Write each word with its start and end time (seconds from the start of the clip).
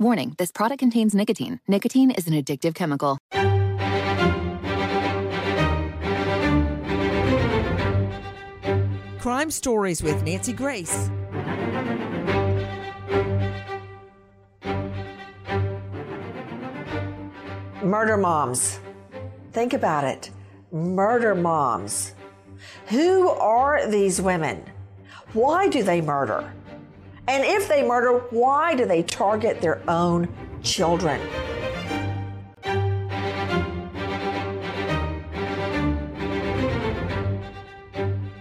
Warning 0.00 0.34
this 0.38 0.50
product 0.50 0.80
contains 0.80 1.14
nicotine. 1.14 1.60
Nicotine 1.68 2.10
is 2.10 2.26
an 2.26 2.34
addictive 2.34 2.74
chemical. 2.74 3.16
Crime 9.20 9.52
Stories 9.52 10.02
with 10.02 10.20
Nancy 10.24 10.52
Grace. 10.52 11.08
Murder 17.80 18.16
moms. 18.16 18.80
Think 19.52 19.74
about 19.74 20.02
it. 20.02 20.28
Murder 20.72 21.36
moms. 21.36 22.14
Who 22.88 23.28
are 23.28 23.86
these 23.88 24.20
women? 24.20 24.64
Why 25.34 25.68
do 25.68 25.84
they 25.84 26.00
murder? 26.00 26.52
And 27.26 27.42
if 27.44 27.68
they 27.68 27.82
murder, 27.82 28.18
why 28.30 28.74
do 28.74 28.84
they 28.84 29.02
target 29.02 29.60
their 29.60 29.82
own 29.88 30.28
children? 30.62 31.20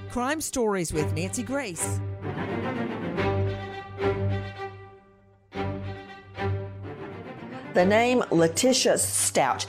Crime 0.10 0.42
Stories 0.42 0.92
with 0.94 1.12
Nancy 1.14 1.44
Grace. 1.44 2.00
The 7.74 7.86
name 7.86 8.24
Letitia 8.30 9.00
Stout 9.00 9.66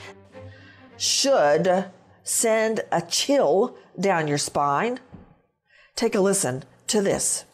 should 0.99 1.87
send 2.23 2.81
a 2.93 3.01
chill 3.01 3.77
down 3.99 4.29
your 4.29 4.39
spine. 4.39 5.01
Take 5.97 6.15
a 6.15 6.21
listen 6.21 6.65
to 6.89 7.01
this. 7.01 7.47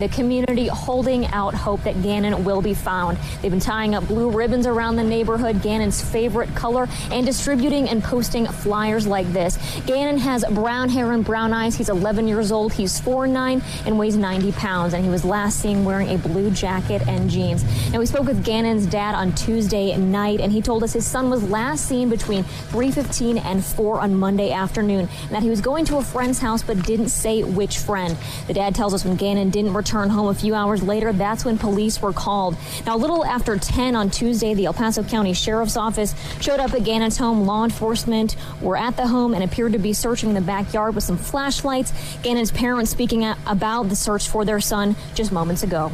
The 0.00 0.08
community 0.08 0.66
holding 0.66 1.26
out 1.26 1.52
hope 1.52 1.82
that 1.82 2.02
Gannon 2.02 2.42
will 2.42 2.62
be 2.62 2.72
found. 2.72 3.18
They've 3.42 3.50
been 3.50 3.60
tying 3.60 3.94
up 3.94 4.08
blue 4.08 4.30
ribbons 4.30 4.66
around 4.66 4.96
the 4.96 5.04
neighborhood, 5.04 5.60
Gannon's 5.60 6.00
favorite 6.00 6.54
color, 6.54 6.88
and 7.10 7.26
distributing 7.26 7.86
and 7.86 8.02
posting 8.02 8.46
flyers 8.46 9.06
like 9.06 9.30
this. 9.34 9.58
Gannon 9.84 10.16
has 10.16 10.42
brown 10.52 10.88
hair 10.88 11.12
and 11.12 11.22
brown 11.22 11.52
eyes. 11.52 11.76
He's 11.76 11.90
11 11.90 12.26
years 12.28 12.50
old. 12.50 12.72
He's 12.72 12.98
4'9 12.98 13.62
and 13.84 13.98
weighs 13.98 14.16
90 14.16 14.52
pounds. 14.52 14.94
And 14.94 15.04
he 15.04 15.10
was 15.10 15.22
last 15.22 15.60
seen 15.60 15.84
wearing 15.84 16.08
a 16.08 16.16
blue 16.16 16.50
jacket 16.50 17.06
and 17.06 17.28
jeans. 17.28 17.62
Now, 17.92 17.98
we 17.98 18.06
spoke 18.06 18.24
with 18.24 18.42
Gannon's 18.42 18.86
dad 18.86 19.14
on 19.14 19.34
Tuesday 19.34 19.94
night, 19.98 20.40
and 20.40 20.50
he 20.50 20.62
told 20.62 20.82
us 20.82 20.94
his 20.94 21.06
son 21.06 21.28
was 21.28 21.42
last 21.50 21.84
seen 21.84 22.08
between 22.08 22.44
3:15 22.70 23.36
and 23.36 23.62
4 23.62 24.00
on 24.00 24.14
Monday 24.14 24.50
afternoon, 24.50 25.10
and 25.24 25.30
that 25.30 25.42
he 25.42 25.50
was 25.50 25.60
going 25.60 25.84
to 25.84 25.98
a 25.98 26.02
friend's 26.02 26.38
house 26.38 26.62
but 26.62 26.86
didn't 26.86 27.10
say 27.10 27.42
which 27.42 27.76
friend. 27.76 28.16
The 28.46 28.54
dad 28.54 28.74
tells 28.74 28.94
us 28.94 29.04
when 29.04 29.16
Gannon 29.16 29.50
didn't 29.50 29.74
return 29.74 29.89
return 29.90 30.08
home 30.08 30.28
a 30.28 30.34
few 30.34 30.54
hours 30.54 30.84
later. 30.84 31.12
That's 31.12 31.44
when 31.44 31.58
police 31.58 32.00
were 32.00 32.12
called. 32.12 32.56
Now, 32.86 32.94
a 32.94 32.98
little 32.98 33.24
after 33.24 33.58
10 33.58 33.96
on 33.96 34.08
Tuesday, 34.08 34.54
the 34.54 34.66
El 34.66 34.72
Paso 34.72 35.02
County 35.02 35.32
Sheriff's 35.32 35.76
Office 35.76 36.14
showed 36.40 36.60
up 36.60 36.72
at 36.74 36.84
Gannon's 36.84 37.16
home. 37.16 37.44
Law 37.44 37.64
enforcement 37.64 38.36
were 38.62 38.76
at 38.76 38.96
the 38.96 39.08
home 39.08 39.34
and 39.34 39.42
appeared 39.42 39.72
to 39.72 39.80
be 39.80 39.92
searching 39.92 40.32
the 40.32 40.40
backyard 40.40 40.94
with 40.94 41.02
some 41.02 41.16
flashlights. 41.16 41.92
Gannon's 42.22 42.52
parents 42.52 42.92
speaking 42.92 43.24
about 43.48 43.88
the 43.88 43.96
search 43.96 44.28
for 44.28 44.44
their 44.44 44.60
son 44.60 44.94
just 45.16 45.32
moments 45.32 45.64
ago. 45.64 45.90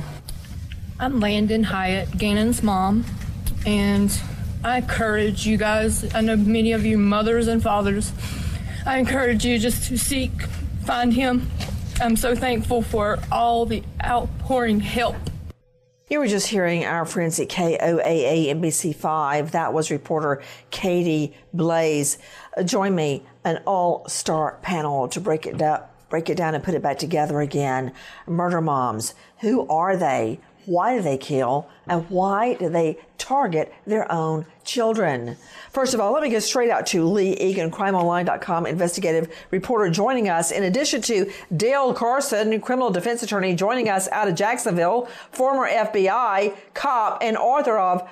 I'm 1.00 1.18
Landen 1.18 1.64
Hiatt, 1.64 2.18
Gannon's 2.18 2.62
mom, 2.62 3.06
and 3.64 4.10
I 4.62 4.78
encourage 4.78 5.46
you 5.46 5.56
guys, 5.56 6.14
I 6.14 6.20
know 6.20 6.36
many 6.36 6.72
of 6.72 6.84
you 6.84 6.98
mothers 6.98 7.48
and 7.48 7.62
fathers, 7.62 8.12
I 8.84 8.98
encourage 8.98 9.44
you 9.46 9.58
just 9.58 9.88
to 9.88 9.96
seek, 9.96 10.42
find 10.84 11.14
him, 11.14 11.50
I'm 11.98 12.14
so 12.14 12.34
thankful 12.34 12.82
for 12.82 13.18
all 13.32 13.64
the 13.64 13.82
outpouring 14.04 14.80
help. 14.80 15.16
You 16.10 16.18
were 16.18 16.26
just 16.26 16.46
hearing 16.46 16.84
our 16.84 17.06
friends 17.06 17.40
at 17.40 17.48
KOAA 17.48 18.48
NBC5. 18.48 19.52
That 19.52 19.72
was 19.72 19.90
reporter 19.90 20.42
Katie 20.70 21.34
Blaze. 21.54 22.18
Join 22.64 22.94
me, 22.94 23.24
an 23.44 23.62
all-star 23.66 24.58
panel 24.60 25.08
to 25.08 25.20
break 25.20 25.46
it 25.46 25.56
down, 25.56 25.82
break 26.10 26.28
it 26.28 26.36
down 26.36 26.54
and 26.54 26.62
put 26.62 26.74
it 26.74 26.82
back 26.82 26.98
together 26.98 27.40
again. 27.40 27.92
Murder 28.26 28.60
moms. 28.60 29.14
Who 29.40 29.66
are 29.68 29.96
they? 29.96 30.38
Why 30.66 30.96
do 30.96 31.02
they 31.02 31.16
kill? 31.16 31.68
And 31.86 32.10
why 32.10 32.54
do 32.54 32.68
they 32.68 32.98
target 33.18 33.72
their 33.86 34.10
own 34.10 34.46
children? 34.64 35.36
First 35.70 35.94
of 35.94 36.00
all, 36.00 36.12
let 36.12 36.22
me 36.22 36.28
go 36.28 36.40
straight 36.40 36.70
out 36.70 36.86
to 36.86 37.04
Lee 37.04 37.36
Egan, 37.36 37.70
crimeonline.com 37.70 38.66
investigative 38.66 39.32
reporter 39.50 39.88
joining 39.90 40.28
us. 40.28 40.50
In 40.50 40.64
addition 40.64 41.00
to 41.02 41.32
Dale 41.56 41.94
Carson, 41.94 42.60
criminal 42.60 42.90
defense 42.90 43.22
attorney 43.22 43.54
joining 43.54 43.88
us 43.88 44.08
out 44.08 44.26
of 44.28 44.34
Jacksonville, 44.34 45.08
former 45.30 45.68
FBI 45.68 46.54
cop 46.74 47.22
and 47.22 47.36
author 47.36 47.78
of 47.78 48.08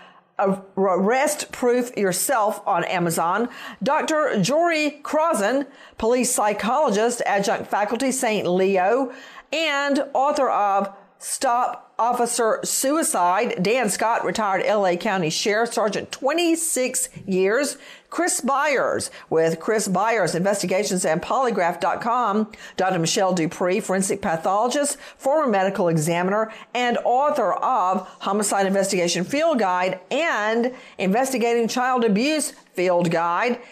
Arrest 0.77 1.53
Proof 1.53 1.97
Yourself 1.97 2.61
on 2.67 2.85
Amazon. 2.85 3.49
Dr. 3.83 4.41
Jory 4.41 5.01
Crozan, 5.03 5.67
police 5.99 6.33
psychologist, 6.33 7.23
adjunct 7.27 7.69
faculty, 7.69 8.11
St. 8.11 8.47
Leo, 8.47 9.13
and 9.53 10.05
author 10.13 10.51
of 10.51 10.93
Stop 11.27 11.95
Officer 11.99 12.61
Suicide. 12.65 13.63
Dan 13.63 13.89
Scott, 13.89 14.27
retired 14.27 14.63
LA 14.67 14.97
County 14.97 15.31
Sheriff 15.31 15.73
Sergeant, 15.73 16.13
26 16.13 17.09
years. 17.27 17.79
Chris 18.11 18.43
Byers 18.43 19.11
with 19.31 19.59
Chris 19.59 19.89
Byers 19.89 20.35
Investigations 20.35 21.03
and 21.07 21.23
Polygraph.com. 21.23 22.53
Dr. 22.77 22.99
Michelle 22.99 23.35
DuPre, 23.35 23.83
forensic 23.83 24.21
pathologist, 24.21 24.99
former 25.17 25.51
medical 25.51 25.89
examiner, 25.89 26.53
and 26.75 26.99
author 27.05 27.55
of 27.55 28.07
Homicide 28.21 28.67
Investigation 28.67 29.25
Field 29.25 29.59
Guide 29.59 30.01
and 30.11 30.75
Investigating 30.99 31.69
Child 31.69 32.05
Abuse 32.05 32.51
Field 32.75 33.11
Guide. 33.11 33.63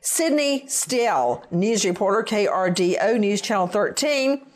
Sydney 0.00 0.64
Still, 0.68 1.44
news 1.50 1.84
reporter, 1.84 2.22
KRDO 2.22 3.18
News 3.18 3.40
Channel 3.40 3.66
13. 3.66 4.46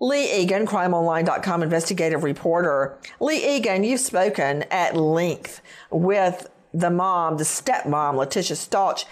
Lee 0.00 0.42
Egan, 0.42 0.66
crimeonline.com 0.66 1.62
investigative 1.62 2.22
reporter. 2.22 2.98
Lee 3.18 3.56
Egan, 3.56 3.82
you've 3.82 4.00
spoken 4.00 4.64
at 4.64 4.94
length 4.94 5.62
with 5.90 6.48
the 6.74 6.90
mom, 6.90 7.38
the 7.38 7.44
stepmom, 7.44 8.16
Letitia 8.16 8.56
Stauch. 8.56 9.06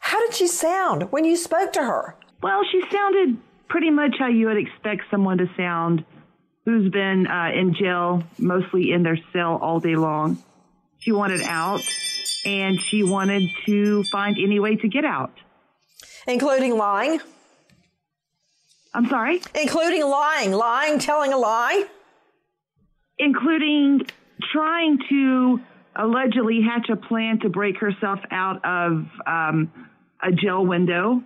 How 0.00 0.20
did 0.20 0.34
she 0.34 0.48
sound 0.48 1.10
when 1.12 1.24
you 1.24 1.36
spoke 1.36 1.72
to 1.72 1.82
her? 1.82 2.16
Well, 2.42 2.60
she 2.70 2.82
sounded 2.90 3.38
pretty 3.68 3.90
much 3.90 4.16
how 4.18 4.28
you 4.28 4.48
would 4.48 4.58
expect 4.58 5.02
someone 5.10 5.38
to 5.38 5.46
sound 5.56 6.04
who's 6.66 6.90
been 6.92 7.26
uh, 7.26 7.50
in 7.54 7.74
jail, 7.74 8.22
mostly 8.38 8.92
in 8.92 9.02
their 9.02 9.18
cell 9.32 9.58
all 9.62 9.80
day 9.80 9.96
long. 9.96 10.42
She 10.98 11.12
wanted 11.12 11.40
out 11.42 11.80
and 12.44 12.80
she 12.80 13.02
wanted 13.02 13.48
to 13.66 14.04
find 14.04 14.36
any 14.42 14.60
way 14.60 14.76
to 14.76 14.88
get 14.88 15.04
out. 15.04 15.32
Including 16.26 16.76
lying? 16.76 17.20
I'm 18.94 19.06
sorry? 19.06 19.40
Including 19.54 20.02
lying, 20.04 20.52
lying, 20.52 20.98
telling 20.98 21.32
a 21.32 21.38
lie? 21.38 21.86
Including 23.18 24.02
trying 24.52 24.98
to 25.08 25.60
allegedly 25.96 26.60
hatch 26.62 26.88
a 26.90 26.96
plan 26.96 27.40
to 27.40 27.48
break 27.48 27.78
herself 27.78 28.18
out 28.30 28.64
of 28.64 29.06
um, 29.26 29.72
a 30.22 30.32
jail 30.32 30.64
window. 30.64 31.22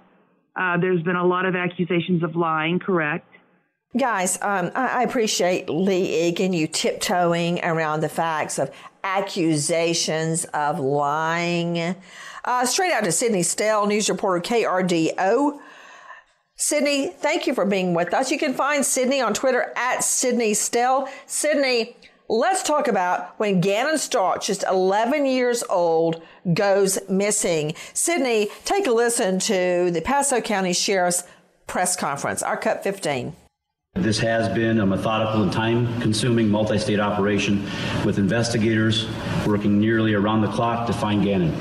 Uh, 0.55 0.79
there's 0.79 1.03
been 1.03 1.17
a 1.17 1.27
lot 1.27 1.45
of 1.45 1.55
accusations 1.55 2.23
of 2.23 2.37
lying, 2.37 2.79
correct? 2.79 3.27
Guys, 3.97 4.37
um, 4.43 4.71
I, 4.75 5.01
I 5.01 5.03
appreciate 5.03 5.69
Lee 5.69 6.29
Egan, 6.29 6.53
you 6.53 6.67
tiptoeing 6.67 7.65
around 7.65 8.01
the 8.01 8.09
facts 8.09 8.59
of 8.59 8.71
accusations 9.03 10.45
of 10.47 10.79
lying. 10.79 11.97
Uh, 12.45 12.67
straight 12.67 12.93
out 12.93 13.05
to 13.05 13.13
Sydney 13.13 13.43
Stell, 13.43 13.87
news 13.87 14.09
reporter 14.09 14.43
KRDO. 14.43 15.61
Sydney, 16.59 17.09
thank 17.09 17.47
you 17.47 17.53
for 17.53 17.67
being 17.67 17.93
with 17.93 18.15
us. 18.15 18.31
You 18.31 18.39
can 18.39 18.55
find 18.55 18.85
Sydney 18.85 19.21
on 19.21 19.35
Twitter 19.35 19.75
at 19.77 20.03
Sydney 20.03 20.55
Stell. 20.55 21.07
Sydney, 21.27 21.95
let's 22.31 22.63
talk 22.63 22.89
about 22.89 23.39
when 23.39 23.61
Gannon 23.61 23.97
Stauch, 23.97 24.43
just 24.43 24.65
11 24.67 25.27
years 25.27 25.63
old, 25.69 26.23
goes 26.55 26.99
missing. 27.11 27.75
Sydney, 27.93 28.49
take 28.65 28.87
a 28.87 28.91
listen 28.91 29.39
to 29.41 29.91
the 29.91 30.01
Pasco 30.01 30.41
County 30.41 30.73
Sheriff's 30.73 31.25
press 31.67 31.95
conference, 31.95 32.43
our 32.43 32.57
Cut 32.57 32.83
15. 32.83 33.37
This 33.97 34.19
has 34.21 34.49
been 34.49 34.81
a 34.81 34.87
methodical 34.87 35.43
and 35.43 35.53
time 35.53 36.01
consuming 36.01 36.49
multi 36.49 36.79
state 36.79 37.01
operation 37.01 37.67
with 38.07 38.19
investigators 38.19 39.07
working 39.47 39.79
nearly 39.79 40.15
around 40.15 40.41
the 40.41 40.49
clock 40.49 40.87
to 40.87 40.95
find 40.95 41.23
Gannon. 41.23 41.55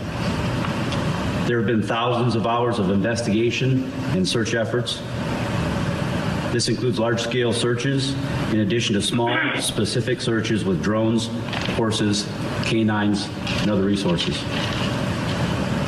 There 1.45 1.57
have 1.57 1.67
been 1.67 1.83
thousands 1.83 2.35
of 2.35 2.47
hours 2.47 2.79
of 2.79 2.89
investigation 2.89 3.91
and 4.15 4.27
search 4.27 4.55
efforts. 4.55 4.99
This 6.51 6.69
includes 6.69 6.97
large 6.97 7.21
scale 7.21 7.53
searches, 7.53 8.13
in 8.51 8.61
addition 8.61 8.95
to 8.95 9.01
small, 9.01 9.37
specific 9.61 10.21
searches 10.21 10.65
with 10.65 10.81
drones, 10.81 11.27
horses, 11.75 12.27
canines, 12.63 13.29
and 13.61 13.69
other 13.69 13.83
resources. 13.83 14.35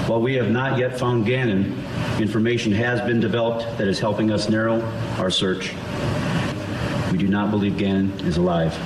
While 0.08 0.22
we 0.22 0.36
have 0.36 0.52
not 0.52 0.78
yet 0.78 1.00
found 1.00 1.26
Gannon, 1.26 1.76
information 2.20 2.72
has 2.74 3.02
been 3.02 3.20
developed 3.20 3.80
that 3.80 3.88
is 3.88 4.00
helping 4.00 4.30
us 4.30 4.50
narrow 4.50 4.82
our 5.18 5.32
search. 5.32 5.74
We 7.12 7.18
do 7.18 7.28
not 7.28 7.50
believe 7.50 7.78
Gannon 7.80 8.12
is 8.28 8.38
alive. 8.38 8.78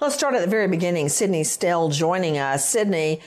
Let's 0.00 0.14
start 0.14 0.34
at 0.34 0.40
the 0.40 0.50
very 0.50 0.68
beginning. 0.68 1.10
Sydney 1.10 1.44
Stell 1.44 1.90
joining 1.90 2.38
us. 2.38 2.68
Sydney, 2.68 3.20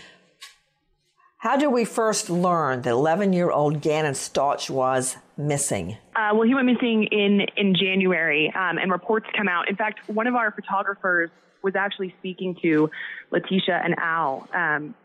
how 1.45 1.56
did 1.56 1.68
we 1.68 1.86
first 1.86 2.27
learn 2.27 2.81
that 2.81 2.89
11 2.89 3.31
year 3.31 3.51
old 3.51 3.80
Gannon 3.80 4.13
Stauch 4.13 4.68
was 4.68 5.15
missing? 5.38 5.95
Uh, 6.15 6.31
well, 6.33 6.42
he 6.42 6.56
went 6.56 6.65
missing 6.65 7.03
in, 7.12 7.45
in 7.56 7.75
January, 7.75 8.51
um, 8.56 8.80
and 8.80 8.92
reports 8.92 9.27
come 9.38 9.47
out. 9.47 9.69
In 9.69 9.75
fact, 9.75 10.09
one 10.09 10.25
of 10.25 10.33
our 10.33 10.50
photographers 10.50 11.30
was 11.62 11.75
actually 11.75 12.15
speaking 12.18 12.57
to 12.63 12.89
Letitia 13.30 13.80
and 13.83 13.94
Al 14.00 14.50
um, 14.56 14.95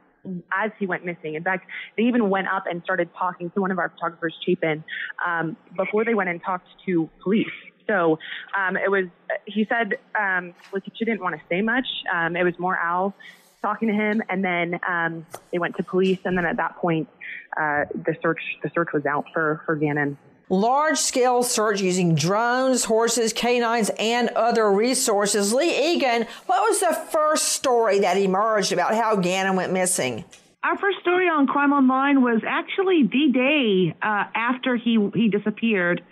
as 0.50 0.70
he 0.78 0.86
went 0.86 1.04
missing. 1.04 1.34
In 1.34 1.44
fact, 1.44 1.68
they 1.98 2.04
even 2.04 2.30
went 2.30 2.48
up 2.48 2.64
and 2.66 2.82
started 2.84 3.10
talking 3.18 3.50
to 3.50 3.60
one 3.60 3.70
of 3.70 3.78
our 3.78 3.90
photographers, 3.90 4.34
Chapin, 4.46 4.82
um, 5.26 5.58
before 5.76 6.06
they 6.06 6.14
went 6.14 6.30
and 6.30 6.42
talked 6.42 6.68
to 6.86 7.10
police. 7.22 7.48
So 7.86 8.18
um, 8.56 8.78
it 8.78 8.90
was, 8.90 9.04
he 9.44 9.66
said 9.68 9.98
um, 10.18 10.54
Letitia 10.72 11.04
didn't 11.04 11.20
want 11.20 11.34
to 11.34 11.42
say 11.50 11.60
much. 11.60 11.86
Um, 12.10 12.34
it 12.34 12.44
was 12.44 12.58
more 12.58 12.78
Al 12.78 13.14
talking 13.62 13.88
to 13.88 13.94
him, 13.94 14.22
and 14.28 14.44
then 14.44 14.80
um, 14.88 15.26
they 15.52 15.58
went 15.58 15.76
to 15.76 15.82
police, 15.82 16.18
and 16.24 16.36
then 16.36 16.44
at 16.44 16.56
that 16.56 16.76
point, 16.76 17.08
uh, 17.56 17.84
the 17.94 18.16
search 18.22 18.40
the 18.62 18.70
search 18.74 18.88
was 18.92 19.06
out 19.06 19.26
for 19.32 19.62
for 19.66 19.76
Gannon. 19.76 20.18
Large 20.52 20.98
scale 20.98 21.44
search 21.44 21.80
using 21.80 22.16
drones, 22.16 22.84
horses, 22.84 23.32
canines, 23.32 23.88
and 24.00 24.30
other 24.30 24.70
resources. 24.72 25.52
Lee 25.52 25.94
Egan, 25.94 26.26
what 26.46 26.68
was 26.68 26.80
the 26.80 26.92
first 27.12 27.50
story 27.50 28.00
that 28.00 28.16
emerged 28.16 28.72
about 28.72 28.94
how 28.94 29.14
Gannon 29.14 29.54
went 29.54 29.72
missing? 29.72 30.24
Our 30.64 30.76
first 30.76 30.98
story 31.00 31.26
on 31.26 31.46
Crime 31.46 31.72
Online 31.72 32.22
was 32.22 32.42
actually 32.46 33.04
the 33.04 33.32
day 33.32 33.96
uh, 34.02 34.24
after 34.34 34.76
he 34.76 34.98
he 35.14 35.28
disappeared. 35.28 36.02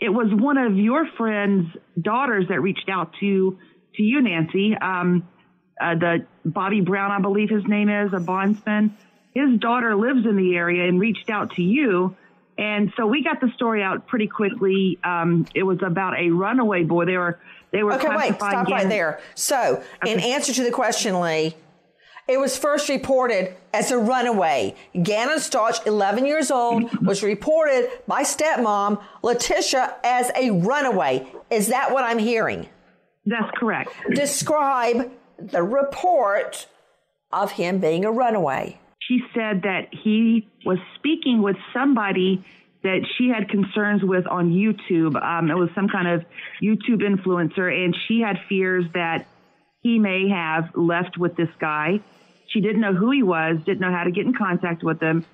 It 0.00 0.08
was 0.08 0.28
one 0.32 0.56
of 0.56 0.76
your 0.76 1.06
friend's 1.18 1.68
daughters 2.00 2.46
that 2.48 2.60
reached 2.60 2.88
out 2.90 3.12
to 3.20 3.58
to 3.96 4.02
you, 4.02 4.22
Nancy. 4.22 4.74
Um, 4.74 5.28
uh, 5.82 5.94
the 5.94 6.26
Bobby 6.44 6.80
Brown, 6.80 7.10
I 7.10 7.20
believe 7.20 7.50
his 7.50 7.66
name 7.66 7.88
is, 7.88 8.12
a 8.12 8.20
bondsman. 8.20 8.96
His 9.34 9.58
daughter 9.58 9.96
lives 9.96 10.26
in 10.26 10.36
the 10.36 10.56
area 10.56 10.88
and 10.88 11.00
reached 11.00 11.30
out 11.30 11.52
to 11.56 11.62
you. 11.62 12.16
And 12.58 12.92
so 12.96 13.06
we 13.06 13.24
got 13.24 13.40
the 13.40 13.50
story 13.56 13.82
out 13.82 14.06
pretty 14.06 14.26
quickly. 14.26 14.98
Um, 15.02 15.46
it 15.54 15.62
was 15.62 15.78
about 15.82 16.18
a 16.18 16.30
runaway 16.30 16.84
boy. 16.84 17.06
They 17.06 17.16
were 17.16 17.40
they 17.72 17.82
were 17.82 17.94
okay. 17.94 18.08
Wait, 18.14 18.34
stop 18.34 18.68
right 18.68 18.88
there. 18.88 19.20
So, 19.34 19.82
okay. 20.02 20.12
in 20.12 20.20
answer 20.20 20.52
to 20.52 20.62
the 20.62 20.70
question, 20.70 21.18
Lee, 21.20 21.56
it 22.28 22.38
was 22.38 22.56
first 22.56 22.88
reported 22.88 23.56
as 23.72 23.90
a 23.90 23.98
runaway. 23.98 24.76
Gannon 25.02 25.38
Stauch, 25.38 25.84
11 25.86 26.26
years 26.26 26.50
old, 26.50 27.04
was 27.04 27.22
reported 27.22 27.90
by 28.06 28.22
stepmom 28.22 29.02
Letitia 29.22 29.96
as 30.04 30.30
a 30.36 30.50
runaway. 30.50 31.26
Is 31.50 31.68
that 31.68 31.92
what 31.92 32.04
I'm 32.04 32.18
hearing? 32.18 32.68
That's 33.24 33.50
correct. 33.56 33.90
Describe 34.14 35.10
the 35.50 35.62
report 35.62 36.66
of 37.32 37.52
him 37.52 37.80
being 37.80 38.04
a 38.04 38.12
runaway. 38.12 38.78
She 39.00 39.20
said 39.34 39.62
that 39.62 39.88
he 39.90 40.48
was 40.64 40.78
speaking 40.96 41.42
with 41.42 41.56
somebody 41.74 42.44
that 42.82 43.06
she 43.16 43.28
had 43.28 43.48
concerns 43.48 44.02
with 44.02 44.26
on 44.26 44.50
YouTube. 44.50 45.20
Um, 45.20 45.50
it 45.50 45.54
was 45.54 45.70
some 45.74 45.88
kind 45.88 46.08
of 46.08 46.24
YouTube 46.62 47.02
influencer, 47.02 47.72
and 47.72 47.96
she 48.06 48.20
had 48.20 48.36
fears 48.48 48.84
that 48.94 49.26
he 49.80 49.98
may 49.98 50.28
have 50.28 50.70
left 50.74 51.18
with 51.18 51.36
this 51.36 51.48
guy. 51.60 52.00
She 52.48 52.60
didn't 52.60 52.80
know 52.80 52.94
who 52.94 53.10
he 53.10 53.22
was, 53.22 53.58
didn't 53.64 53.80
know 53.80 53.92
how 53.92 54.04
to 54.04 54.10
get 54.10 54.26
in 54.26 54.34
contact 54.34 54.82
with 54.84 55.00
him. 55.00 55.24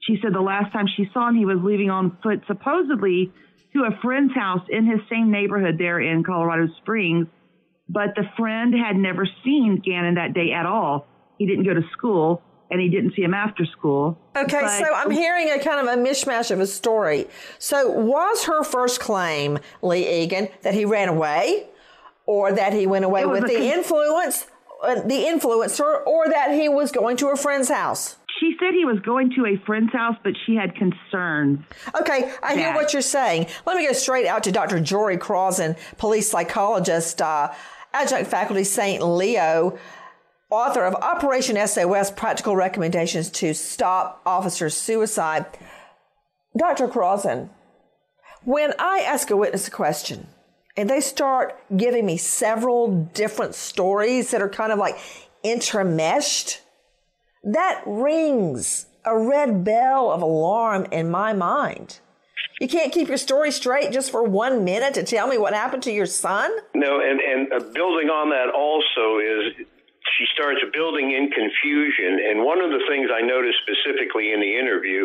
She 0.00 0.18
said 0.22 0.32
the 0.32 0.40
last 0.40 0.72
time 0.72 0.86
she 0.96 1.08
saw 1.12 1.28
him, 1.28 1.34
he 1.34 1.44
was 1.44 1.58
leaving 1.62 1.90
on 1.90 2.16
foot, 2.22 2.42
supposedly 2.46 3.32
to 3.72 3.84
a 3.84 3.98
friend's 4.02 4.34
house 4.34 4.62
in 4.68 4.86
his 4.86 5.00
same 5.10 5.30
neighborhood 5.30 5.76
there 5.78 6.00
in 6.00 6.22
Colorado 6.22 6.68
Springs 6.78 7.26
but 7.88 8.14
the 8.16 8.24
friend 8.36 8.74
had 8.74 8.96
never 8.96 9.26
seen 9.44 9.80
Gannon 9.84 10.14
that 10.14 10.34
day 10.34 10.52
at 10.52 10.66
all. 10.66 11.06
He 11.38 11.46
didn't 11.46 11.64
go 11.64 11.74
to 11.74 11.82
school 11.92 12.42
and 12.70 12.80
he 12.80 12.88
didn't 12.88 13.14
see 13.14 13.22
him 13.22 13.34
after 13.34 13.64
school. 13.64 14.18
Okay, 14.36 14.60
but, 14.60 14.78
so 14.78 14.86
I'm 14.94 15.10
hearing 15.10 15.50
a 15.50 15.58
kind 15.62 15.86
of 15.86 15.98
a 15.98 16.00
mishmash 16.00 16.50
of 16.50 16.60
a 16.60 16.66
story. 16.66 17.26
So 17.58 17.88
was 17.90 18.44
her 18.44 18.64
first 18.64 19.00
claim, 19.00 19.58
Lee 19.82 20.22
Egan, 20.22 20.48
that 20.62 20.74
he 20.74 20.84
ran 20.84 21.08
away 21.08 21.68
or 22.26 22.52
that 22.52 22.72
he 22.72 22.86
went 22.86 23.04
away 23.04 23.24
with 23.24 23.46
the 23.46 23.54
con- 23.54 23.62
influence, 23.62 24.46
uh, 24.82 24.96
the 24.96 25.24
influencer, 25.24 26.04
or 26.06 26.28
that 26.28 26.50
he 26.52 26.68
was 26.68 26.90
going 26.90 27.16
to 27.18 27.28
a 27.28 27.36
friend's 27.36 27.68
house? 27.68 28.16
She 28.40 28.54
said 28.60 28.74
he 28.74 28.84
was 28.84 28.98
going 29.00 29.32
to 29.36 29.46
a 29.46 29.56
friend's 29.64 29.92
house, 29.92 30.16
but 30.22 30.34
she 30.44 30.56
had 30.56 30.74
concerns. 30.74 31.60
Okay, 31.98 32.32
I 32.42 32.54
that- 32.54 32.58
hear 32.58 32.74
what 32.74 32.92
you're 32.92 33.00
saying. 33.00 33.46
Let 33.64 33.76
me 33.76 33.86
go 33.86 33.92
straight 33.92 34.26
out 34.26 34.42
to 34.44 34.52
Dr. 34.52 34.80
Jory 34.80 35.16
Crossan, 35.16 35.76
police 35.96 36.28
psychologist. 36.28 37.22
Uh, 37.22 37.52
adjunct 37.96 38.30
faculty 38.30 38.62
St. 38.62 39.02
Leo, 39.02 39.78
author 40.50 40.84
of 40.84 40.94
Operation 40.96 41.56
SOS 41.66 42.10
Practical 42.10 42.54
Recommendations 42.54 43.30
to 43.30 43.54
Stop 43.54 44.20
Officer 44.26 44.68
Suicide. 44.68 45.46
Dr. 46.58 46.88
Crossan, 46.88 47.48
when 48.44 48.74
I 48.78 48.98
ask 48.98 49.30
a 49.30 49.36
witness 49.36 49.68
a 49.68 49.70
question 49.70 50.26
and 50.76 50.90
they 50.90 51.00
start 51.00 51.58
giving 51.74 52.04
me 52.04 52.18
several 52.18 53.06
different 53.14 53.54
stories 53.54 54.30
that 54.30 54.42
are 54.42 54.48
kind 54.50 54.72
of 54.72 54.78
like 54.78 54.98
intermeshed, 55.42 56.58
that 57.44 57.82
rings 57.86 58.86
a 59.06 59.18
red 59.18 59.64
bell 59.64 60.10
of 60.10 60.20
alarm 60.20 60.86
in 60.92 61.10
my 61.10 61.32
mind. 61.32 62.00
You 62.60 62.68
can't 62.68 62.92
keep 62.92 63.08
your 63.08 63.18
story 63.18 63.50
straight 63.50 63.92
just 63.92 64.10
for 64.10 64.22
one 64.22 64.64
minute 64.64 64.94
to 64.94 65.02
tell 65.02 65.28
me 65.28 65.36
what 65.36 65.52
happened 65.52 65.82
to 65.84 65.92
your 65.92 66.06
son? 66.06 66.50
No, 66.74 67.00
and, 67.00 67.20
and 67.20 67.52
uh, 67.52 67.60
building 67.72 68.08
on 68.08 68.30
that 68.30 68.48
also 68.48 69.20
is 69.20 69.66
she 70.16 70.24
starts 70.32 70.60
building 70.72 71.12
in 71.12 71.28
confusion. 71.28 72.16
And 72.16 72.44
one 72.44 72.64
of 72.64 72.70
the 72.70 72.80
things 72.88 73.10
I 73.12 73.20
noticed 73.20 73.60
specifically 73.60 74.32
in 74.32 74.40
the 74.40 74.56
interview, 74.56 75.04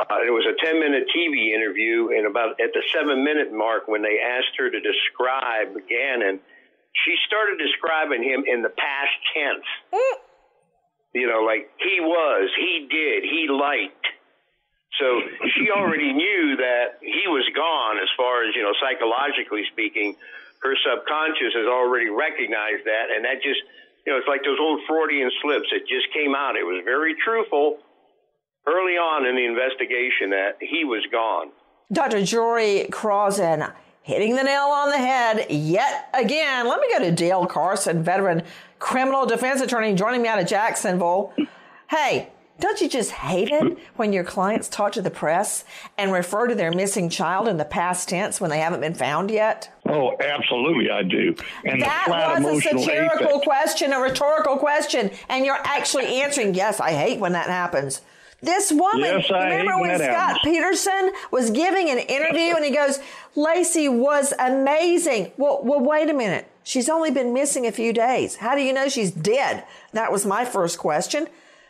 uh, 0.00 0.26
it 0.26 0.34
was 0.34 0.42
a 0.42 0.58
10 0.58 0.80
minute 0.80 1.06
TV 1.14 1.54
interview, 1.54 2.10
and 2.18 2.26
about 2.26 2.58
at 2.58 2.74
the 2.74 2.82
seven 2.90 3.22
minute 3.22 3.52
mark, 3.52 3.86
when 3.86 4.02
they 4.02 4.18
asked 4.18 4.58
her 4.58 4.66
to 4.66 4.80
describe 4.80 5.78
Gannon, 5.86 6.40
she 7.06 7.14
started 7.30 7.62
describing 7.62 8.26
him 8.26 8.42
in 8.42 8.62
the 8.62 8.74
past 8.74 9.14
tense. 9.30 9.68
Mm. 9.94 10.18
You 11.14 11.26
know, 11.28 11.46
like 11.46 11.70
he 11.78 12.00
was, 12.00 12.50
he 12.58 12.88
did, 12.90 13.22
he 13.22 13.46
liked. 13.46 14.06
So 14.98 15.20
she 15.56 15.70
already 15.70 16.12
knew 16.12 16.56
that 16.56 17.00
he 17.00 17.24
was 17.26 17.48
gone 17.56 17.96
as 17.98 18.08
far 18.16 18.44
as, 18.44 18.54
you 18.54 18.62
know, 18.62 18.74
psychologically 18.80 19.64
speaking. 19.72 20.16
Her 20.60 20.76
subconscious 20.84 21.54
has 21.54 21.66
already 21.66 22.10
recognized 22.10 22.84
that. 22.84 23.10
And 23.14 23.24
that 23.24 23.42
just, 23.42 23.60
you 24.06 24.12
know, 24.12 24.18
it's 24.18 24.28
like 24.28 24.44
those 24.44 24.60
old 24.60 24.80
Freudian 24.86 25.30
slips. 25.40 25.68
It 25.72 25.88
just 25.88 26.12
came 26.12 26.34
out. 26.34 26.56
It 26.56 26.64
was 26.64 26.82
very 26.84 27.14
truthful 27.24 27.78
early 28.66 28.94
on 28.94 29.26
in 29.26 29.34
the 29.34 29.46
investigation 29.46 30.30
that 30.30 30.58
he 30.60 30.84
was 30.84 31.04
gone. 31.10 31.50
Dr. 31.90 32.24
Jory 32.24 32.86
Crossan 32.90 33.72
hitting 34.02 34.36
the 34.36 34.42
nail 34.42 34.64
on 34.64 34.90
the 34.90 34.98
head 34.98 35.46
yet 35.50 36.10
again. 36.14 36.68
Let 36.68 36.80
me 36.80 36.88
go 36.90 37.04
to 37.04 37.12
Dale 37.12 37.46
Carson, 37.46 38.02
veteran 38.02 38.42
criminal 38.78 39.26
defense 39.26 39.60
attorney, 39.60 39.94
joining 39.94 40.22
me 40.22 40.28
out 40.28 40.40
of 40.40 40.46
Jacksonville. 40.46 41.32
Hey, 41.88 42.30
don't 42.62 42.80
you 42.80 42.88
just 42.88 43.10
hate 43.10 43.50
it 43.50 43.76
when 43.96 44.12
your 44.12 44.22
clients 44.22 44.68
talk 44.68 44.92
to 44.92 45.02
the 45.02 45.10
press 45.10 45.64
and 45.98 46.12
refer 46.12 46.46
to 46.46 46.54
their 46.54 46.70
missing 46.70 47.08
child 47.10 47.48
in 47.48 47.56
the 47.56 47.64
past 47.64 48.08
tense 48.08 48.40
when 48.40 48.50
they 48.50 48.60
haven't 48.60 48.80
been 48.80 48.94
found 48.94 49.32
yet? 49.32 49.68
Oh, 49.88 50.16
absolutely, 50.20 50.88
I 50.88 51.02
do. 51.02 51.34
And 51.64 51.82
that 51.82 52.06
was 52.08 52.46
a 52.46 52.60
satirical 52.60 53.26
affect- 53.26 53.44
question, 53.44 53.92
a 53.92 53.98
rhetorical 54.00 54.56
question, 54.58 55.10
and 55.28 55.44
you're 55.44 55.58
actually 55.64 56.22
answering, 56.22 56.54
yes, 56.54 56.78
I 56.78 56.92
hate 56.92 57.18
when 57.18 57.32
that 57.32 57.48
happens. 57.48 58.00
This 58.40 58.70
woman, 58.70 59.00
Yes, 59.00 59.30
I 59.32 59.50
remember 59.50 59.78
when 59.80 59.90
when 59.90 59.98
Scott 59.98 60.10
happens. 60.10 60.40
Peterson 60.44 61.12
was 61.32 61.50
giving 61.50 61.90
an 61.90 61.98
interview 61.98 62.54
and 62.54 62.64
he 62.64 62.70
goes, 62.72 63.00
Laci 63.36 63.92
was 63.92 64.32
amazing. 64.38 65.32
Well, 65.36 65.60
well, 65.64 65.80
wait 65.80 66.08
a 66.10 66.14
minute. 66.14 66.48
She's 66.62 66.88
only 66.88 67.10
been 67.10 67.32
missing 67.34 67.66
a 67.66 67.72
few 67.72 67.92
days. 67.92 68.36
How 68.36 68.54
do 68.54 68.62
you 68.62 68.72
know 68.72 68.88
she's 68.88 69.10
dead? 69.10 69.64
That 69.92 70.10
was 70.12 70.24
my 70.26 70.44
first 70.44 70.78
question. 70.78 71.28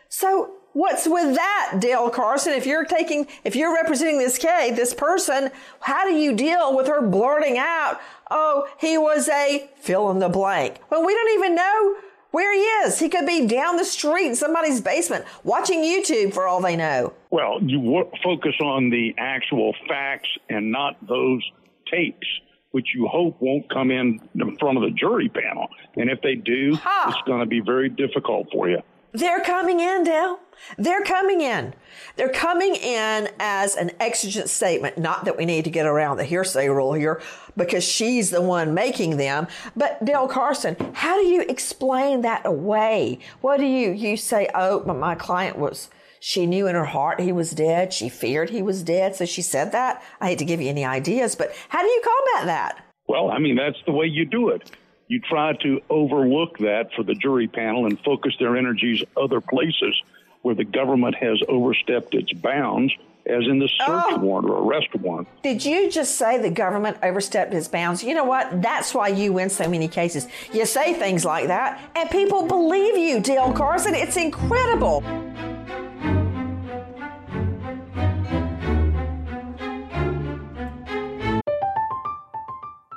So 0.08 0.52
what's 0.72 1.06
with 1.06 1.34
that, 1.34 1.78
Dale 1.80 2.10
Carson? 2.10 2.52
If 2.52 2.66
you're 2.66 2.84
taking, 2.84 3.26
if 3.44 3.56
you're 3.56 3.74
representing 3.74 4.18
this 4.18 4.38
K, 4.38 4.72
this 4.72 4.94
person, 4.94 5.50
how 5.80 6.04
do 6.04 6.14
you 6.14 6.34
deal 6.34 6.76
with 6.76 6.86
her 6.88 7.06
blurting 7.06 7.58
out, 7.58 8.00
oh, 8.30 8.68
he 8.78 8.98
was 8.98 9.28
a 9.28 9.68
fill 9.76 10.10
in 10.10 10.18
the 10.18 10.28
blank? 10.28 10.78
Well, 10.90 11.04
we 11.04 11.14
don't 11.14 11.30
even 11.38 11.54
know 11.54 11.96
where 12.30 12.52
he 12.52 12.60
is. 12.86 12.98
He 12.98 13.08
could 13.08 13.26
be 13.26 13.46
down 13.46 13.76
the 13.76 13.84
street 13.84 14.26
in 14.26 14.34
somebody's 14.34 14.80
basement 14.80 15.24
watching 15.44 15.82
YouTube 15.82 16.32
for 16.32 16.46
all 16.46 16.60
they 16.60 16.76
know. 16.76 17.12
Well, 17.30 17.58
you 17.62 18.10
focus 18.24 18.54
on 18.62 18.90
the 18.90 19.14
actual 19.18 19.74
facts 19.86 20.28
and 20.48 20.72
not 20.72 20.96
those 21.06 21.42
tapes, 21.90 22.26
which 22.70 22.88
you 22.94 23.06
hope 23.06 23.36
won't 23.40 23.68
come 23.68 23.90
in 23.90 24.18
in 24.34 24.56
front 24.56 24.78
of 24.78 24.82
the 24.84 24.90
jury 24.90 25.28
panel. 25.28 25.68
And 25.96 26.08
if 26.08 26.22
they 26.22 26.34
do, 26.34 26.72
it's 26.72 27.22
going 27.26 27.40
to 27.40 27.46
be 27.46 27.60
very 27.60 27.90
difficult 27.90 28.48
for 28.50 28.68
you. 28.68 28.78
They're 29.12 29.40
coming 29.40 29.80
in, 29.80 30.04
Dale. 30.04 30.40
They're 30.78 31.02
coming 31.02 31.40
in. 31.40 31.74
They're 32.16 32.30
coming 32.30 32.74
in 32.76 33.28
as 33.38 33.74
an 33.74 33.90
exigent 34.00 34.48
statement. 34.48 34.96
Not 34.96 35.24
that 35.26 35.36
we 35.36 35.44
need 35.44 35.64
to 35.64 35.70
get 35.70 35.86
around 35.86 36.16
the 36.16 36.24
hearsay 36.24 36.68
rule 36.68 36.94
here 36.94 37.20
because 37.56 37.84
she's 37.84 38.30
the 38.30 38.40
one 38.40 38.72
making 38.72 39.18
them. 39.18 39.48
But 39.76 40.02
Dale 40.04 40.28
Carson, 40.28 40.76
how 40.94 41.16
do 41.16 41.26
you 41.26 41.42
explain 41.42 42.22
that 42.22 42.46
away? 42.46 43.18
What 43.40 43.58
do 43.58 43.66
you, 43.66 43.90
you 43.90 44.16
say, 44.16 44.48
oh, 44.54 44.80
but 44.80 44.96
my 44.96 45.14
client 45.14 45.58
was, 45.58 45.90
she 46.20 46.46
knew 46.46 46.66
in 46.66 46.74
her 46.74 46.86
heart 46.86 47.20
he 47.20 47.32
was 47.32 47.50
dead. 47.50 47.92
She 47.92 48.08
feared 48.08 48.50
he 48.50 48.62
was 48.62 48.82
dead. 48.82 49.16
So 49.16 49.26
she 49.26 49.42
said 49.42 49.72
that. 49.72 50.02
I 50.20 50.28
hate 50.28 50.38
to 50.38 50.44
give 50.44 50.60
you 50.60 50.68
any 50.68 50.84
ideas, 50.84 51.34
but 51.34 51.52
how 51.68 51.82
do 51.82 51.88
you 51.88 52.02
combat 52.02 52.46
that? 52.46 52.84
Well, 53.08 53.30
I 53.30 53.38
mean, 53.38 53.56
that's 53.56 53.78
the 53.84 53.92
way 53.92 54.06
you 54.06 54.24
do 54.24 54.48
it. 54.50 54.70
You 55.12 55.20
try 55.20 55.52
to 55.60 55.82
overlook 55.90 56.56
that 56.60 56.94
for 56.96 57.02
the 57.02 57.12
jury 57.12 57.46
panel 57.46 57.84
and 57.84 58.00
focus 58.00 58.34
their 58.40 58.56
energies 58.56 59.04
other 59.14 59.42
places 59.42 60.02
where 60.40 60.54
the 60.54 60.64
government 60.64 61.16
has 61.16 61.38
overstepped 61.50 62.14
its 62.14 62.32
bounds, 62.32 62.94
as 63.26 63.44
in 63.46 63.58
the 63.58 63.68
search 63.68 64.04
oh. 64.08 64.18
warrant 64.20 64.48
or 64.48 64.66
arrest 64.66 64.88
warrant. 64.94 65.28
Did 65.42 65.66
you 65.66 65.90
just 65.90 66.16
say 66.16 66.38
the 66.38 66.48
government 66.48 66.96
overstepped 67.02 67.52
its 67.52 67.68
bounds? 67.68 68.02
You 68.02 68.14
know 68.14 68.24
what? 68.24 68.62
That's 68.62 68.94
why 68.94 69.08
you 69.08 69.34
win 69.34 69.50
so 69.50 69.68
many 69.68 69.86
cases. 69.86 70.28
You 70.50 70.64
say 70.64 70.94
things 70.94 71.26
like 71.26 71.48
that, 71.48 71.78
and 71.94 72.08
people 72.08 72.46
believe 72.46 72.96
you, 72.96 73.20
Dale 73.20 73.52
Carson. 73.52 73.94
It's 73.94 74.16
incredible. 74.16 75.04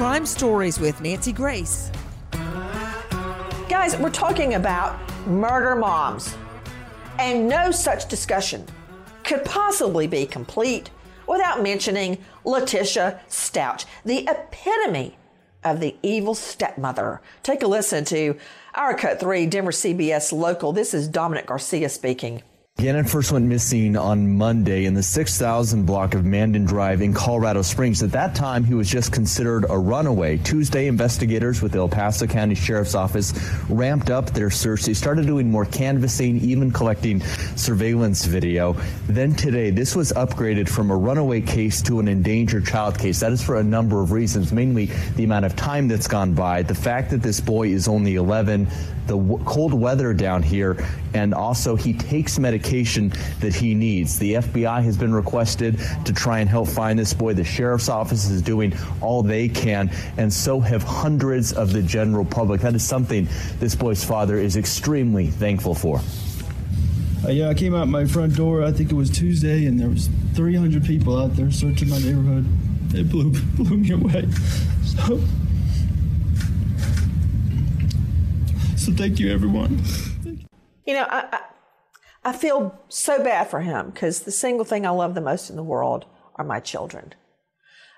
Crime 0.00 0.24
Stories 0.24 0.80
with 0.80 0.98
Nancy 1.02 1.30
Grace. 1.30 1.90
Guys, 3.68 3.98
we're 3.98 4.08
talking 4.08 4.54
about 4.54 4.98
murder 5.26 5.76
moms. 5.76 6.34
And 7.18 7.46
no 7.46 7.70
such 7.70 8.08
discussion 8.08 8.64
could 9.24 9.44
possibly 9.44 10.06
be 10.06 10.24
complete 10.24 10.88
without 11.26 11.62
mentioning 11.62 12.16
Letitia 12.46 13.20
Stauch, 13.28 13.84
the 14.06 14.26
epitome 14.26 15.18
of 15.64 15.80
the 15.80 15.94
evil 16.02 16.34
stepmother. 16.34 17.20
Take 17.42 17.62
a 17.62 17.66
listen 17.66 18.06
to 18.06 18.38
our 18.74 18.94
Cut 18.94 19.20
3 19.20 19.44
Denver 19.48 19.70
CBS 19.70 20.32
local. 20.32 20.72
This 20.72 20.94
is 20.94 21.08
Dominic 21.08 21.44
Garcia 21.44 21.90
speaking. 21.90 22.42
Gannon 22.78 23.04
first 23.04 23.30
went 23.30 23.44
missing 23.44 23.94
on 23.94 24.38
Monday 24.38 24.86
in 24.86 24.94
the 24.94 25.02
6000 25.02 25.84
block 25.84 26.14
of 26.14 26.24
Mandan 26.24 26.64
Drive 26.64 27.02
in 27.02 27.12
Colorado 27.12 27.60
Springs. 27.60 28.02
At 28.02 28.12
that 28.12 28.34
time, 28.34 28.64
he 28.64 28.72
was 28.72 28.88
just 28.88 29.12
considered 29.12 29.66
a 29.68 29.76
runaway. 29.76 30.38
Tuesday, 30.38 30.86
investigators 30.86 31.60
with 31.60 31.72
the 31.72 31.78
El 31.78 31.90
Paso 31.90 32.26
County 32.26 32.54
Sheriff's 32.54 32.94
Office 32.94 33.34
ramped 33.68 34.08
up 34.08 34.30
their 34.30 34.48
search. 34.48 34.84
They 34.84 34.94
started 34.94 35.26
doing 35.26 35.50
more 35.50 35.66
canvassing, 35.66 36.38
even 36.38 36.70
collecting 36.70 37.20
surveillance 37.54 38.24
video. 38.24 38.72
Then 39.06 39.34
today, 39.34 39.68
this 39.68 39.94
was 39.94 40.10
upgraded 40.12 40.66
from 40.66 40.90
a 40.90 40.96
runaway 40.96 41.42
case 41.42 41.82
to 41.82 42.00
an 42.00 42.08
endangered 42.08 42.66
child 42.66 42.98
case. 42.98 43.20
That 43.20 43.32
is 43.32 43.44
for 43.44 43.56
a 43.56 43.62
number 43.62 44.00
of 44.00 44.10
reasons, 44.10 44.52
mainly 44.52 44.86
the 45.16 45.24
amount 45.24 45.44
of 45.44 45.54
time 45.54 45.86
that's 45.86 46.08
gone 46.08 46.32
by, 46.32 46.62
the 46.62 46.74
fact 46.74 47.10
that 47.10 47.20
this 47.20 47.40
boy 47.40 47.68
is 47.68 47.88
only 47.88 48.14
11, 48.14 48.66
the 49.06 49.18
w- 49.18 49.44
cold 49.44 49.74
weather 49.74 50.14
down 50.14 50.42
here, 50.42 50.82
and 51.12 51.34
also 51.34 51.76
he 51.76 51.92
takes 51.92 52.38
medication 52.38 52.59
that 53.40 53.54
he 53.54 53.74
needs. 53.74 54.18
The 54.18 54.34
FBI 54.34 54.82
has 54.82 54.96
been 54.96 55.14
requested 55.14 55.78
to 56.04 56.12
try 56.12 56.40
and 56.40 56.48
help 56.48 56.68
find 56.68 56.98
this 56.98 57.14
boy. 57.14 57.34
The 57.34 57.44
sheriff's 57.44 57.88
office 57.88 58.28
is 58.28 58.42
doing 58.42 58.74
all 59.00 59.22
they 59.22 59.48
can, 59.48 59.90
and 60.16 60.32
so 60.32 60.60
have 60.60 60.82
hundreds 60.82 61.52
of 61.52 61.72
the 61.72 61.82
general 61.82 62.24
public. 62.24 62.60
That 62.60 62.74
is 62.74 62.86
something 62.86 63.28
this 63.58 63.74
boy's 63.74 64.04
father 64.04 64.36
is 64.36 64.56
extremely 64.56 65.26
thankful 65.28 65.74
for. 65.74 66.00
Uh, 67.24 67.30
yeah, 67.30 67.48
I 67.48 67.54
came 67.54 67.74
out 67.74 67.86
my 67.88 68.06
front 68.06 68.34
door. 68.34 68.64
I 68.64 68.72
think 68.72 68.90
it 68.90 68.94
was 68.94 69.10
Tuesday, 69.10 69.66
and 69.66 69.78
there 69.78 69.88
was 69.88 70.08
300 70.34 70.84
people 70.84 71.18
out 71.18 71.36
there 71.36 71.50
searching 71.50 71.90
my 71.90 71.98
neighborhood. 71.98 72.46
It 72.94 73.10
blew 73.10 73.30
blew 73.56 73.76
me 73.76 73.92
away. 73.92 74.26
So, 74.84 75.20
so 78.76 78.92
thank 78.92 79.18
you, 79.18 79.30
everyone. 79.32 79.82
You 80.86 80.94
know, 80.94 81.06
I, 81.08 81.28
I, 81.30 81.40
I 82.22 82.32
feel 82.32 82.78
so 82.88 83.22
bad 83.22 83.48
for 83.48 83.60
him 83.60 83.90
because 83.90 84.20
the 84.20 84.30
single 84.30 84.64
thing 84.64 84.86
I 84.86 84.90
love 84.90 85.14
the 85.14 85.20
most 85.20 85.48
in 85.48 85.56
the 85.56 85.62
world 85.62 86.04
are 86.36 86.44
my 86.44 86.60
children. 86.60 87.14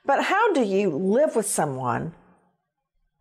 But 0.05 0.25
how 0.25 0.53
do 0.53 0.63
you 0.63 0.91
live 0.91 1.35
with 1.35 1.47
someone 1.47 2.15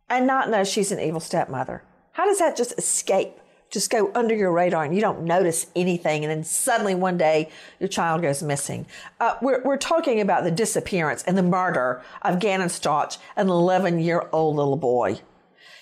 and 0.09 0.27
not 0.27 0.49
know 0.49 0.63
she's 0.63 0.91
an 0.91 0.99
evil 0.99 1.19
stepmother? 1.19 1.83
How 2.13 2.25
does 2.25 2.39
that 2.39 2.55
just 2.57 2.77
escape? 2.77 3.33
Just 3.71 3.89
go 3.89 4.11
under 4.13 4.35
your 4.35 4.51
radar 4.51 4.83
and 4.83 4.93
you 4.93 4.99
don't 4.99 5.23
notice 5.23 5.67
anything, 5.75 6.25
and 6.25 6.31
then 6.31 6.43
suddenly 6.43 6.93
one 6.93 7.17
day 7.17 7.49
your 7.79 7.87
child 7.87 8.21
goes 8.21 8.43
missing. 8.43 8.85
Uh, 9.19 9.35
we're, 9.41 9.63
we're 9.63 9.77
talking 9.77 10.19
about 10.19 10.43
the 10.43 10.51
disappearance 10.51 11.23
and 11.23 11.37
the 11.37 11.43
murder 11.43 12.03
of 12.21 12.39
Gannon 12.39 12.67
Stauch, 12.67 13.17
an 13.37 13.47
11 13.47 13.99
year 13.99 14.27
old 14.33 14.57
little 14.57 14.75
boy. 14.75 15.21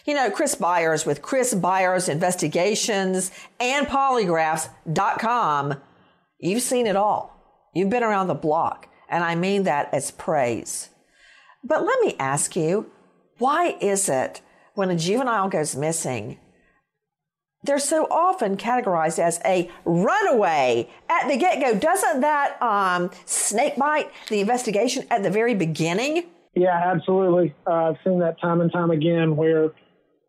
You 0.10 0.16
know, 0.16 0.32
Chris 0.32 0.56
Byers 0.56 1.06
with 1.06 1.22
Chris 1.22 1.54
Byers 1.54 2.10
Investigations 2.10 3.30
and 3.60 3.86
Polygraphs.com. 3.86 5.76
You've 6.40 6.64
seen 6.64 6.88
it 6.88 6.96
all. 6.96 7.70
You've 7.76 7.92
been 7.92 8.02
around 8.02 8.26
the 8.26 8.34
block, 8.34 8.88
and 9.08 9.24
I 9.24 9.36
mean 9.36 9.66
that 9.66 9.94
as 9.94 10.10
praise. 10.10 10.90
But 11.64 11.86
let 11.86 12.00
me 12.00 12.16
ask 12.18 12.56
you, 12.56 12.90
why 13.38 13.78
is 13.80 14.10
it 14.10 14.42
when 14.74 14.90
a 14.90 14.96
juvenile 14.96 15.48
goes 15.48 15.76
missing, 15.76 16.40
they're 17.64 17.78
so 17.78 18.08
often 18.10 18.58
categorized 18.58 19.20
as 19.20 19.40
a 19.46 19.70
runaway 19.86 20.90
at 21.08 21.28
the 21.28 21.38
get 21.38 21.62
go. 21.62 21.78
Doesn't 21.78 22.22
that 22.22 22.60
um, 22.64 23.12
snake 23.26 23.76
bite 23.78 24.10
the 24.30 24.40
investigation 24.40 25.06
at 25.12 25.22
the 25.22 25.30
very 25.30 25.54
beginning? 25.54 26.24
Yeah, 26.56 26.82
absolutely. 26.84 27.54
Uh, 27.68 27.90
I've 27.90 27.98
seen 28.04 28.18
that 28.22 28.42
time 28.42 28.60
and 28.62 28.72
time 28.72 28.90
again 28.90 29.36
where 29.36 29.72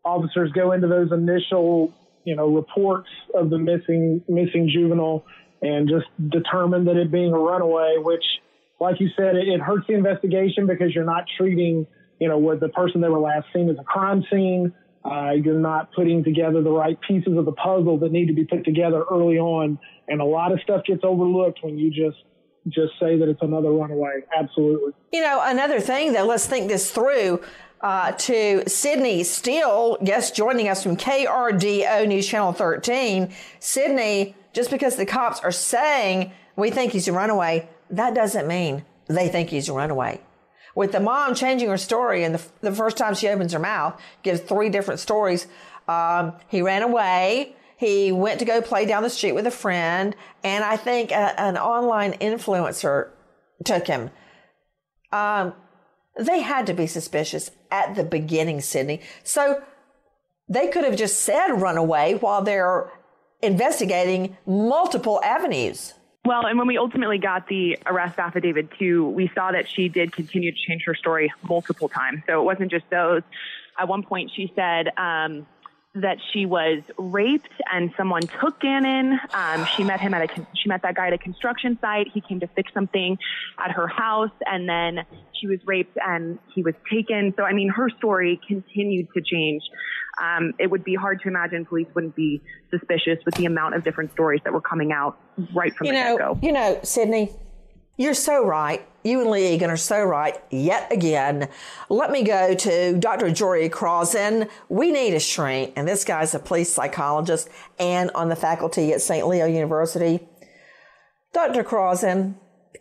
officers 0.03 0.51
go 0.53 0.71
into 0.71 0.87
those 0.87 1.11
initial, 1.11 1.93
you 2.23 2.35
know, 2.35 2.47
reports 2.47 3.09
of 3.33 3.49
the 3.49 3.57
missing 3.57 4.23
missing 4.27 4.69
juvenile 4.73 5.25
and 5.61 5.87
just 5.87 6.07
determine 6.29 6.85
that 6.85 6.97
it 6.97 7.11
being 7.11 7.33
a 7.33 7.37
runaway, 7.37 7.95
which, 7.97 8.23
like 8.79 8.99
you 8.99 9.09
said, 9.15 9.35
it, 9.35 9.47
it 9.47 9.61
hurts 9.61 9.85
the 9.87 9.93
investigation 9.93 10.65
because 10.65 10.93
you're 10.93 11.05
not 11.05 11.25
treating, 11.37 11.85
you 12.19 12.27
know, 12.27 12.37
what 12.37 12.59
the 12.59 12.69
person 12.69 13.01
they 13.01 13.09
were 13.09 13.19
last 13.19 13.45
seen 13.53 13.69
as 13.69 13.77
a 13.79 13.83
crime 13.83 14.23
scene. 14.31 14.73
Uh, 15.03 15.31
you're 15.31 15.59
not 15.59 15.91
putting 15.93 16.23
together 16.23 16.61
the 16.61 16.69
right 16.69 16.97
pieces 17.07 17.35
of 17.35 17.45
the 17.45 17.51
puzzle 17.53 17.97
that 17.97 18.11
need 18.11 18.27
to 18.27 18.33
be 18.33 18.45
put 18.45 18.63
together 18.63 19.03
early 19.09 19.37
on, 19.37 19.79
and 20.07 20.21
a 20.21 20.25
lot 20.25 20.51
of 20.51 20.59
stuff 20.61 20.83
gets 20.85 21.01
overlooked 21.03 21.59
when 21.63 21.77
you 21.77 21.89
just 21.89 22.17
just 22.67 22.93
say 22.99 23.17
that 23.17 23.27
it's 23.27 23.41
another 23.41 23.71
runaway. 23.71 24.21
Absolutely. 24.37 24.91
You 25.11 25.21
know, 25.21 25.41
another 25.43 25.79
thing 25.79 26.13
though, 26.13 26.25
let's 26.25 26.45
think 26.45 26.67
this 26.67 26.91
through. 26.91 27.41
Uh, 27.81 28.11
to 28.11 28.69
Sydney 28.69 29.23
Steele, 29.23 29.97
guest 30.03 30.35
joining 30.35 30.67
us 30.67 30.83
from 30.83 30.95
KRDO 30.95 32.07
News 32.07 32.27
Channel 32.27 32.53
13. 32.53 33.33
Sydney, 33.59 34.35
just 34.53 34.69
because 34.69 34.97
the 34.97 35.05
cops 35.05 35.39
are 35.39 35.51
saying 35.51 36.31
we 36.55 36.69
think 36.69 36.91
he's 36.91 37.07
a 37.07 37.11
runaway, 37.11 37.67
that 37.89 38.13
doesn't 38.13 38.47
mean 38.47 38.85
they 39.07 39.29
think 39.29 39.49
he's 39.49 39.67
a 39.67 39.73
runaway. 39.73 40.21
With 40.75 40.91
the 40.91 40.99
mom 40.99 41.33
changing 41.33 41.69
her 41.69 41.77
story, 41.77 42.23
and 42.23 42.35
the, 42.35 42.43
the 42.61 42.71
first 42.71 42.97
time 42.97 43.15
she 43.15 43.27
opens 43.27 43.51
her 43.53 43.59
mouth, 43.59 43.99
gives 44.21 44.41
three 44.41 44.69
different 44.69 44.99
stories. 44.99 45.47
Um, 45.87 46.33
he 46.49 46.61
ran 46.61 46.83
away. 46.83 47.55
He 47.77 48.11
went 48.11 48.39
to 48.39 48.45
go 48.45 48.61
play 48.61 48.85
down 48.85 49.01
the 49.01 49.09
street 49.09 49.31
with 49.31 49.47
a 49.47 49.51
friend, 49.51 50.15
and 50.43 50.63
I 50.63 50.77
think 50.77 51.09
a, 51.11 51.39
an 51.39 51.57
online 51.57 52.13
influencer 52.13 53.09
took 53.65 53.87
him. 53.87 54.11
Um, 55.11 55.53
they 56.19 56.41
had 56.41 56.67
to 56.67 56.73
be 56.73 56.87
suspicious 56.87 57.51
at 57.69 57.95
the 57.95 58.03
beginning, 58.03 58.61
Sydney. 58.61 59.01
So 59.23 59.61
they 60.49 60.67
could 60.67 60.83
have 60.83 60.95
just 60.95 61.21
said 61.21 61.49
run 61.49 61.77
away 61.77 62.15
while 62.15 62.41
they're 62.41 62.91
investigating 63.41 64.37
multiple 64.45 65.21
avenues. 65.23 65.93
Well, 66.23 66.45
and 66.45 66.57
when 66.57 66.67
we 66.67 66.77
ultimately 66.77 67.17
got 67.17 67.47
the 67.47 67.79
arrest 67.85 68.19
affidavit 68.19 68.69
too, 68.77 69.07
we 69.09 69.31
saw 69.33 69.51
that 69.51 69.67
she 69.67 69.89
did 69.89 70.11
continue 70.11 70.51
to 70.51 70.57
change 70.67 70.83
her 70.85 70.93
story 70.93 71.33
multiple 71.41 71.89
times. 71.89 72.21
So 72.27 72.39
it 72.39 72.43
wasn't 72.43 72.69
just 72.69 72.85
those. 72.91 73.23
At 73.79 73.87
one 73.87 74.03
point, 74.03 74.31
she 74.35 74.51
said, 74.55 74.89
um, 74.97 75.47
that 75.93 76.17
she 76.31 76.45
was 76.45 76.81
raped 76.97 77.51
and 77.71 77.91
someone 77.97 78.21
took 78.21 78.61
Gannon. 78.61 79.19
Um, 79.33 79.65
she 79.75 79.83
met 79.83 79.99
him 79.99 80.13
at 80.13 80.29
a 80.29 80.47
she 80.55 80.69
met 80.69 80.81
that 80.83 80.95
guy 80.95 81.07
at 81.07 81.13
a 81.13 81.17
construction 81.17 81.77
site. 81.81 82.07
He 82.13 82.21
came 82.21 82.39
to 82.39 82.47
fix 82.47 82.73
something 82.73 83.17
at 83.59 83.71
her 83.71 83.87
house, 83.87 84.31
and 84.45 84.69
then 84.69 85.05
she 85.33 85.47
was 85.47 85.59
raped 85.65 85.97
and 86.01 86.39
he 86.53 86.63
was 86.63 86.75
taken. 86.89 87.33
So 87.35 87.43
I 87.43 87.51
mean, 87.51 87.69
her 87.69 87.89
story 87.89 88.39
continued 88.47 89.07
to 89.13 89.21
change. 89.21 89.63
Um, 90.21 90.53
it 90.59 90.69
would 90.69 90.83
be 90.83 90.95
hard 90.95 91.21
to 91.21 91.27
imagine 91.27 91.65
police 91.65 91.87
wouldn't 91.93 92.15
be 92.15 92.41
suspicious 92.69 93.19
with 93.25 93.35
the 93.35 93.45
amount 93.45 93.75
of 93.75 93.83
different 93.83 94.11
stories 94.11 94.41
that 94.45 94.53
were 94.53 94.61
coming 94.61 94.91
out 94.93 95.19
right 95.53 95.73
from 95.75 95.87
you 95.87 95.93
the 95.93 95.99
get 95.99 96.17
go. 96.17 96.39
You 96.41 96.53
know, 96.53 96.79
Sydney, 96.83 97.31
you're 98.01 98.13
so 98.15 98.43
right. 98.43 98.85
You 99.03 99.21
and 99.21 99.29
Lee 99.29 99.53
Egan 99.53 99.69
are 99.69 99.77
so 99.77 100.03
right 100.03 100.35
yet 100.49 100.91
again. 100.91 101.49
Let 101.89 102.11
me 102.11 102.23
go 102.23 102.55
to 102.55 102.97
Dr. 102.97 103.31
Jory 103.31 103.69
Crossan. 103.69 104.47
We 104.69 104.91
need 104.91 105.13
a 105.13 105.19
shrink, 105.19 105.73
and 105.75 105.87
this 105.87 106.03
guy's 106.03 106.33
a 106.33 106.39
police 106.39 106.73
psychologist 106.73 107.47
and 107.79 108.09
on 108.11 108.29
the 108.29 108.35
faculty 108.35 108.91
at 108.91 109.01
St. 109.01 109.27
Leo 109.27 109.45
University. 109.45 110.27
Dr. 111.31 111.63
Crossan, 111.63 112.37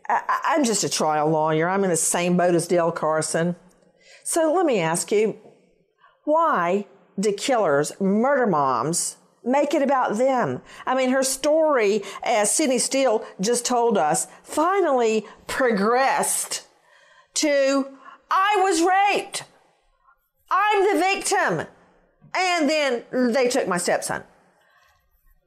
I- 0.08 0.40
I'm 0.44 0.64
just 0.64 0.84
a 0.84 0.88
trial 0.88 1.28
lawyer. 1.28 1.68
I'm 1.68 1.84
in 1.84 1.90
the 1.90 1.96
same 1.96 2.36
boat 2.36 2.54
as 2.54 2.66
Dale 2.66 2.92
Carson. 2.92 3.56
So 4.24 4.52
let 4.54 4.64
me 4.64 4.80
ask 4.80 5.12
you, 5.12 5.36
why 6.24 6.86
do 7.18 7.32
killers 7.32 7.92
murder 8.00 8.46
moms 8.46 9.16
make 9.44 9.74
it 9.74 9.82
about 9.82 10.18
them. 10.18 10.62
I 10.86 10.94
mean, 10.94 11.10
her 11.10 11.22
story, 11.22 12.02
as 12.22 12.50
Sydney 12.50 12.78
Steele 12.78 13.24
just 13.40 13.64
told 13.64 13.96
us, 13.96 14.26
finally 14.42 15.26
progressed 15.46 16.66
to 17.34 17.86
I 18.30 18.56
was 18.58 18.80
raped. 18.80 19.44
I'm 20.50 20.94
the 20.94 21.00
victim. 21.00 21.66
And 22.32 22.70
then 22.70 23.02
they 23.32 23.48
took 23.48 23.66
my 23.66 23.78
stepson. 23.78 24.22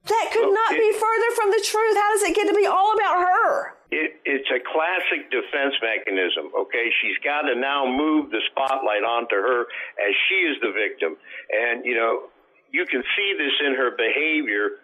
That 0.05 0.29
could 0.33 0.51
not 0.51 0.71
be 0.71 0.91
further 0.91 1.31
from 1.35 1.51
the 1.51 1.63
truth. 1.63 1.95
How 1.95 2.11
does 2.11 2.23
it 2.23 2.35
get 2.35 2.47
to 2.47 2.53
be 2.53 2.65
all 2.65 2.93
about 2.93 3.23
her? 3.23 3.73
It, 3.89 4.19
it's 4.25 4.49
a 4.51 4.59
classic 4.59 5.31
defense 5.31 5.75
mechanism. 5.79 6.51
Okay, 6.51 6.91
she's 6.99 7.15
got 7.23 7.43
to 7.43 7.55
now 7.55 7.85
move 7.87 8.31
the 8.31 8.41
spotlight 8.51 9.07
onto 9.07 9.35
her 9.35 9.61
as 9.61 10.13
she 10.27 10.35
is 10.49 10.57
the 10.59 10.73
victim, 10.73 11.15
and 11.53 11.85
you 11.85 11.95
know 11.95 12.32
you 12.73 12.85
can 12.87 13.03
see 13.15 13.33
this 13.37 13.53
in 13.65 13.75
her 13.75 13.91
behavior, 13.91 14.81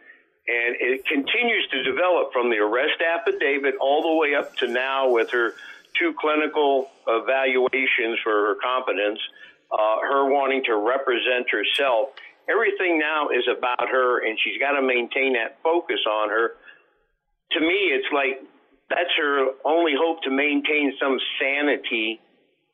and 0.48 0.78
it 0.80 1.06
continues 1.06 1.68
to 1.72 1.84
develop 1.84 2.32
from 2.32 2.50
the 2.50 2.58
arrest 2.58 3.02
affidavit 3.02 3.76
all 3.82 4.04
the 4.04 4.16
way 4.16 4.36
up 4.36 4.56
to 4.58 4.68
now 4.68 5.10
with 5.10 5.32
her 5.32 5.54
two 5.98 6.14
clinical 6.20 6.88
evaluations 7.08 8.20
for 8.24 8.32
her 8.32 8.56
competence, 8.62 9.20
uh, 9.72 9.98
her 10.02 10.30
wanting 10.32 10.64
to 10.66 10.76
represent 10.78 11.50
herself. 11.50 12.10
Everything 12.48 13.00
now 13.00 13.30
is 13.30 13.46
about 13.50 13.90
her, 13.90 14.26
and 14.26 14.38
she's 14.44 14.60
got 14.60 14.74
to 14.74 14.82
maintain 14.82 15.34
that 15.34 15.58
focus 15.64 16.00
on 16.10 16.30
her. 16.30 16.56
To 17.54 17.60
me, 17.60 17.90
it's 17.90 18.08
like 18.14 18.42
that's 18.90 19.14
her 19.18 19.54
only 19.66 19.94
hope 19.98 20.22
to 20.24 20.30
maintain 20.30 20.94
some 21.02 21.18
sanity, 21.42 22.22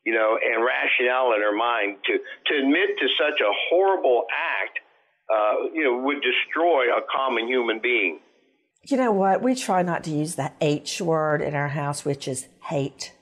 you 0.04 0.12
know, 0.12 0.38
and 0.40 0.64
rationale 0.64 1.32
in 1.32 1.40
her 1.40 1.56
mind. 1.56 1.96
To 2.04 2.12
to 2.16 2.58
admit 2.60 2.96
to 3.00 3.06
such 3.16 3.40
a 3.40 3.52
horrible 3.68 4.24
act, 4.32 4.80
uh, 5.32 5.68
you 5.72 5.84
know, 5.84 5.98
would 6.04 6.22
destroy 6.22 6.84
a 6.96 7.00
common 7.14 7.46
human 7.48 7.80
being. 7.80 8.20
You 8.84 8.96
know 8.96 9.12
what? 9.12 9.42
We 9.42 9.54
try 9.54 9.82
not 9.82 10.04
to 10.04 10.10
use 10.10 10.36
the 10.36 10.52
H 10.60 11.00
word 11.00 11.42
in 11.42 11.54
our 11.54 11.68
house, 11.68 12.04
which 12.04 12.28
is 12.28 12.46
hate. 12.64 13.12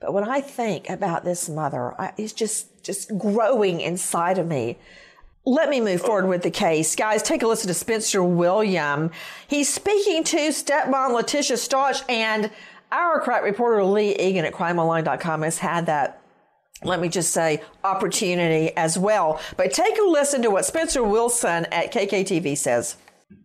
But 0.00 0.14
when 0.14 0.24
I 0.24 0.40
think 0.40 0.88
about 0.88 1.24
this 1.24 1.48
mother, 1.48 2.00
I, 2.00 2.12
it's 2.16 2.32
just 2.32 2.82
just 2.82 3.16
growing 3.18 3.80
inside 3.80 4.38
of 4.38 4.46
me. 4.46 4.78
Let 5.44 5.68
me 5.68 5.80
move 5.80 6.00
forward 6.00 6.28
with 6.28 6.42
the 6.42 6.50
case. 6.50 6.94
Guys, 6.96 7.22
take 7.22 7.42
a 7.42 7.46
listen 7.46 7.68
to 7.68 7.74
Spencer 7.74 8.22
William. 8.22 9.10
He's 9.46 9.72
speaking 9.72 10.24
to 10.24 10.36
stepmom 10.36 11.12
Letitia 11.14 11.56
Stauch 11.56 12.02
and 12.08 12.50
our 12.92 13.20
crack 13.20 13.42
reporter 13.42 13.84
Lee 13.84 14.16
Egan 14.16 14.44
at 14.44 14.52
crimeonline.com 14.52 15.42
has 15.42 15.58
had 15.58 15.86
that, 15.86 16.19
let 16.84 17.00
me 17.00 17.08
just 17.08 17.32
say, 17.32 17.62
opportunity 17.84 18.74
as 18.76 18.98
well. 18.98 19.40
But 19.56 19.72
take 19.72 19.98
a 19.98 20.02
listen 20.02 20.42
to 20.42 20.50
what 20.50 20.64
Spencer 20.64 21.02
Wilson 21.02 21.66
at 21.72 21.92
KKTV 21.92 22.56
says. 22.56 22.96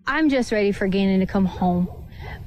I'm 0.07 0.29
just 0.29 0.51
ready 0.51 0.71
for 0.71 0.87
Gannon 0.87 1.19
to 1.19 1.25
come 1.25 1.45
home. 1.45 1.89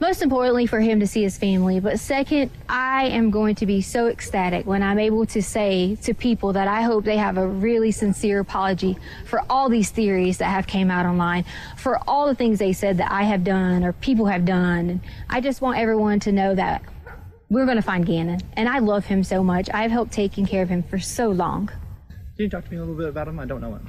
Most 0.01 0.22
importantly, 0.22 0.66
for 0.66 0.81
him 0.81 1.01
to 1.01 1.07
see 1.07 1.22
his 1.22 1.37
family. 1.37 1.81
But 1.81 1.98
second, 1.98 2.51
I 2.68 3.07
am 3.09 3.31
going 3.31 3.57
to 3.57 3.66
be 3.66 3.81
so 3.81 4.07
ecstatic 4.07 4.64
when 4.64 4.83
I'm 4.83 4.98
able 4.98 5.27
to 5.27 5.42
say 5.42 5.96
to 6.03 6.14
people 6.14 6.53
that 6.53 6.68
I 6.68 6.83
hope 6.83 7.05
they 7.05 7.16
have 7.16 7.37
a 7.37 7.46
really 7.46 7.90
sincere 7.90 8.40
apology 8.40 8.96
for 9.24 9.42
all 9.51 9.68
these 9.68 9.90
theories 9.90 10.38
that 10.38 10.51
have 10.51 10.66
came 10.66 10.90
out 10.90 11.05
online, 11.05 11.44
for 11.77 11.98
all 12.09 12.29
the 12.29 12.35
things 12.35 12.61
they 12.61 12.72
said 12.72 12.98
that 12.98 13.11
I 13.11 13.24
have 13.24 13.42
done 13.42 13.85
or 13.85 13.92
people 13.92 14.27
have 14.27 14.44
done. 14.44 14.90
And 14.90 15.01
I 15.29 15.40
just 15.40 15.61
want 15.61 15.79
everyone 15.79 16.20
to 16.20 16.33
know 16.33 16.55
that 16.55 16.83
we're 17.51 17.65
going 17.65 17.77
to 17.77 17.83
find 17.83 18.05
Gannon. 18.05 18.41
And 18.55 18.69
I 18.69 18.79
love 18.79 19.07
him 19.07 19.25
so 19.25 19.43
much. 19.43 19.69
I've 19.73 19.91
helped 19.91 20.13
taking 20.13 20.47
care 20.47 20.63
of 20.63 20.69
him 20.69 20.83
for 20.83 20.99
so 20.99 21.29
long. 21.29 21.69
Can 21.69 22.45
you 22.45 22.49
talk 22.49 22.65
to 22.65 22.71
me 22.71 22.77
a 22.77 22.81
little 22.81 22.95
bit 22.95 23.09
about 23.09 23.29
him? 23.29 23.41
I 23.41 23.47
don't 23.47 23.61
know 23.61 23.75
him. 23.75 23.87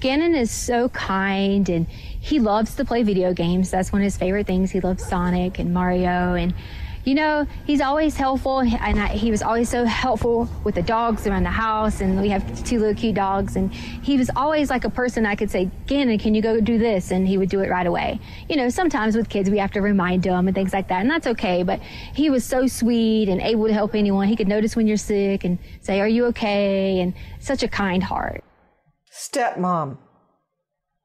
Gannon 0.00 0.34
is 0.34 0.50
so 0.50 0.88
kind 0.88 1.68
and 1.68 1.86
he 1.88 2.40
loves 2.40 2.74
to 2.74 2.84
play 2.84 3.02
video 3.02 3.32
games. 3.32 3.70
That's 3.70 3.92
one 3.92 4.02
of 4.02 4.04
his 4.04 4.16
favorite 4.16 4.46
things. 4.46 4.70
He 4.70 4.80
loves 4.80 5.04
Sonic 5.04 5.58
and 5.58 5.72
Mario 5.72 6.34
and 6.34 6.54
you 7.04 7.14
know, 7.14 7.46
he's 7.66 7.80
always 7.80 8.16
helpful 8.16 8.60
and 8.60 9.00
I, 9.00 9.08
he 9.08 9.30
was 9.30 9.42
always 9.42 9.68
so 9.68 9.84
helpful 9.84 10.48
with 10.62 10.76
the 10.76 10.82
dogs 10.82 11.26
around 11.26 11.42
the 11.42 11.50
house 11.50 12.00
and 12.00 12.20
we 12.20 12.28
have 12.28 12.64
two 12.64 12.78
little 12.78 12.94
cute 12.94 13.16
dogs 13.16 13.56
and 13.56 13.74
he 13.74 14.16
was 14.16 14.30
always 14.36 14.70
like 14.70 14.84
a 14.84 14.90
person 14.90 15.26
I 15.26 15.34
could 15.34 15.50
say, 15.50 15.68
Gannon, 15.86 16.18
can 16.18 16.34
you 16.34 16.42
go 16.42 16.60
do 16.60 16.78
this? 16.78 17.10
And 17.10 17.26
he 17.26 17.38
would 17.38 17.48
do 17.48 17.60
it 17.60 17.68
right 17.68 17.86
away. 17.86 18.20
You 18.48 18.56
know, 18.56 18.68
sometimes 18.68 19.16
with 19.16 19.28
kids 19.28 19.50
we 19.50 19.58
have 19.58 19.72
to 19.72 19.80
remind 19.80 20.22
them 20.22 20.46
and 20.46 20.54
things 20.54 20.72
like 20.72 20.88
that 20.88 21.00
and 21.00 21.10
that's 21.10 21.26
okay, 21.26 21.64
but 21.64 21.80
he 22.14 22.30
was 22.30 22.44
so 22.44 22.68
sweet 22.68 23.28
and 23.28 23.40
able 23.40 23.66
to 23.66 23.72
help 23.72 23.94
anyone. 23.96 24.28
He 24.28 24.36
could 24.36 24.48
notice 24.48 24.76
when 24.76 24.86
you're 24.86 24.96
sick 24.96 25.42
and 25.44 25.58
say, 25.80 26.00
are 26.00 26.08
you 26.08 26.26
okay? 26.26 27.00
And 27.00 27.14
such 27.40 27.64
a 27.64 27.68
kind 27.68 28.02
heart. 28.04 28.44
Stepmom. 29.12 29.98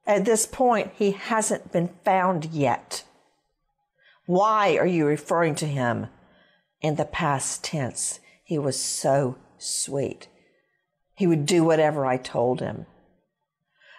At 0.06 0.24
this 0.26 0.46
point, 0.46 0.92
he 0.96 1.12
hasn't 1.12 1.74
been 1.74 1.90
found 2.06 2.46
yet. 2.46 3.04
Why 4.28 4.78
are 4.78 4.86
you 4.86 5.06
referring 5.06 5.56
to 5.56 5.66
him 5.66 6.08
in 6.82 6.96
the 6.96 7.06
past 7.06 7.64
tense? 7.64 8.20
He 8.44 8.60
was 8.60 8.78
so 8.78 9.38
sweet. 9.58 10.28
He 11.16 11.26
would 11.26 11.46
do 11.46 11.64
whatever 11.64 12.06
I 12.06 12.18
told 12.18 12.60
him. 12.60 12.88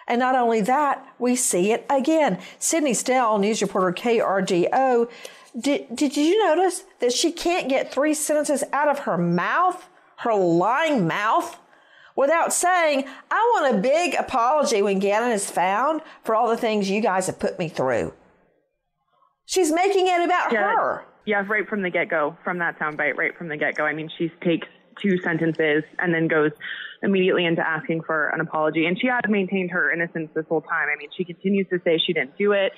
And 0.07 0.19
not 0.19 0.35
only 0.35 0.61
that, 0.61 1.03
we 1.17 1.35
see 1.35 1.71
it 1.71 1.83
again. 1.89 2.39
Sydney 2.59 2.93
Stell, 2.93 3.39
news 3.39 3.63
reporter 3.63 3.91
KRDO, 3.91 5.09
did, 5.59 5.95
did 5.95 6.15
you 6.15 6.45
notice 6.45 6.83
that 6.99 7.11
she 7.11 7.31
can't 7.31 7.67
get 7.67 7.91
three 7.91 8.13
sentences 8.13 8.63
out 8.71 8.87
of 8.87 8.99
her 8.99 9.17
mouth, 9.17 9.89
her 10.17 10.35
lying 10.35 11.07
mouth, 11.07 11.57
without 12.15 12.53
saying, 12.53 13.05
I 13.31 13.51
want 13.55 13.75
a 13.75 13.79
big 13.79 14.13
apology 14.13 14.83
when 14.83 14.99
Gannon 14.99 15.31
is 15.31 15.49
found 15.49 16.01
for 16.23 16.35
all 16.35 16.49
the 16.49 16.57
things 16.57 16.87
you 16.87 17.01
guys 17.01 17.25
have 17.25 17.39
put 17.39 17.57
me 17.57 17.67
through? 17.67 18.13
She's 19.49 19.71
making 19.71 20.05
it 20.05 20.21
about 20.21 20.53
Yeah, 20.53 20.75
her. 20.75 21.05
Yeah, 21.25 21.43
right 21.47 21.67
from 21.67 21.81
the 21.81 21.89
get 21.89 22.07
go, 22.07 22.37
from 22.43 22.59
that 22.59 22.77
soundbite, 22.77 23.17
right 23.17 23.35
from 23.35 23.47
the 23.47 23.57
get 23.57 23.73
go. 23.73 23.83
I 23.83 23.93
mean, 23.93 24.07
she 24.15 24.29
takes 24.43 24.67
two 25.01 25.17
sentences 25.17 25.83
and 25.97 26.13
then 26.13 26.27
goes 26.27 26.51
immediately 27.01 27.45
into 27.45 27.67
asking 27.67 28.03
for 28.03 28.27
an 28.29 28.41
apology. 28.41 28.85
And 28.85 28.99
she 28.99 29.07
has 29.07 29.21
maintained 29.27 29.71
her 29.71 29.91
innocence 29.91 30.29
this 30.35 30.45
whole 30.47 30.61
time. 30.61 30.87
I 30.93 30.99
mean, 30.99 31.09
she 31.17 31.23
continues 31.23 31.67
to 31.69 31.81
say 31.83 31.97
she 31.97 32.13
didn't 32.13 32.37
do 32.37 32.51
it. 32.51 32.73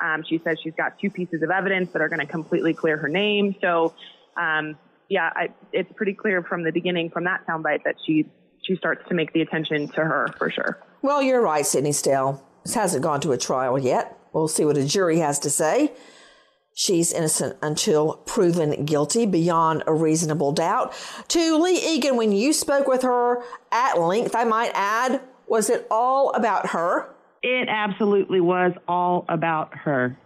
Um, 0.00 0.24
she 0.28 0.40
says 0.42 0.58
she's 0.60 0.74
got 0.76 0.98
two 0.98 1.10
pieces 1.10 1.42
of 1.42 1.50
evidence 1.52 1.92
that 1.92 2.02
are 2.02 2.08
going 2.08 2.18
to 2.18 2.26
completely 2.26 2.74
clear 2.74 2.96
her 2.96 3.08
name. 3.08 3.54
So, 3.60 3.94
um, 4.36 4.76
yeah, 5.08 5.30
I, 5.32 5.50
it's 5.72 5.92
pretty 5.94 6.14
clear 6.14 6.42
from 6.42 6.64
the 6.64 6.72
beginning, 6.72 7.10
from 7.10 7.22
that 7.24 7.46
soundbite, 7.46 7.84
that 7.84 7.94
she 8.04 8.26
she 8.62 8.74
starts 8.74 9.08
to 9.08 9.14
make 9.14 9.32
the 9.32 9.42
attention 9.42 9.86
to 9.90 10.00
her 10.00 10.34
for 10.38 10.50
sure. 10.50 10.82
Well, 11.02 11.22
you're 11.22 11.40
right, 11.40 11.64
Sydney 11.64 11.92
Stell. 11.92 12.42
This 12.64 12.74
hasn't 12.74 13.04
gone 13.04 13.20
to 13.20 13.30
a 13.30 13.38
trial 13.38 13.78
yet. 13.78 14.18
We'll 14.36 14.48
see 14.48 14.66
what 14.66 14.76
a 14.76 14.84
jury 14.84 15.20
has 15.20 15.38
to 15.40 15.50
say. 15.50 15.94
She's 16.74 17.10
innocent 17.10 17.56
until 17.62 18.16
proven 18.26 18.84
guilty 18.84 19.24
beyond 19.24 19.82
a 19.86 19.94
reasonable 19.94 20.52
doubt. 20.52 20.92
To 21.28 21.56
Lee 21.56 21.94
Egan, 21.94 22.18
when 22.18 22.32
you 22.32 22.52
spoke 22.52 22.86
with 22.86 23.00
her 23.00 23.42
at 23.72 23.98
length, 23.98 24.34
I 24.34 24.44
might 24.44 24.72
add, 24.74 25.22
was 25.48 25.70
it 25.70 25.86
all 25.90 26.32
about 26.32 26.66
her? 26.66 27.08
It 27.42 27.68
absolutely 27.70 28.42
was 28.42 28.72
all 28.86 29.24
about 29.26 29.74
her. 29.74 30.18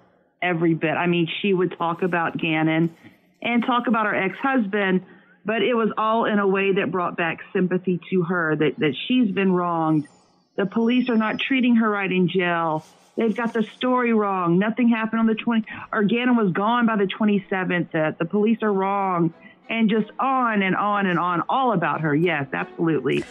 Every 0.42 0.74
bit. 0.74 0.90
I 0.90 1.06
mean, 1.06 1.28
she 1.40 1.54
would 1.54 1.78
talk 1.78 2.02
about 2.02 2.36
Gannon 2.36 2.96
and 3.40 3.64
talk 3.64 3.86
about 3.86 4.06
her 4.06 4.14
ex 4.16 4.36
husband, 4.38 5.04
but 5.44 5.62
it 5.62 5.74
was 5.74 5.92
all 5.96 6.24
in 6.24 6.40
a 6.40 6.48
way 6.48 6.72
that 6.72 6.90
brought 6.90 7.16
back 7.16 7.38
sympathy 7.52 8.00
to 8.10 8.22
her 8.22 8.56
that, 8.56 8.76
that 8.78 8.96
she's 9.06 9.30
been 9.30 9.52
wronged. 9.52 10.08
The 10.56 10.66
police 10.66 11.08
are 11.08 11.16
not 11.16 11.38
treating 11.38 11.76
her 11.76 11.88
right 11.88 12.10
in 12.10 12.28
jail. 12.28 12.84
They've 13.20 13.36
got 13.36 13.52
the 13.52 13.64
story 13.76 14.14
wrong. 14.14 14.58
Nothing 14.58 14.88
happened 14.88 15.20
on 15.20 15.26
the 15.26 15.34
20, 15.34 15.66
or 15.92 16.04
Gannon 16.04 16.36
was 16.36 16.52
gone 16.52 16.86
by 16.86 16.96
the 16.96 17.04
27th. 17.04 17.92
That 17.92 18.14
uh, 18.14 18.16
the 18.18 18.24
police 18.24 18.62
are 18.62 18.72
wrong. 18.72 19.34
And 19.68 19.90
just 19.90 20.10
on 20.18 20.62
and 20.62 20.74
on 20.74 21.04
and 21.04 21.18
on, 21.18 21.42
all 21.46 21.74
about 21.74 22.00
her. 22.00 22.14
Yes, 22.14 22.46
absolutely. 22.54 23.22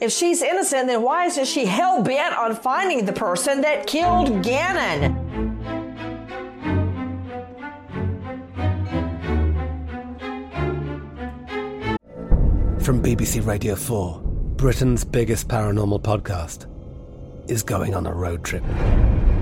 If 0.00 0.12
she's 0.12 0.42
innocent, 0.42 0.86
then 0.86 1.02
why 1.02 1.26
isn't 1.26 1.46
she 1.46 1.66
hell 1.66 2.04
bent 2.04 2.38
on 2.38 2.54
finding 2.54 3.04
the 3.04 3.12
person 3.12 3.62
that 3.62 3.88
killed 3.88 4.44
Gannon? 4.44 5.12
From 12.78 13.02
BBC 13.02 13.44
Radio 13.44 13.74
4, 13.74 14.20
Britain's 14.22 15.04
biggest 15.04 15.48
paranormal 15.48 16.00
podcast 16.00 16.68
is 17.50 17.64
going 17.64 17.96
on 17.96 18.06
a 18.06 18.14
road 18.14 18.44
trip. 18.44 18.62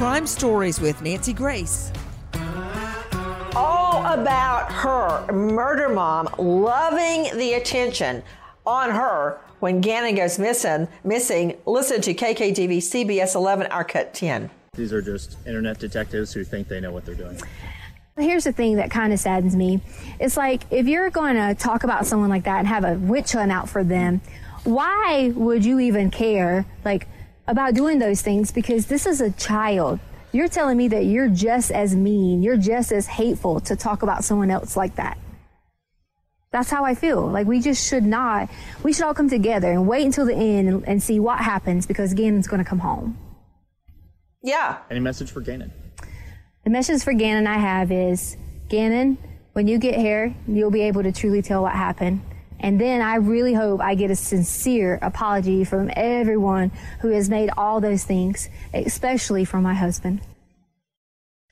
Crime 0.00 0.26
Stories 0.26 0.80
with 0.80 1.02
Nancy 1.02 1.34
Grace. 1.34 1.92
all 3.54 4.06
about 4.06 4.72
her, 4.72 5.30
murder 5.30 5.90
mom, 5.90 6.26
loving 6.38 7.36
the 7.36 7.52
attention 7.52 8.22
on 8.64 8.88
her 8.88 9.38
when 9.58 9.82
Gannon 9.82 10.14
goes 10.14 10.38
missing. 10.38 10.88
Missing. 11.04 11.58
Listen 11.66 12.00
to 12.00 12.14
KKTV 12.14 12.78
CBS 12.78 13.34
11, 13.34 13.66
our 13.66 13.84
cut 13.84 14.14
10. 14.14 14.50
These 14.72 14.90
are 14.94 15.02
just 15.02 15.36
internet 15.46 15.78
detectives 15.78 16.32
who 16.32 16.44
think 16.44 16.68
they 16.68 16.80
know 16.80 16.92
what 16.92 17.04
they're 17.04 17.14
doing. 17.14 17.38
Here's 18.16 18.44
the 18.44 18.52
thing 18.52 18.76
that 18.76 18.90
kind 18.90 19.12
of 19.12 19.20
saddens 19.20 19.54
me. 19.54 19.82
It's 20.18 20.38
like 20.38 20.62
if 20.70 20.86
you're 20.86 21.10
going 21.10 21.36
to 21.36 21.54
talk 21.54 21.84
about 21.84 22.06
someone 22.06 22.30
like 22.30 22.44
that 22.44 22.60
and 22.60 22.68
have 22.68 22.84
a 22.84 22.94
witch 22.94 23.32
hunt 23.32 23.52
out 23.52 23.68
for 23.68 23.84
them, 23.84 24.22
why 24.64 25.30
would 25.34 25.62
you 25.62 25.78
even 25.78 26.10
care 26.10 26.64
like 26.86 27.06
about 27.50 27.74
doing 27.74 27.98
those 27.98 28.22
things? 28.22 28.52
Because 28.52 28.86
this 28.86 29.06
is 29.06 29.20
a 29.20 29.30
child. 29.32 29.98
You're 30.32 30.48
telling 30.48 30.78
me 30.78 30.88
that 30.88 31.04
you're 31.04 31.28
just 31.28 31.72
as 31.72 31.94
mean, 31.94 32.42
you're 32.42 32.56
just 32.56 32.92
as 32.92 33.06
hateful 33.06 33.60
to 33.60 33.74
talk 33.74 34.02
about 34.02 34.22
someone 34.24 34.50
else 34.50 34.76
like 34.76 34.96
that. 34.96 35.18
That's 36.52 36.70
how 36.70 36.84
I 36.84 36.94
feel. 36.94 37.28
Like 37.28 37.46
we 37.46 37.60
just 37.60 37.88
should 37.88 38.04
not. 38.04 38.48
We 38.82 38.92
should 38.92 39.04
all 39.04 39.14
come 39.14 39.28
together 39.28 39.70
and 39.70 39.86
wait 39.86 40.06
until 40.06 40.26
the 40.26 40.34
end 40.34 40.68
and, 40.68 40.88
and 40.88 41.02
see 41.02 41.20
what 41.20 41.40
happens 41.40 41.86
because 41.86 42.14
Gannon's 42.14 42.46
going 42.46 42.62
to 42.62 42.68
come 42.68 42.78
home. 42.78 43.18
Yeah. 44.42 44.78
Any 44.90 45.00
message 45.00 45.30
for 45.30 45.40
Gannon? 45.40 45.72
The 46.64 46.70
message 46.70 47.02
for 47.02 47.12
Gannon 47.12 47.46
I 47.46 47.58
have 47.58 47.90
is 47.90 48.36
Gannon, 48.68 49.18
when 49.52 49.66
you 49.66 49.78
get 49.78 49.96
here, 49.96 50.34
you'll 50.46 50.70
be 50.70 50.82
able 50.82 51.02
to 51.02 51.12
truly 51.12 51.42
tell 51.42 51.62
what 51.62 51.72
happened. 51.72 52.20
And 52.60 52.80
then 52.80 53.00
I 53.00 53.16
really 53.16 53.54
hope 53.54 53.80
I 53.80 53.94
get 53.94 54.10
a 54.10 54.16
sincere 54.16 54.98
apology 55.02 55.64
from 55.64 55.90
everyone 55.96 56.70
who 57.00 57.08
has 57.08 57.28
made 57.28 57.50
all 57.56 57.80
those 57.80 58.04
things, 58.04 58.48
especially 58.72 59.44
from 59.44 59.62
my 59.62 59.74
husband. 59.74 60.20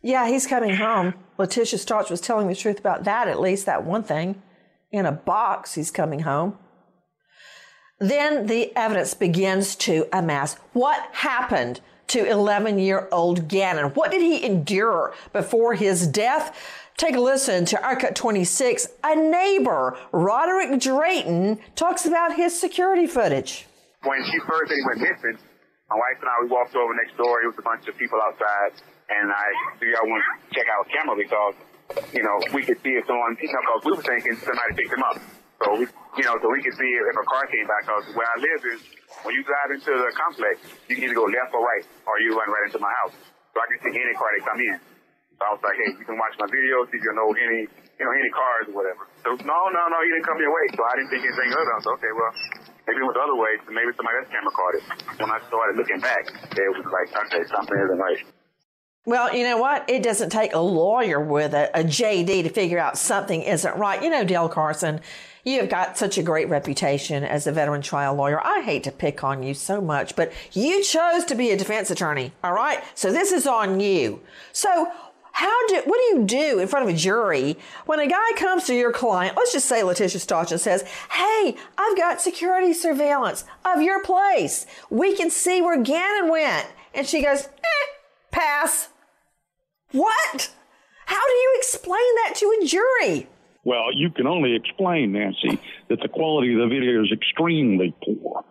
Yeah, 0.03 0.29
he's 0.29 0.47
coming 0.47 0.77
home. 0.77 1.15
Letitia 1.39 1.79
Stauch 1.79 2.11
was 2.11 2.21
telling 2.21 2.47
the 2.47 2.55
truth 2.55 2.79
about 2.79 3.05
that, 3.05 3.29
at 3.29 3.41
least 3.41 3.67
that 3.67 3.85
one 3.85 4.03
thing. 4.03 4.41
In 4.91 5.07
a 5.07 5.13
box, 5.13 5.75
he's 5.75 5.91
coming 5.91 6.21
home. 6.21 6.59
Then 7.99 8.47
the 8.47 8.75
evidence 8.77 9.15
begins 9.15 9.75
to 9.77 10.07
amass. 10.13 10.55
What 10.73 11.01
happened 11.13 11.81
to 12.09 12.25
11 12.25 12.79
year 12.79 13.09
old 13.11 13.49
Gannon? 13.49 13.87
What 13.91 14.11
did 14.11 14.23
he 14.23 14.45
endure 14.45 15.15
before 15.33 15.75
his 15.75 16.07
death? 16.07 16.57
Take 16.99 17.15
a 17.15 17.23
listen 17.23 17.65
to 17.71 17.79
our 17.79 17.95
cut 17.95 18.19
26. 18.19 18.91
A 19.05 19.15
neighbor, 19.15 19.97
Roderick 20.11 20.81
Drayton, 20.83 21.63
talks 21.79 22.07
about 22.07 22.35
his 22.35 22.59
security 22.59 23.07
footage. 23.07 23.71
When 24.03 24.19
she 24.27 24.39
first 24.43 24.75
went 24.75 24.99
missing, 24.99 25.39
my 25.87 25.95
wife 25.95 26.19
and 26.19 26.27
I, 26.27 26.35
we 26.43 26.51
walked 26.51 26.75
over 26.75 26.91
next 26.99 27.15
door. 27.15 27.39
It 27.39 27.55
was 27.55 27.59
a 27.59 27.63
bunch 27.63 27.87
of 27.87 27.95
people 27.95 28.19
outside. 28.19 28.83
And 29.15 29.31
I 29.31 29.47
figured 29.79 29.95
I 29.95 30.11
wanted 30.11 30.27
to 30.27 30.35
check 30.51 30.67
out 30.67 30.83
a 30.83 30.89
camera 30.91 31.15
because, 31.15 31.55
you 32.11 32.27
know, 32.27 32.35
we 32.51 32.67
could 32.67 32.83
see 32.83 32.99
if 32.99 33.07
someone, 33.07 33.39
you 33.39 33.47
know, 33.47 33.63
because 33.63 33.83
we 33.87 33.93
were 33.95 34.03
thinking 34.03 34.35
somebody 34.43 34.75
picked 34.75 34.91
him 34.91 35.07
up. 35.07 35.23
So 35.63 35.79
we, 35.79 35.87
you 36.19 36.27
know, 36.27 36.35
so 36.43 36.51
we 36.51 36.67
could 36.67 36.75
see 36.75 36.91
if 36.99 37.15
a 37.15 37.27
car 37.31 37.47
came 37.47 37.71
back. 37.71 37.87
Because 37.87 38.11
where 38.19 38.27
I 38.27 38.43
live 38.43 38.61
is, 38.75 38.83
when 39.23 39.39
you 39.39 39.47
drive 39.47 39.71
into 39.71 39.95
the 39.95 40.11
complex, 40.19 40.67
you 40.91 40.99
can 40.99 41.07
either 41.07 41.15
go 41.15 41.31
left 41.31 41.55
or 41.55 41.63
right, 41.63 41.87
or 42.11 42.19
you 42.27 42.35
run 42.35 42.51
right 42.51 42.67
into 42.67 42.83
my 42.83 42.91
house. 43.07 43.15
So 43.55 43.63
I 43.63 43.67
can 43.71 43.79
see 43.87 43.95
any 43.95 44.19
car 44.19 44.35
that 44.35 44.43
come 44.43 44.59
in. 44.67 44.98
So 45.39 45.47
I 45.47 45.51
was 45.55 45.63
like, 45.63 45.79
hey, 45.79 45.95
you 45.95 46.03
can 46.03 46.19
watch 46.19 46.35
my 46.43 46.51
videos, 46.51 46.91
if 46.91 46.99
you 46.99 47.15
know 47.15 47.31
any, 47.31 47.71
you 47.71 48.03
know, 48.03 48.11
any 48.11 48.31
cars 48.35 48.67
or 48.67 48.75
whatever. 48.75 49.07
So 49.23 49.39
no, 49.47 49.59
no, 49.71 49.83
no, 49.87 49.99
he 50.03 50.11
didn't 50.11 50.27
come 50.27 50.43
your 50.43 50.51
way. 50.51 50.67
So 50.75 50.83
I 50.83 50.99
didn't 50.99 51.15
think 51.15 51.23
anything 51.23 51.51
of 51.55 51.63
it. 51.63 51.71
I 51.71 51.77
was 51.79 51.89
okay, 51.95 52.11
well, 52.11 52.33
maybe 52.91 52.99
it 52.99 53.07
was 53.07 53.15
the 53.15 53.23
other 53.23 53.39
way. 53.39 53.53
So 53.63 53.71
maybe 53.71 53.95
somebody 53.95 54.19
else 54.19 54.31
camera 54.35 54.51
caught 54.51 54.75
it. 54.75 54.85
When 55.23 55.31
I 55.31 55.39
started 55.47 55.79
looking 55.79 56.03
back, 56.03 56.27
it 56.27 56.71
was 56.75 56.83
like, 56.91 57.09
okay, 57.15 57.47
something 57.47 57.79
isn't 57.79 58.03
right. 58.03 58.19
Well, 59.07 59.35
you 59.35 59.45
know 59.45 59.57
what? 59.57 59.89
It 59.89 60.03
doesn't 60.03 60.31
take 60.31 60.53
a 60.53 60.59
lawyer 60.59 61.21
with 61.21 61.55
a, 61.55 61.71
a 61.73 61.83
JD 61.83 62.43
to 62.43 62.51
figure 62.51 62.79
out 62.79 62.99
something 62.99 63.41
isn't 63.41 63.77
right. 63.79 64.03
You 64.03 64.11
know, 64.11 64.25
Dale 64.25 64.51
Carson, 64.51 65.01
you 65.45 65.61
have 65.61 65.71
got 65.71 65.97
such 65.97 66.19
a 66.19 66.23
great 66.23 66.51
reputation 66.51 67.25
as 67.25 67.47
a 67.47 67.53
veteran 67.53 67.81
trial 67.81 68.15
lawyer. 68.15 68.45
I 68.45 68.61
hate 68.61 68.85
to 68.85 68.93
pick 68.93 69.25
on 69.25 69.43
you 69.43 69.55
so 69.55 69.81
much, 69.81 70.15
but 70.15 70.31
you 70.53 70.83
chose 70.83 71.25
to 71.25 71.35
be 71.35 71.53
a 71.53 71.57
defense 71.57 71.91
attorney, 71.91 72.33
all 72.45 72.53
right? 72.53 72.83
So 72.95 73.11
this 73.11 73.33
is 73.33 73.47
on 73.47 73.81
you. 73.81 74.21
So 74.53 74.93
how 75.39 75.67
do 75.69 75.77
what 75.85 75.99
do 75.99 76.19
you 76.19 76.25
do 76.25 76.59
in 76.59 76.69
front 76.69 76.89
of 76.89 76.95
a 76.95 76.99
jury 76.99 77.57
when 77.87 78.01
a 78.01 78.07
guy 78.07 78.31
comes 78.37 78.65
to 78.65 78.75
your 78.75 78.93
client 78.93 79.37
let's 79.37 79.53
just 79.53 79.67
say 79.67 79.83
letitia 79.83 80.21
stauch 80.21 80.51
and 80.51 80.61
says 80.61 80.83
hey 81.11 81.57
i've 81.77 81.97
got 81.97 82.21
security 82.21 82.73
surveillance 82.73 83.45
of 83.75 83.83
your 83.83 84.03
place. 84.03 84.67
We 84.91 85.15
can 85.17 85.31
see 85.31 85.61
where 85.61 85.81
gannon 85.83 86.31
went. 86.31 86.67
And 86.95 87.07
she 87.07 87.23
goes 87.23 87.47
eh, 87.47 87.87
pass. 88.31 88.89
What? 89.93 90.51
How 91.07 91.27
do 91.27 91.33
you 91.33 91.55
explain 91.59 92.15
that 92.25 92.35
to 92.37 92.61
a 92.61 92.67
jury? 92.67 93.27
Well, 93.65 93.95
you 93.95 94.11
can 94.11 94.27
only 94.27 94.55
explain, 94.55 95.13
Nancy, 95.13 95.59
that 95.89 96.01
the 96.01 96.09
quality 96.09 96.55
of 96.55 96.61
the 96.61 96.67
video 96.67 97.03
is 97.03 97.13
extremely 97.13 97.95
poor. 98.05 98.45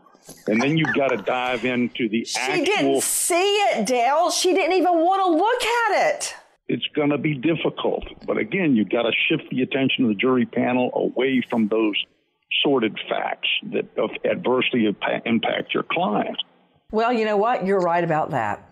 And 0.47 0.61
then 0.61 0.77
you've 0.77 0.93
got 0.93 1.09
to 1.09 1.17
dive 1.17 1.65
into 1.65 2.09
the 2.09 2.25
she 2.25 2.39
actual. 2.39 2.65
didn't 2.65 3.03
see 3.03 3.55
it 3.55 3.85
dale. 3.85 4.29
She 4.29 4.53
didn't 4.53 4.75
even 4.75 4.93
want 4.93 5.23
to 5.23 5.37
look 5.37 5.63
at 5.63 6.15
it 6.15 6.35
It's 6.67 6.87
going 6.95 7.11
to 7.11 7.17
be 7.17 7.35
difficult. 7.35 8.05
But 8.25 8.37
again, 8.37 8.75
you've 8.75 8.89
got 8.89 9.03
to 9.03 9.11
shift 9.29 9.49
the 9.49 9.61
attention 9.61 10.05
of 10.05 10.09
the 10.09 10.15
jury 10.15 10.45
panel 10.45 10.91
away 10.93 11.43
from 11.49 11.67
those 11.69 11.95
sordid 12.63 12.97
facts 13.09 13.47
that 13.71 13.85
adversely 14.29 14.85
impa- 14.91 15.21
impact 15.25 15.73
your 15.73 15.83
client. 15.83 16.37
Well, 16.91 17.13
you 17.13 17.25
know 17.25 17.37
what? 17.37 17.65
You're 17.65 17.79
right 17.79 18.03
about 18.03 18.31
that. 18.31 18.63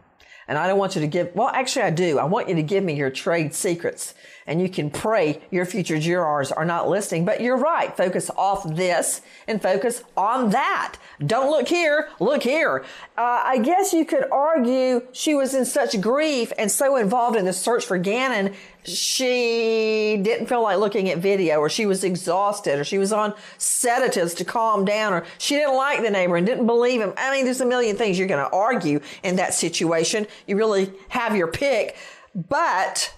And 0.48 0.58
I 0.58 0.68
don't 0.68 0.78
want 0.78 0.96
you 0.96 1.02
to 1.02 1.08
give, 1.08 1.34
well, 1.36 1.48
actually, 1.48 1.84
I 1.84 1.90
do. 1.90 2.20
I 2.20 2.26
want 2.26 2.50
you 2.50 2.56
to 2.56 2.64
give 2.64 2.84
me 2.84 2.94
your 2.94 3.10
trade 3.10 3.54
secrets. 3.54 4.14
And 4.46 4.62
you 4.62 4.70
can 4.70 4.92
pray 4.92 5.42
your 5.50 5.66
future 5.66 5.98
jurors 5.98 6.52
are 6.52 6.66
not 6.66 6.88
listening. 6.88 7.26
But 7.26 7.42
you're 7.42 7.58
right. 7.58 7.96
Focus 7.98 8.30
off 8.38 8.76
this 8.76 9.22
and 9.48 9.60
focus 9.60 10.04
on 10.16 10.52
that. 10.52 10.98
Don't 11.26 11.50
look 11.50 11.68
here, 11.68 12.10
look 12.20 12.44
here. 12.44 12.86
Uh, 13.18 13.42
I 13.44 13.58
guess 13.58 13.92
you 13.94 14.06
could 14.06 14.26
argue 14.32 15.02
she 15.14 15.34
was 15.34 15.56
in 15.56 15.66
such 15.66 16.00
grief 16.00 16.52
and 16.58 16.70
so 16.70 16.96
involved 16.96 17.38
in 17.38 17.46
the 17.46 17.54
search 17.54 17.86
for 17.86 17.98
Gannon, 17.98 18.54
she 18.88 20.20
didn't 20.22 20.48
feel 20.48 20.64
like 20.64 20.78
looking 20.78 21.10
at 21.10 21.18
video, 21.18 21.60
or 21.60 21.70
she 21.70 21.86
was 21.86 22.04
exhausted, 22.04 22.80
or 22.80 22.84
she 22.84 22.98
was 22.98 23.12
on 23.12 23.34
sedatives 23.58 24.34
to 24.36 24.46
calm 24.46 24.86
down, 24.86 25.14
or 25.14 25.26
she 25.38 25.56
didn't 25.56 25.76
like 25.76 26.02
the 26.02 26.10
neighbor 26.10 26.36
and 26.36 26.46
didn't 26.46 26.68
believe 26.68 27.02
him. 27.02 27.14
I 27.18 27.32
mean, 27.32 27.46
there's 27.46 27.62
a 27.62 27.66
million 27.66 27.96
things 27.96 28.18
you're 28.18 28.28
going 28.28 28.44
to 28.44 28.56
argue 28.56 29.00
in 29.24 29.38
that 29.38 29.54
situation. 29.54 30.28
You 30.48 30.58
really 30.58 30.92
have 31.10 31.36
your 31.36 31.48
pick. 31.48 31.96
But 32.36 33.14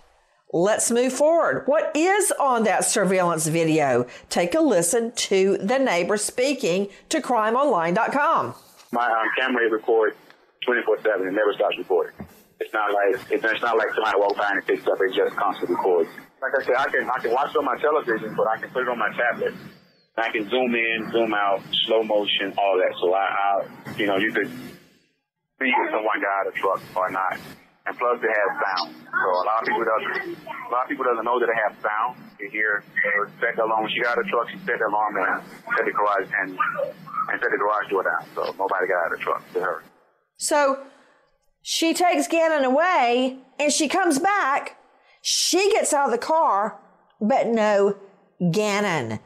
let's 0.54 0.92
move 0.92 1.12
forward. 1.12 1.64
What 1.66 1.92
is 1.96 2.32
on 2.40 2.64
that 2.66 2.86
surveillance 2.86 3.48
video? 3.48 4.06
Take 4.30 4.54
a 4.54 4.60
listen 4.60 5.12
to 5.14 5.58
the 5.58 5.80
neighbor 5.80 6.18
speaking 6.18 6.90
to 7.10 7.20
crimeonline.com. 7.20 8.54
My 8.92 9.06
um, 9.06 9.28
camera 9.38 9.70
records 9.70 10.16
24 10.66 11.02
7 11.02 11.28
and 11.28 11.36
never 11.36 11.54
stops 11.54 11.78
recording. 11.78 12.14
It's 12.60 12.74
not 12.74 12.90
like 12.90 13.32
it's, 13.32 13.44
it's 13.44 13.62
not 13.62 13.78
like 13.78 13.94
somebody 13.94 14.18
walks 14.18 14.38
by 14.38 14.50
and 14.50 14.60
it 14.60 14.66
picks 14.66 14.88
up. 14.88 14.98
It 15.00 15.14
just 15.14 15.36
constantly 15.36 15.76
records. 15.76 16.10
Like 16.42 16.54
I 16.58 16.62
said, 16.66 16.76
I 16.78 16.88
can 16.90 17.10
I 17.10 17.20
can 17.20 17.32
watch 17.32 17.52
it 17.52 17.58
on 17.58 17.66
my 17.66 17.78
television, 17.78 18.34
but 18.36 18.48
I 18.48 18.58
can 18.58 18.70
put 18.70 18.82
it 18.84 18.90
on 18.90 18.98
my 18.98 19.10
tablet. 19.14 19.54
I 20.18 20.32
can 20.32 20.50
zoom 20.50 20.74
in, 20.74 21.12
zoom 21.12 21.34
out, 21.34 21.62
slow 21.86 22.02
motion, 22.02 22.54
all 22.58 22.82
that. 22.82 22.94
So 23.00 23.14
I, 23.14 23.26
I 23.30 23.98
you 23.98 24.08
know, 24.08 24.18
you 24.18 24.34
could 24.34 24.50
see 24.50 25.70
if 25.70 25.88
someone 25.94 26.18
got 26.18 26.34
out 26.42 26.48
of 26.48 26.54
a 26.54 26.58
truck 26.58 26.82
or 26.96 27.10
not. 27.12 27.38
And 27.86 27.98
plus, 27.98 28.20
it 28.20 28.28
has 28.28 28.52
sound. 28.58 28.96
So 29.06 29.28
a 29.30 29.46
lot 29.46 29.62
of 29.62 29.68
people 29.70 29.86
doesn't 29.86 30.38
a 30.44 30.72
lot 30.74 30.84
of 30.84 30.90
people 30.90 31.06
doesn't 31.06 31.24
know 31.24 31.40
that 31.40 31.48
it 31.48 31.60
has 31.62 31.74
sound. 31.86 32.18
You 32.42 32.50
hear 32.50 32.82
her 32.82 33.30
set 33.40 33.56
the 33.56 33.64
alarm 33.64 33.86
when 33.86 33.92
she 33.94 34.02
got 34.02 34.18
out 34.18 34.20
of 34.20 34.26
the 34.26 34.32
truck. 34.34 34.50
She 34.50 34.58
set 34.66 34.82
the 34.82 34.90
alarm 34.90 35.14
and 35.22 35.46
set 35.78 35.86
the 35.86 35.94
garage 35.94 36.30
and 36.42 36.58
and 36.58 37.36
set 37.38 37.50
the 37.54 37.62
garage 37.62 37.88
door 37.94 38.04
down. 38.04 38.26
So 38.34 38.42
nobody 38.58 38.90
got 38.90 39.06
out 39.06 39.14
of 39.14 39.20
the 39.20 39.24
truck 39.24 39.42
to 39.54 39.60
her. 39.62 39.84
So 40.38 40.84
she 41.70 41.94
takes 41.94 42.30
Gannon 42.30 42.64
away 42.64 43.40
and 43.60 43.74
she 43.74 43.90
comes 43.90 44.20
back. 44.20 44.78
She 45.22 45.70
gets 45.74 45.92
out 45.92 46.06
of 46.06 46.12
the 46.14 46.18
car, 46.18 46.80
but 47.20 47.48
no 47.48 47.98
Gannon. 48.52 49.20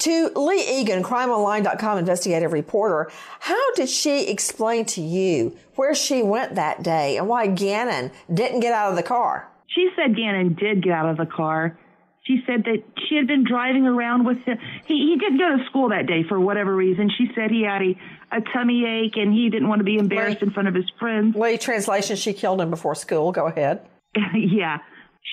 To 0.00 0.30
Lee 0.36 0.80
Egan, 0.80 1.02
crimeonline.com 1.02 1.96
investigative 1.96 2.52
reporter, 2.52 3.10
how 3.40 3.72
did 3.72 3.88
she 3.88 4.28
explain 4.28 4.84
to 4.84 5.00
you 5.00 5.56
where 5.76 5.94
she 5.94 6.22
went 6.22 6.56
that 6.56 6.82
day 6.82 7.16
and 7.16 7.28
why 7.28 7.46
Gannon 7.46 8.10
didn't 8.30 8.60
get 8.60 8.74
out 8.74 8.90
of 8.90 8.96
the 8.96 9.02
car? 9.02 9.48
She 9.66 9.88
said 9.96 10.14
Gannon 10.14 10.52
did 10.52 10.82
get 10.82 10.92
out 10.92 11.08
of 11.08 11.16
the 11.16 11.24
car. 11.24 11.78
She 12.24 12.42
said 12.46 12.64
that 12.64 12.82
she 13.08 13.16
had 13.16 13.26
been 13.26 13.44
driving 13.44 13.86
around 13.86 14.26
with 14.26 14.38
him. 14.42 14.58
He, 14.84 14.94
he 14.94 15.16
didn't 15.18 15.38
go 15.38 15.56
to 15.56 15.64
school 15.70 15.88
that 15.88 16.06
day 16.06 16.24
for 16.28 16.38
whatever 16.38 16.76
reason. 16.76 17.08
She 17.16 17.30
said 17.34 17.50
he 17.50 17.62
had 17.62 17.80
a, 17.80 17.96
a 18.32 18.40
tummy 18.52 18.84
ache 18.84 19.16
and 19.16 19.32
he 19.32 19.48
didn't 19.50 19.68
want 19.68 19.80
to 19.80 19.84
be 19.84 19.96
embarrassed 19.96 20.42
in 20.42 20.50
front 20.50 20.68
of 20.68 20.74
his 20.74 20.84
friends. 20.98 21.36
Lee, 21.36 21.58
translation, 21.58 22.16
she 22.16 22.32
killed 22.32 22.60
him 22.60 22.70
before 22.70 22.94
school. 22.94 23.32
Go 23.32 23.46
ahead. 23.46 23.86
yeah. 24.34 24.78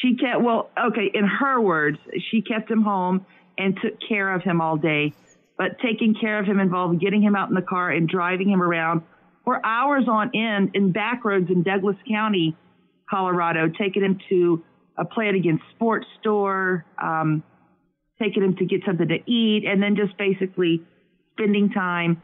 She 0.01 0.15
kept, 0.15 0.41
well, 0.41 0.69
okay, 0.79 1.09
in 1.13 1.25
her 1.25 1.59
words, 1.59 1.97
she 2.31 2.41
kept 2.41 2.69
him 2.69 2.81
home 2.81 3.25
and 3.57 3.77
took 3.81 3.93
care 4.07 4.33
of 4.33 4.43
him 4.43 4.61
all 4.61 4.77
day. 4.77 5.13
But 5.57 5.79
taking 5.83 6.15
care 6.19 6.39
of 6.39 6.45
him 6.45 6.59
involved 6.59 6.99
getting 6.99 7.21
him 7.21 7.35
out 7.35 7.49
in 7.49 7.55
the 7.55 7.61
car 7.61 7.91
and 7.91 8.07
driving 8.07 8.49
him 8.49 8.61
around 8.61 9.03
for 9.45 9.63
hours 9.65 10.05
on 10.07 10.31
end 10.33 10.71
in 10.73 10.91
back 10.91 11.23
roads 11.25 11.49
in 11.49 11.63
Douglas 11.63 11.97
County, 12.09 12.55
Colorado, 13.09 13.69
taking 13.69 14.03
him 14.03 14.19
to 14.29 14.63
a 14.97 15.05
Play 15.05 15.29
It 15.29 15.35
Again 15.35 15.59
sports 15.75 16.05
store, 16.19 16.85
um, 17.01 17.43
taking 18.21 18.43
him 18.43 18.55
to 18.57 18.65
get 18.65 18.81
something 18.85 19.07
to 19.07 19.31
eat, 19.31 19.65
and 19.65 19.81
then 19.81 19.95
just 19.95 20.17
basically 20.17 20.81
spending 21.33 21.69
time 21.69 22.21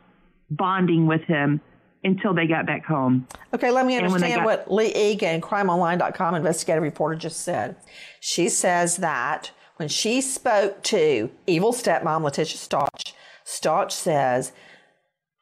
bonding 0.52 1.08
with 1.08 1.22
him 1.24 1.62
until 2.04 2.34
they 2.34 2.48
got 2.48 2.66
back 2.66 2.86
home. 2.86 3.28
Okay, 3.54 3.72
let 3.72 3.86
me 3.86 3.96
And 3.98 4.12
when 4.12 4.22
they 4.22 4.34
understand 4.34 4.46
got- 4.46 4.68
what 4.68 4.74
Lee 4.74 4.94
Egan, 4.96 5.42
crimeonline.com 5.42 6.36
investigative 6.36 6.84
reporter, 6.84 7.16
just 7.16 7.42
said. 7.42 7.76
She 8.22 8.48
says 8.50 8.98
that 8.98 9.52
when 9.78 9.90
she 9.90 10.22
spoke 10.22 10.82
to 10.84 11.30
evil 11.48 11.74
stepmom 11.74 12.24
Letitia 12.24 12.58
Stauch, 12.58 13.14
Stauch 13.46 13.92
says 13.92 14.52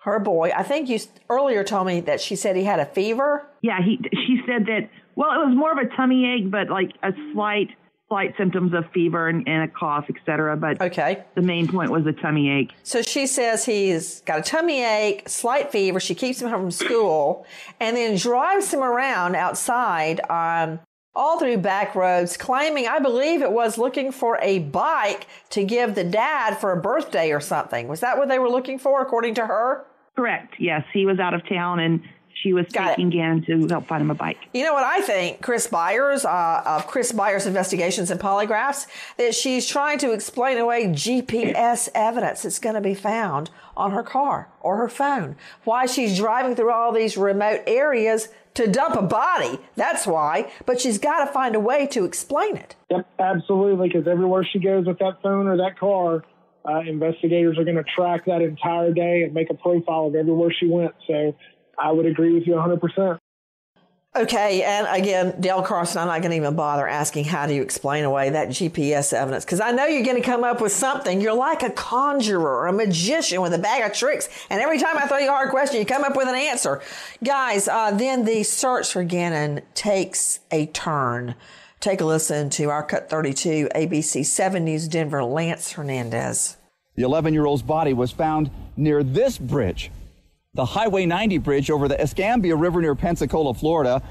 her 0.04 0.20
boy, 0.20 0.52
I 0.56 0.64
think 0.64 0.90
you 0.90 1.00
earlier 1.30 1.64
told 1.64 1.86
me 1.88 2.00
that 2.02 2.22
she 2.22 2.36
said 2.36 2.56
he 2.56 2.64
had 2.64 2.80
a 2.80 2.86
fever. 2.86 3.48
Yeah, 3.62 3.80
he. 3.84 4.00
She 4.14 4.42
said 4.48 4.66
that. 4.68 4.90
Well, 5.16 5.32
it 5.32 5.46
was 5.48 5.56
more 5.56 5.72
of 5.72 5.78
a 5.80 5.96
tummy 5.96 6.26
ache, 6.32 6.50
but 6.52 6.70
like 6.70 6.92
a 7.04 7.12
slight, 7.34 7.70
slight 8.08 8.34
symptoms 8.38 8.74
of 8.74 8.86
fever 8.94 9.28
and, 9.28 9.48
and 9.48 9.64
a 9.64 9.68
cough, 9.68 10.06
etc. 10.10 10.56
But 10.56 10.82
okay, 10.82 11.24
the 11.36 11.42
main 11.42 11.68
point 11.68 11.92
was 11.92 12.04
the 12.06 12.14
tummy 12.14 12.50
ache. 12.50 12.72
So 12.84 13.02
she 13.02 13.28
says 13.28 13.66
he's 13.66 14.22
got 14.22 14.40
a 14.40 14.44
tummy 14.44 14.84
ache, 14.84 15.28
slight 15.28 15.72
fever. 15.72 16.00
She 16.00 16.16
keeps 16.16 16.42
him 16.42 16.50
home 16.50 16.62
from 16.62 16.72
school 16.72 17.46
and 17.80 17.98
then 17.98 18.16
drives 18.18 18.74
him 18.74 18.82
around 18.82 19.36
outside, 19.36 20.22
um, 20.30 20.80
all 21.14 21.40
through 21.40 21.58
back 21.58 21.96
roads, 21.96 22.38
claiming, 22.38 22.88
I 22.88 23.00
believe 23.00 23.42
it 23.42 23.52
was 23.52 23.78
looking 23.78 24.12
for 24.12 24.38
a 24.42 24.60
bike 24.60 25.26
to 25.50 25.64
give 25.64 25.96
the 25.96 26.04
dad 26.04 26.58
for 26.60 26.72
a 26.72 26.82
birthday 26.82 27.32
or 27.32 27.40
something. 27.40 27.88
Was 27.88 28.02
that 28.02 28.18
what 28.18 28.30
they 28.30 28.38
were 28.38 28.50
looking 28.50 28.78
for, 28.78 29.02
according 29.02 29.34
to 29.36 29.48
her? 29.48 29.86
Correct. 30.16 30.54
Yes, 30.60 30.84
he 30.94 31.06
was 31.06 31.20
out 31.20 31.34
of 31.34 31.48
town 31.48 31.80
and 31.80 32.02
she 32.42 32.54
was 32.54 32.68
taking 32.68 33.10
Gannon 33.10 33.44
to 33.46 33.68
help 33.68 33.88
find 33.88 34.02
him 34.02 34.12
a 34.12 34.16
bike. 34.16 34.48
You 34.54 34.64
know 34.64 34.74
what 34.74 34.84
I 34.84 35.02
think, 35.02 35.42
Chris 35.42 35.68
Byers, 35.68 36.26
uh, 36.26 36.64
of 36.66 36.88
Chris 36.88 37.12
Byers 37.12 37.46
Investigations 37.46 38.12
and 38.12 38.20
Polygraphs, 38.20 38.88
that 39.18 39.34
she's 39.36 39.66
trying 39.66 39.98
to 40.00 40.12
explain 40.12 40.58
away 40.58 40.88
GPS 40.88 41.90
evidence 41.94 42.44
that's 42.44 42.60
going 42.60 42.76
to 42.76 42.82
be 42.82 42.94
found 42.94 43.50
on 43.76 43.92
her 43.92 44.04
car 44.04 44.50
or 44.62 44.78
her 44.78 44.90
phone. 44.90 45.36
Why 45.64 45.86
she's 45.86 46.18
driving 46.18 46.56
through 46.56 46.72
all 46.72 46.92
these 46.92 47.18
remote 47.18 47.62
areas 47.68 48.30
to 48.56 48.68
dump 48.68 48.96
a 48.96 49.04
body. 49.04 49.60
That's 49.76 50.08
why. 50.08 50.52
But 50.66 50.82
she's 50.82 50.98
got 50.98 51.26
to 51.26 51.32
find 51.32 51.56
a 51.56 51.60
way 51.60 51.86
to 51.88 52.06
explain 52.06 52.58
it. 52.58 52.76
Yep, 52.90 53.08
absolutely. 53.20 53.88
Because 53.88 54.08
everywhere 54.08 54.48
she 54.52 54.60
goes 54.60 54.86
with 54.86 54.98
that 55.00 55.22
phone 55.22 55.48
or 55.48 55.58
that 55.58 55.80
car, 55.80 56.24
uh, 56.68 56.80
investigators 56.80 57.58
are 57.58 57.64
going 57.64 57.78
to 57.78 57.84
track 57.84 58.26
that 58.26 58.42
entire 58.42 58.92
day 58.92 59.24
and 59.24 59.34
make 59.34 59.50
a 59.50 59.54
profile 59.54 60.08
of 60.08 60.16
everywhere 60.16 60.52
she 60.52 60.68
went. 60.68 60.94
So 61.08 61.36
I 61.80 61.92
would 61.92 62.06
agree 62.06 62.34
with 62.34 62.48
you 62.48 62.54
100%. 62.54 63.20
Okay, 64.16 64.64
and 64.64 64.88
again, 64.90 65.40
Dale 65.40 65.62
Carson, 65.62 66.02
I'm 66.02 66.08
not 66.08 66.22
going 66.22 66.32
to 66.32 66.38
even 66.38 66.56
bother 66.56 66.88
asking 66.88 67.26
how 67.26 67.46
do 67.46 67.54
you 67.54 67.62
explain 67.62 68.04
away 68.04 68.32
that 68.32 68.48
GPS 68.48 69.14
evidence 69.14 69.46
because 69.46 69.60
I 69.60 69.72
know 69.72 69.86
you're 69.86 70.04
going 70.04 70.16
to 70.16 70.24
come 70.24 70.44
up 70.44 70.60
with 70.60 70.72
something. 70.72 71.22
You're 71.22 71.36
like 71.36 71.62
a 71.62 71.70
conjurer, 71.70 72.66
a 72.66 72.74
magician 72.74 73.42
with 73.42 73.54
a 73.54 73.60
bag 73.60 73.84
of 73.84 73.96
tricks, 73.96 74.28
and 74.50 74.60
every 74.60 74.80
time 74.80 74.98
I 74.98 75.06
throw 75.06 75.20
you 75.20 75.28
a 75.28 75.32
hard 75.32 75.52
question, 75.52 75.80
you 75.80 75.86
come 75.86 76.04
up 76.04 76.16
with 76.16 76.28
an 76.28 76.34
answer. 76.34 76.82
Guys, 77.24 77.68
uh, 77.68 77.92
then 77.92 78.26
the 78.26 78.42
search 78.42 78.92
for 78.92 79.04
Gannon 79.04 79.62
takes 79.76 80.40
a 80.50 80.66
turn. 80.68 81.36
Take 81.80 82.02
a 82.02 82.06
listen 82.06 82.50
to 82.52 82.72
our 82.72 82.82
Cut 82.82 83.12
32 83.12 83.70
ABC 83.76 84.26
7 84.26 84.66
News 84.66 84.88
Denver, 84.88 85.24
Lance 85.24 85.74
Hernandez. 85.74 86.58
The 86.96 87.04
11 87.04 87.36
year 87.36 87.46
old's 87.46 87.62
body 87.62 87.94
was 87.94 88.12
found 88.12 88.50
near 88.76 89.04
this 89.04 89.38
bridge, 89.38 89.92
the 90.58 90.66
Highway 90.66 91.06
90 91.06 91.38
bridge 91.38 91.70
over 91.70 91.88
the 91.88 92.02
Escambia 92.02 92.56
River 92.56 92.82
near 92.82 92.96
Pensacola, 92.96 93.54
Florida. 93.54 94.02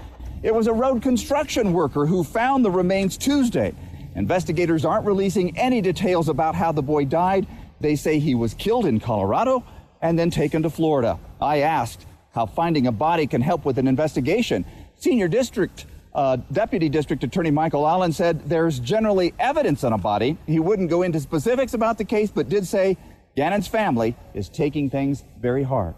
It 0.44 0.54
was 0.54 0.68
a 0.68 0.72
road 0.72 1.02
construction 1.02 1.72
worker 1.72 2.06
who 2.06 2.22
found 2.22 2.64
the 2.64 2.70
remains 2.70 3.16
Tuesday. 3.16 3.74
Investigators 4.14 4.84
aren't 4.84 5.04
releasing 5.06 5.58
any 5.58 5.80
details 5.80 6.28
about 6.28 6.54
how 6.54 6.70
the 6.70 6.84
boy 6.84 7.04
died. 7.04 7.48
They 7.80 7.96
say 7.96 8.20
he 8.20 8.36
was 8.36 8.54
killed 8.54 8.86
in 8.86 9.00
Colorado 9.00 9.64
and 10.00 10.16
then 10.16 10.30
taken 10.30 10.62
to 10.62 10.70
Florida. 10.70 11.18
I 11.42 11.62
asked 11.62 12.06
how 12.32 12.46
finding 12.46 12.86
a 12.86 12.92
body 12.92 13.26
can 13.26 13.40
help 13.40 13.64
with 13.64 13.76
an 13.76 13.88
investigation. 13.88 14.64
Senior 14.94 15.26
District 15.26 15.84
uh, 16.14 16.36
Deputy 16.52 16.88
District 16.88 17.24
Attorney 17.24 17.50
Michael 17.50 17.88
Allen 17.88 18.12
said 18.12 18.48
there's 18.48 18.78
generally 18.78 19.34
evidence 19.40 19.82
on 19.82 19.92
a 19.92 19.98
body. 19.98 20.38
He 20.46 20.60
wouldn't 20.60 20.90
go 20.90 21.02
into 21.02 21.18
specifics 21.18 21.74
about 21.74 21.98
the 21.98 22.04
case, 22.04 22.30
but 22.30 22.48
did 22.48 22.68
say 22.68 22.96
Gannon's 23.34 23.66
family 23.66 24.14
is 24.32 24.48
taking 24.48 24.88
things 24.88 25.24
very 25.40 25.64
hard. 25.64 25.96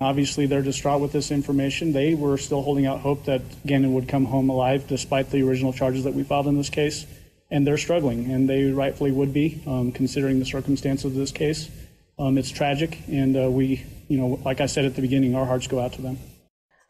Obviously, 0.00 0.46
they're 0.46 0.62
distraught 0.62 1.00
with 1.00 1.12
this 1.12 1.30
information. 1.30 1.92
They 1.92 2.14
were 2.14 2.36
still 2.36 2.62
holding 2.62 2.84
out 2.86 3.00
hope 3.00 3.24
that 3.24 3.40
Gannon 3.66 3.94
would 3.94 4.08
come 4.08 4.26
home 4.26 4.50
alive 4.50 4.86
despite 4.86 5.30
the 5.30 5.42
original 5.42 5.72
charges 5.72 6.04
that 6.04 6.12
we 6.14 6.22
filed 6.22 6.46
in 6.46 6.56
this 6.56 6.68
case. 6.68 7.06
And 7.50 7.66
they're 7.66 7.78
struggling, 7.78 8.30
and 8.30 8.48
they 8.48 8.64
rightfully 8.64 9.12
would 9.12 9.32
be, 9.32 9.62
um, 9.66 9.92
considering 9.92 10.38
the 10.38 10.44
circumstances 10.44 11.04
of 11.04 11.14
this 11.14 11.30
case. 11.30 11.70
Um, 12.18 12.36
it's 12.38 12.50
tragic, 12.50 12.98
and 13.08 13.36
uh, 13.36 13.50
we, 13.50 13.84
you 14.08 14.18
know, 14.18 14.40
like 14.44 14.60
I 14.60 14.66
said 14.66 14.84
at 14.84 14.96
the 14.96 15.02
beginning, 15.02 15.34
our 15.34 15.46
hearts 15.46 15.66
go 15.66 15.80
out 15.80 15.92
to 15.94 16.02
them. 16.02 16.18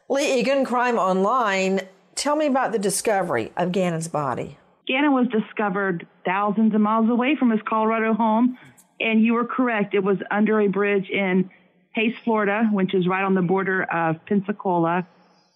Leigh 0.09 0.39
Egan, 0.39 0.65
Crime 0.65 0.97
Online. 0.97 1.81
Tell 2.15 2.35
me 2.35 2.47
about 2.47 2.71
the 2.71 2.79
discovery 2.79 3.51
of 3.55 3.71
Gannon's 3.71 4.07
body. 4.07 4.57
Gannon 4.87 5.11
was 5.13 5.27
discovered 5.27 6.07
thousands 6.25 6.73
of 6.73 6.81
miles 6.81 7.09
away 7.09 7.35
from 7.37 7.51
his 7.51 7.59
Colorado 7.67 8.13
home, 8.13 8.57
and 8.99 9.21
you 9.21 9.33
were 9.33 9.45
correct. 9.45 9.93
It 9.93 10.03
was 10.03 10.17
under 10.31 10.59
a 10.61 10.67
bridge 10.67 11.09
in 11.09 11.49
Pace, 11.97 12.13
Florida, 12.23 12.69
which 12.71 12.93
is 12.93 13.07
right 13.07 13.23
on 13.23 13.33
the 13.33 13.41
border 13.41 13.81
of 13.81 14.23
Pensacola. 14.27 15.07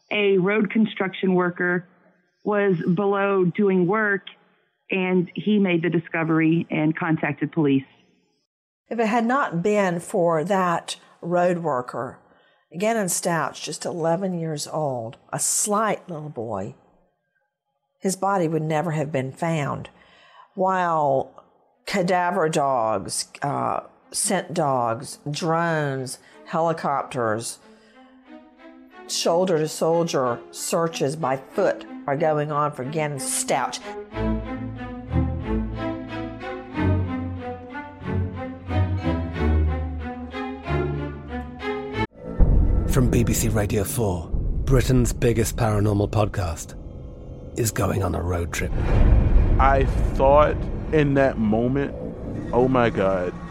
A 0.10 0.40
road 0.40 0.72
construction 0.72 1.36
worker 1.36 1.88
was 2.44 2.78
below 2.96 3.46
doing 3.46 3.86
work, 3.86 4.26
and 4.90 5.30
he 5.36 5.60
made 5.60 5.84
the 5.84 5.92
discovery 5.92 6.66
and 6.72 6.98
contacted 6.98 7.52
police. 7.52 7.86
If 8.90 8.98
it 8.98 9.06
had 9.06 9.24
not 9.24 9.62
been 9.62 10.00
for 10.00 10.44
that 10.44 10.96
road 11.22 11.60
worker, 11.60 12.18
Gannon 12.76 13.06
Stauch, 13.06 13.62
just 13.62 13.86
11 13.86 14.40
years 14.40 14.68
old, 14.68 15.18
a 15.32 15.38
slight 15.38 16.10
little 16.10 16.30
boy, 16.30 16.74
his 18.00 18.16
body 18.16 18.48
would 18.48 18.64
never 18.64 18.92
have 18.92 19.12
been 19.12 19.32
found. 19.32 19.92
While 20.56 21.46
cadaver 21.86 22.50
dogs, 22.50 23.28
uh, 23.44 23.82
scent 24.12 24.54
dogs, 24.54 25.20
drones, 25.30 26.20
helicopters, 26.46 27.60
shoulder 29.08 29.58
to 29.58 29.68
soldier 29.68 30.40
searches 30.52 31.16
by 31.16 31.38
foot 31.38 31.86
are 32.08 32.18
going 32.18 32.52
on 32.52 32.72
for 32.72 32.84
Gannon 32.84 33.20
Stauch. 33.20 33.80
From 42.92 43.10
BBC 43.10 43.54
Radio 43.54 43.86
4, 43.86 44.30
Britain's 44.66 45.14
biggest 45.14 45.56
paranormal 45.56 46.10
podcast 46.10 46.76
is 47.58 47.72
going 47.72 48.04
on 48.04 48.16
a 48.16 48.22
road 48.22 48.52
trip. 48.52 48.72
I 49.60 49.86
thought 50.16 50.58
in 50.92 51.14
that 51.14 51.38
moment, 51.38 51.96
oh 52.52 52.68
my 52.68 52.90
God, 52.90 53.34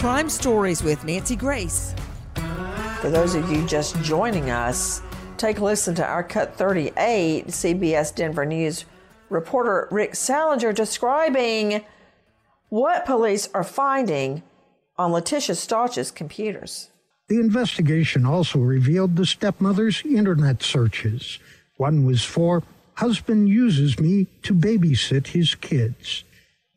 Crime 0.00 0.30
Stories 0.30 0.82
with 0.82 1.04
Nancy 1.04 1.36
Grace. 1.36 1.94
For 3.02 3.10
those 3.10 3.34
of 3.34 3.52
you 3.52 3.66
just 3.66 4.00
joining 4.00 4.48
us, 4.48 5.02
take 5.36 5.58
a 5.58 5.64
listen 5.64 5.94
to 5.96 6.06
our 6.06 6.22
Cut 6.22 6.56
38 6.56 7.48
CBS 7.48 8.14
Denver 8.14 8.46
News 8.46 8.86
reporter 9.28 9.88
Rick 9.90 10.14
Salinger 10.14 10.72
describing 10.72 11.84
what 12.70 13.04
police 13.04 13.50
are 13.52 13.62
finding 13.62 14.42
on 14.96 15.12
Letitia 15.12 15.54
Stauch's 15.54 16.10
computers. 16.10 16.88
The 17.28 17.38
investigation 17.38 18.24
also 18.24 18.58
revealed 18.58 19.16
the 19.16 19.26
stepmother's 19.26 20.02
internet 20.06 20.62
searches. 20.62 21.38
One 21.76 22.06
was 22.06 22.24
for 22.24 22.62
husband 22.94 23.50
uses 23.50 24.00
me 24.00 24.28
to 24.44 24.54
babysit 24.54 25.26
his 25.26 25.54
kids. 25.54 26.24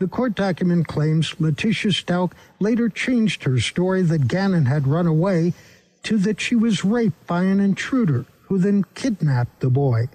The 0.04 0.10
court 0.10 0.36
document 0.36 0.90
claims 0.90 1.34
Letitia 1.40 1.92
Stauch 1.92 2.34
later 2.60 2.90
changed 2.90 3.46
her 3.46 3.58
story 3.62 4.02
that 4.02 4.28
Gannon 4.28 4.66
had 4.66 4.86
run 4.86 5.08
away 5.08 5.54
to 6.04 6.18
that 6.18 6.42
she 6.42 6.58
was 6.58 6.84
raped 6.84 7.26
by 7.26 7.44
an 7.44 7.62
intruder 7.62 8.26
who 8.42 8.58
then 8.58 8.84
kidnapped 8.96 9.62
the 9.62 9.70
boy. 9.70 10.10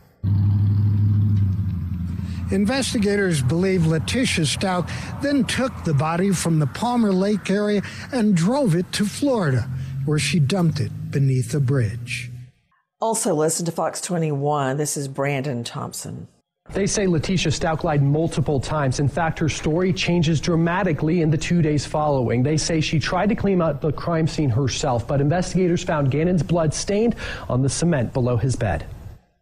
Investigators 2.51 3.41
believe 3.41 3.87
Letitia 3.87 4.45
Stauch 4.45 4.87
then 5.23 5.45
took 5.45 5.73
the 5.85 5.95
body 5.95 6.33
from 6.33 6.59
the 6.59 6.67
Palmer 6.67 7.11
Lake 7.11 7.49
area 7.49 7.81
and 8.13 8.37
drove 8.37 8.75
it 8.75 8.93
to 8.93 9.07
Florida, 9.07 9.71
where 10.05 10.19
she 10.19 10.39
dumped 10.39 10.81
it 10.81 11.11
beneath 11.11 11.55
a 11.55 11.61
bridge. 11.61 12.31
Also, 13.01 13.33
listen 13.35 13.65
to 13.65 13.73
Fox 13.73 14.03
21. 14.03 14.77
This 14.77 14.99
is 14.99 15.09
Brandon 15.09 15.65
Thompson. 15.65 16.29
They 16.73 16.87
say 16.87 17.07
Letitia 17.07 17.51
Stauch 17.51 17.83
lied 17.83 18.03
multiple 18.03 18.61
times. 18.61 19.01
In 19.01 19.09
fact, 19.09 19.39
her 19.39 19.49
story 19.49 19.93
changes 19.93 20.41
dramatically 20.41 21.23
in 21.23 21.31
the 21.31 21.39
two 21.39 21.63
days 21.63 21.87
following. 21.87 22.43
They 22.43 22.59
say 22.59 22.81
she 22.81 22.99
tried 22.99 23.31
to 23.31 23.35
clean 23.35 23.63
up 23.63 23.81
the 23.81 23.91
crime 23.91 24.27
scene 24.27 24.51
herself, 24.51 25.07
but 25.07 25.21
investigators 25.21 25.83
found 25.83 26.11
Gannon's 26.11 26.43
blood 26.43 26.75
stained 26.75 27.17
on 27.49 27.63
the 27.63 27.69
cement 27.69 28.13
below 28.13 28.37
his 28.37 28.55
bed. 28.55 28.85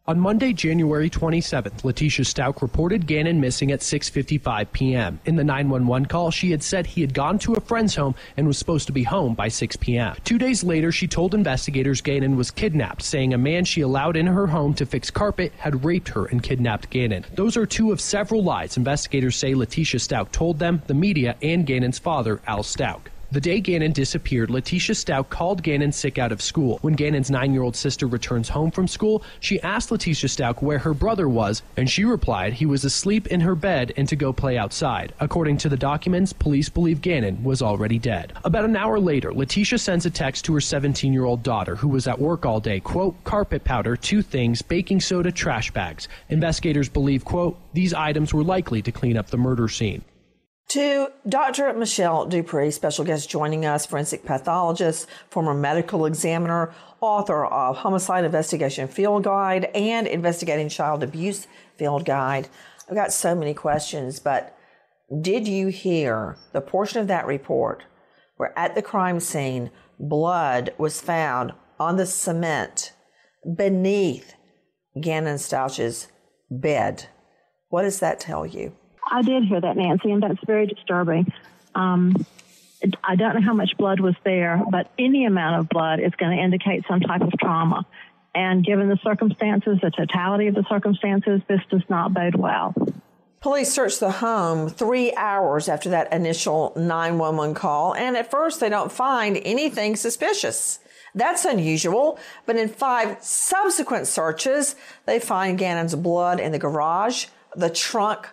On 0.08 0.20
Monday, 0.20 0.52
January 0.52 1.10
27th, 1.10 1.82
Letitia 1.82 2.24
Stauch 2.24 2.62
reported 2.62 3.08
Gannon 3.08 3.40
missing 3.40 3.72
at 3.72 3.80
6:55 3.80 4.70
p.m. 4.70 5.18
In 5.24 5.34
the 5.34 5.42
911 5.42 6.06
call, 6.06 6.30
she 6.30 6.52
had 6.52 6.62
said 6.62 6.86
he 6.86 7.00
had 7.00 7.12
gone 7.12 7.40
to 7.40 7.54
a 7.54 7.60
friend's 7.60 7.96
home 7.96 8.14
and 8.36 8.46
was 8.46 8.56
supposed 8.56 8.86
to 8.86 8.92
be 8.92 9.02
home 9.02 9.34
by 9.34 9.48
6 9.48 9.74
p.m. 9.74 10.14
Two 10.22 10.38
days 10.38 10.62
later, 10.62 10.92
she 10.92 11.08
told 11.08 11.34
investigators 11.34 12.00
Gannon 12.00 12.36
was 12.36 12.52
kidnapped, 12.52 13.02
saying 13.02 13.34
a 13.34 13.38
man 13.38 13.64
she 13.64 13.80
allowed 13.80 14.16
in 14.16 14.28
her 14.28 14.46
home 14.46 14.74
to 14.74 14.86
fix 14.86 15.10
carpet 15.10 15.52
had 15.58 15.84
raped 15.84 16.10
her 16.10 16.26
and 16.26 16.40
kidnapped 16.40 16.88
Gannon. 16.88 17.24
Those 17.34 17.56
are 17.56 17.66
two 17.66 17.90
of 17.90 18.00
several 18.00 18.44
lies 18.44 18.76
investigators 18.76 19.34
say 19.34 19.56
Letitia 19.56 19.98
Stauch 19.98 20.30
told 20.30 20.60
them, 20.60 20.82
the 20.86 20.94
media, 20.94 21.34
and 21.42 21.66
Gannon's 21.66 21.98
father, 21.98 22.40
Al 22.46 22.62
Stauch. 22.62 23.08
The 23.32 23.40
day 23.40 23.58
Gannon 23.58 23.90
disappeared, 23.90 24.50
Letitia 24.50 24.94
Stauch 24.94 25.28
called 25.28 25.64
Gannon 25.64 25.90
sick 25.90 26.16
out 26.16 26.30
of 26.30 26.40
school. 26.40 26.78
When 26.82 26.94
Gannon's 26.94 27.28
nine 27.28 27.52
year 27.52 27.62
old 27.62 27.74
sister 27.74 28.06
returns 28.06 28.48
home 28.48 28.70
from 28.70 28.86
school, 28.86 29.24
she 29.40 29.60
asked 29.62 29.90
Letitia 29.90 30.28
Stauch 30.28 30.62
where 30.62 30.78
her 30.78 30.94
brother 30.94 31.28
was, 31.28 31.62
and 31.76 31.90
she 31.90 32.05
replied 32.05 32.53
he 32.53 32.66
was 32.66 32.84
asleep 32.84 33.26
in 33.26 33.40
her 33.40 33.57
bed 33.57 33.92
and 33.96 34.09
to 34.09 34.14
go 34.14 34.32
play 34.32 34.57
outside. 34.57 35.12
According 35.18 35.57
to 35.59 35.68
the 35.68 35.76
documents, 35.76 36.32
police 36.32 36.68
believe 36.68 37.01
Gannon 37.01 37.42
was 37.42 37.62
already 37.62 37.98
dead. 37.98 38.32
About 38.44 38.64
an 38.64 38.76
hour 38.76 39.01
later, 39.01 39.34
Letitia 39.34 39.78
sends 39.78 40.07
a 40.07 40.11
text 40.11 40.44
to 40.44 40.55
her 40.55 40.61
17 40.61 41.12
year 41.12 41.24
old 41.24 41.42
daughter, 41.42 41.74
who 41.74 41.88
was 41.88 42.07
at 42.07 42.20
work 42.20 42.46
all 42.46 42.61
day, 42.61 42.78
quote, 42.78 43.22
carpet 43.24 43.64
powder, 43.64 43.96
two 43.96 44.22
things, 44.22 44.62
baking 44.62 45.01
soda, 45.01 45.32
trash 45.32 45.72
bags. 45.72 46.07
Investigators 46.28 46.88
believe, 46.88 47.24
quote, 47.24 47.59
these 47.72 47.92
items 47.92 48.32
were 48.32 48.44
likely 48.44 48.82
to 48.82 48.92
clean 48.92 49.16
up 49.16 49.30
the 49.30 49.36
murder 49.36 49.66
scene. 49.66 50.05
To 50.70 51.12
Dr. 51.28 51.72
Michelle 51.74 52.26
DuPre, 52.26 52.72
special 52.72 53.04
guest 53.04 53.30
joining 53.30 53.64
us, 53.64 53.86
forensic 53.86 54.24
pathologist, 54.24 55.06
former 55.30 55.54
medical 55.54 56.06
examiner, 56.06 56.74
author 57.00 57.46
of 57.46 57.76
Homicide 57.76 58.24
Investigation 58.24 58.88
Field 58.88 59.22
Guide 59.22 59.66
and 59.76 60.08
Investigating 60.08 60.68
Child 60.68 61.04
Abuse 61.04 61.46
Field 61.76 62.04
Guide. 62.04 62.48
I've 62.88 62.96
got 62.96 63.12
so 63.12 63.36
many 63.36 63.54
questions, 63.54 64.18
but 64.18 64.58
did 65.20 65.46
you 65.46 65.68
hear 65.68 66.36
the 66.52 66.60
portion 66.60 67.00
of 67.00 67.06
that 67.06 67.26
report 67.26 67.84
where 68.36 68.52
at 68.58 68.74
the 68.74 68.82
crime 68.82 69.20
scene 69.20 69.70
blood 70.00 70.74
was 70.78 71.00
found 71.00 71.52
on 71.78 71.96
the 71.96 72.06
cement 72.06 72.92
beneath 73.56 74.34
Gannon 75.00 75.38
Stauch's 75.38 76.08
bed? 76.50 77.06
What 77.68 77.82
does 77.82 78.00
that 78.00 78.18
tell 78.18 78.44
you? 78.44 78.74
I 79.11 79.22
did 79.22 79.44
hear 79.44 79.61
that, 79.61 79.76
Nancy, 79.76 80.11
and 80.11 80.22
that's 80.22 80.44
very 80.46 80.66
disturbing. 80.66 81.32
Um, 81.74 82.26
I 83.02 83.16
don't 83.16 83.34
know 83.34 83.40
how 83.40 83.54
much 83.54 83.76
blood 83.78 84.00
was 84.00 84.14
there, 84.24 84.62
but 84.70 84.90
any 84.98 85.24
amount 85.24 85.61
of 85.61 85.68
blood 85.68 86.00
is 86.00 86.12
going 86.16 86.36
to 86.36 86.42
indicate 86.42 86.84
some 86.88 87.00
type 87.00 87.22
of 87.22 87.32
trauma. 87.38 87.86
And 88.34 88.64
given 88.64 88.88
the 88.88 88.98
circumstances, 89.02 89.78
the 89.82 89.90
totality 89.90 90.48
of 90.48 90.54
the 90.54 90.64
circumstances, 90.68 91.40
this 91.48 91.61
does 91.70 91.82
not 91.88 92.12
bode 92.12 92.34
well. 92.34 92.74
Police 93.40 93.72
searched 93.72 94.00
the 94.00 94.11
home 94.11 94.68
three 94.68 95.14
hours 95.14 95.68
after 95.68 95.90
that 95.90 96.12
initial 96.12 96.72
911 96.76 97.54
call, 97.54 97.94
and 97.94 98.16
at 98.16 98.30
first 98.30 98.61
they 98.61 98.68
don't 98.68 98.90
find 98.90 99.40
anything 99.44 99.96
suspicious. 99.96 100.80
That's 101.14 101.44
unusual, 101.44 102.18
but 102.44 102.57
in 102.57 102.68
five 102.68 103.22
subsequent 103.22 104.07
searches, 104.07 104.76
they 105.07 105.18
find 105.18 105.59
Gannon's 105.59 105.94
blood 105.94 106.40
in 106.40 106.52
the 106.52 106.59
garage, 106.59 107.26
the 107.54 107.70
trunk 107.70 108.28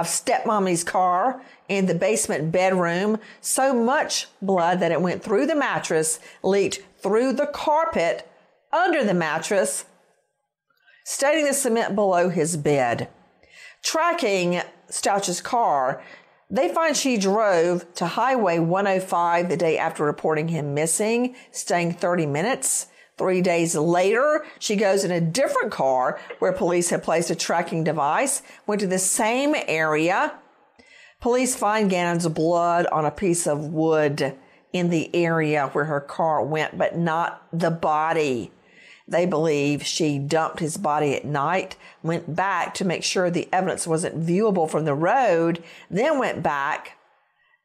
of 0.00 0.08
stepmommy's 0.08 0.84
car 0.84 1.40
in 1.68 1.86
the 1.86 1.94
basement 1.94 2.50
bedroom. 2.52 3.18
So 3.40 3.74
much 3.74 4.26
blood 4.40 4.80
that 4.80 4.92
it 4.92 5.00
went 5.00 5.22
through 5.22 5.46
the 5.46 5.54
mattress, 5.54 6.20
leaked 6.42 6.82
through 7.00 7.34
the 7.34 7.46
carpet 7.46 8.30
under 8.72 9.04
the 9.04 9.14
mattress, 9.14 9.84
staining 11.04 11.46
the 11.46 11.54
cement 11.54 11.94
below 11.94 12.28
his 12.28 12.56
bed. 12.56 13.08
Tracking 13.82 14.60
Stauch's 14.90 15.40
car, 15.40 16.02
they 16.50 16.72
find 16.72 16.96
she 16.96 17.18
drove 17.18 17.92
to 17.94 18.06
Highway 18.06 18.58
105 18.58 19.48
the 19.48 19.56
day 19.56 19.78
after 19.78 20.04
reporting 20.04 20.48
him 20.48 20.74
missing, 20.74 21.36
staying 21.50 21.92
30 21.94 22.26
minutes. 22.26 22.86
Three 23.18 23.42
days 23.42 23.74
later, 23.74 24.46
she 24.60 24.76
goes 24.76 25.04
in 25.04 25.10
a 25.10 25.20
different 25.20 25.72
car 25.72 26.20
where 26.38 26.52
police 26.52 26.90
had 26.90 27.02
placed 27.02 27.30
a 27.30 27.34
tracking 27.34 27.82
device, 27.82 28.42
went 28.66 28.80
to 28.80 28.86
the 28.86 28.98
same 28.98 29.56
area. 29.66 30.38
Police 31.20 31.56
find 31.56 31.90
Gannon's 31.90 32.28
blood 32.28 32.86
on 32.86 33.04
a 33.04 33.10
piece 33.10 33.48
of 33.48 33.72
wood 33.72 34.36
in 34.72 34.90
the 34.90 35.14
area 35.14 35.66
where 35.72 35.86
her 35.86 36.00
car 36.00 36.44
went, 36.44 36.78
but 36.78 36.96
not 36.96 37.44
the 37.52 37.72
body. 37.72 38.52
They 39.08 39.26
believe 39.26 39.84
she 39.84 40.18
dumped 40.18 40.60
his 40.60 40.76
body 40.76 41.14
at 41.14 41.24
night, 41.24 41.76
went 42.02 42.36
back 42.36 42.74
to 42.74 42.84
make 42.84 43.02
sure 43.02 43.30
the 43.30 43.48
evidence 43.52 43.86
wasn't 43.86 44.24
viewable 44.24 44.70
from 44.70 44.84
the 44.84 44.94
road, 44.94 45.64
then 45.90 46.18
went 46.18 46.42
back 46.42 46.98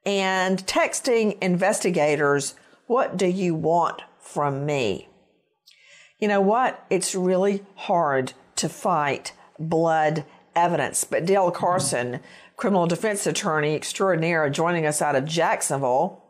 and 0.05 0.65
texting 0.65 1.37
investigators, 1.41 2.55
What 2.87 3.17
do 3.17 3.27
you 3.27 3.53
want 3.53 4.01
from 4.19 4.65
me? 4.65 5.09
You 6.23 6.29
know 6.29 6.39
what? 6.39 6.81
It's 6.89 7.15
really 7.15 7.65
hard 7.75 8.31
to 8.55 8.69
fight 8.69 9.33
blood 9.59 10.23
evidence. 10.55 11.03
But 11.03 11.25
Dale 11.25 11.51
Carson, 11.51 12.21
criminal 12.55 12.87
defense 12.87 13.27
attorney 13.27 13.75
extraordinaire, 13.75 14.49
joining 14.49 14.85
us 14.85 15.01
out 15.01 15.17
of 15.17 15.25
Jacksonville, 15.25 16.23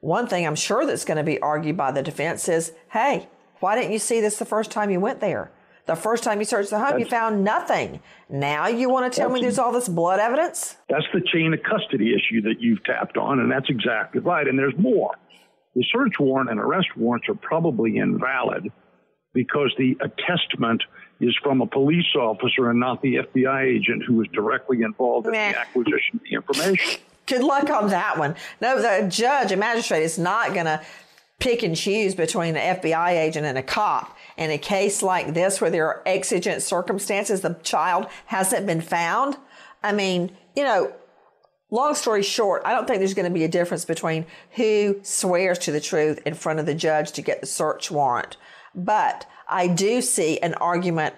one 0.00 0.26
thing 0.26 0.46
I'm 0.46 0.54
sure 0.54 0.84
that's 0.84 1.06
going 1.06 1.16
to 1.16 1.22
be 1.24 1.40
argued 1.40 1.74
by 1.74 1.90
the 1.90 2.02
defense 2.02 2.50
is 2.50 2.72
hey, 2.90 3.26
why 3.60 3.76
didn't 3.76 3.92
you 3.92 3.98
see 3.98 4.20
this 4.20 4.36
the 4.36 4.44
first 4.44 4.70
time 4.70 4.90
you 4.90 5.00
went 5.00 5.20
there? 5.20 5.50
The 5.86 5.96
first 5.96 6.22
time 6.22 6.38
you 6.38 6.44
searched 6.44 6.68
the 6.68 6.78
home, 6.78 6.98
you 6.98 7.06
found 7.06 7.42
nothing. 7.42 8.02
Now 8.28 8.66
you 8.66 8.90
want 8.90 9.10
to 9.10 9.18
tell 9.18 9.30
me 9.30 9.40
there's 9.40 9.58
all 9.58 9.72
this 9.72 9.88
blood 9.88 10.20
evidence? 10.20 10.76
That's 10.90 11.06
the 11.14 11.22
chain 11.32 11.54
of 11.54 11.60
custody 11.62 12.12
issue 12.12 12.42
that 12.42 12.60
you've 12.60 12.84
tapped 12.84 13.16
on, 13.16 13.40
and 13.40 13.50
that's 13.50 13.70
exactly 13.70 14.20
right. 14.20 14.46
And 14.46 14.58
there's 14.58 14.76
more. 14.76 15.12
The 15.74 15.82
search 15.90 16.12
warrant 16.20 16.50
and 16.50 16.60
arrest 16.60 16.88
warrants 16.94 17.26
are 17.30 17.34
probably 17.34 17.96
invalid 17.96 18.70
because 19.34 19.74
the 19.76 19.96
attestment 20.00 20.82
is 21.20 21.36
from 21.42 21.60
a 21.60 21.66
police 21.66 22.14
officer 22.16 22.70
and 22.70 22.80
not 22.80 23.02
the 23.02 23.16
FBI 23.16 23.64
agent 23.64 24.02
who 24.06 24.14
was 24.14 24.28
directly 24.28 24.82
involved 24.82 25.26
in 25.26 25.32
the 25.32 25.38
acquisition 25.38 26.14
of 26.14 26.20
the 26.22 26.34
information. 26.34 27.00
Good 27.26 27.42
luck 27.42 27.70
on 27.70 27.88
that 27.88 28.18
one. 28.18 28.36
No, 28.60 28.80
the 28.80 29.08
judge, 29.08 29.50
a 29.50 29.56
magistrate, 29.56 30.02
is 30.02 30.18
not 30.18 30.52
going 30.52 30.66
to 30.66 30.80
pick 31.38 31.62
and 31.62 31.74
choose 31.74 32.14
between 32.14 32.56
an 32.56 32.78
FBI 32.80 33.12
agent 33.12 33.46
and 33.46 33.56
a 33.56 33.62
cop. 33.62 34.16
In 34.36 34.50
a 34.50 34.58
case 34.58 35.02
like 35.02 35.32
this, 35.32 35.60
where 35.60 35.70
there 35.70 35.86
are 35.86 36.02
exigent 36.04 36.62
circumstances, 36.62 37.40
the 37.40 37.54
child 37.62 38.06
hasn't 38.26 38.66
been 38.66 38.80
found. 38.80 39.36
I 39.82 39.92
mean, 39.92 40.36
you 40.54 40.64
know, 40.64 40.92
long 41.70 41.94
story 41.94 42.22
short, 42.22 42.62
I 42.64 42.72
don't 42.72 42.86
think 42.86 42.98
there's 42.98 43.14
going 43.14 43.28
to 43.28 43.34
be 43.34 43.44
a 43.44 43.48
difference 43.48 43.84
between 43.84 44.26
who 44.52 45.00
swears 45.02 45.58
to 45.60 45.72
the 45.72 45.80
truth 45.80 46.20
in 46.26 46.34
front 46.34 46.60
of 46.60 46.66
the 46.66 46.74
judge 46.74 47.12
to 47.12 47.22
get 47.22 47.40
the 47.40 47.46
search 47.46 47.90
warrant. 47.90 48.36
But 48.74 49.26
I 49.48 49.68
do 49.68 50.00
see 50.00 50.38
an 50.40 50.54
argument 50.54 51.14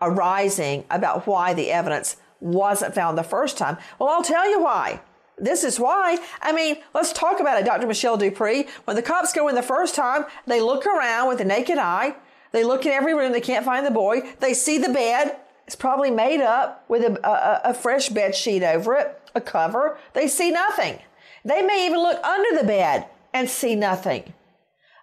arising 0.00 0.84
about 0.90 1.26
why 1.26 1.54
the 1.54 1.70
evidence 1.70 2.16
wasn't 2.40 2.94
found 2.94 3.16
the 3.16 3.22
first 3.22 3.56
time. 3.56 3.78
Well, 3.98 4.08
I'll 4.08 4.22
tell 4.22 4.48
you 4.48 4.62
why. 4.62 5.00
This 5.36 5.64
is 5.64 5.80
why. 5.80 6.18
I 6.40 6.52
mean, 6.52 6.76
let's 6.94 7.12
talk 7.12 7.40
about 7.40 7.58
it, 7.58 7.64
Dr. 7.64 7.86
Michelle 7.86 8.18
DuPre. 8.18 8.68
When 8.84 8.96
the 8.96 9.02
cops 9.02 9.32
go 9.32 9.48
in 9.48 9.54
the 9.54 9.62
first 9.62 9.94
time, 9.94 10.26
they 10.46 10.60
look 10.60 10.86
around 10.86 11.28
with 11.28 11.38
the 11.38 11.44
naked 11.44 11.78
eye. 11.78 12.14
They 12.52 12.62
look 12.62 12.86
in 12.86 12.92
every 12.92 13.14
room. 13.14 13.32
They 13.32 13.40
can't 13.40 13.64
find 13.64 13.84
the 13.84 13.90
boy. 13.90 14.20
They 14.38 14.54
see 14.54 14.78
the 14.78 14.90
bed. 14.90 15.36
It's 15.66 15.74
probably 15.74 16.10
made 16.10 16.40
up 16.40 16.84
with 16.88 17.02
a, 17.02 17.26
a, 17.26 17.70
a 17.70 17.74
fresh 17.74 18.10
bed 18.10 18.34
sheet 18.34 18.62
over 18.62 18.94
it, 18.94 19.20
a 19.34 19.40
cover. 19.40 19.98
They 20.12 20.28
see 20.28 20.50
nothing. 20.50 21.00
They 21.44 21.62
may 21.62 21.86
even 21.86 21.98
look 21.98 22.22
under 22.22 22.60
the 22.60 22.66
bed 22.66 23.06
and 23.32 23.48
see 23.48 23.74
nothing. 23.74 24.32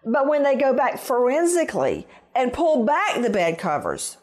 But 0.05 0.27
when 0.27 0.43
they 0.43 0.55
go 0.55 0.73
back 0.73 0.99
forensically 0.99 2.07
and 2.35 2.53
pull 2.53 2.85
back 2.85 3.21
the 3.21 3.29
bed 3.29 3.57
covers, 3.57 4.17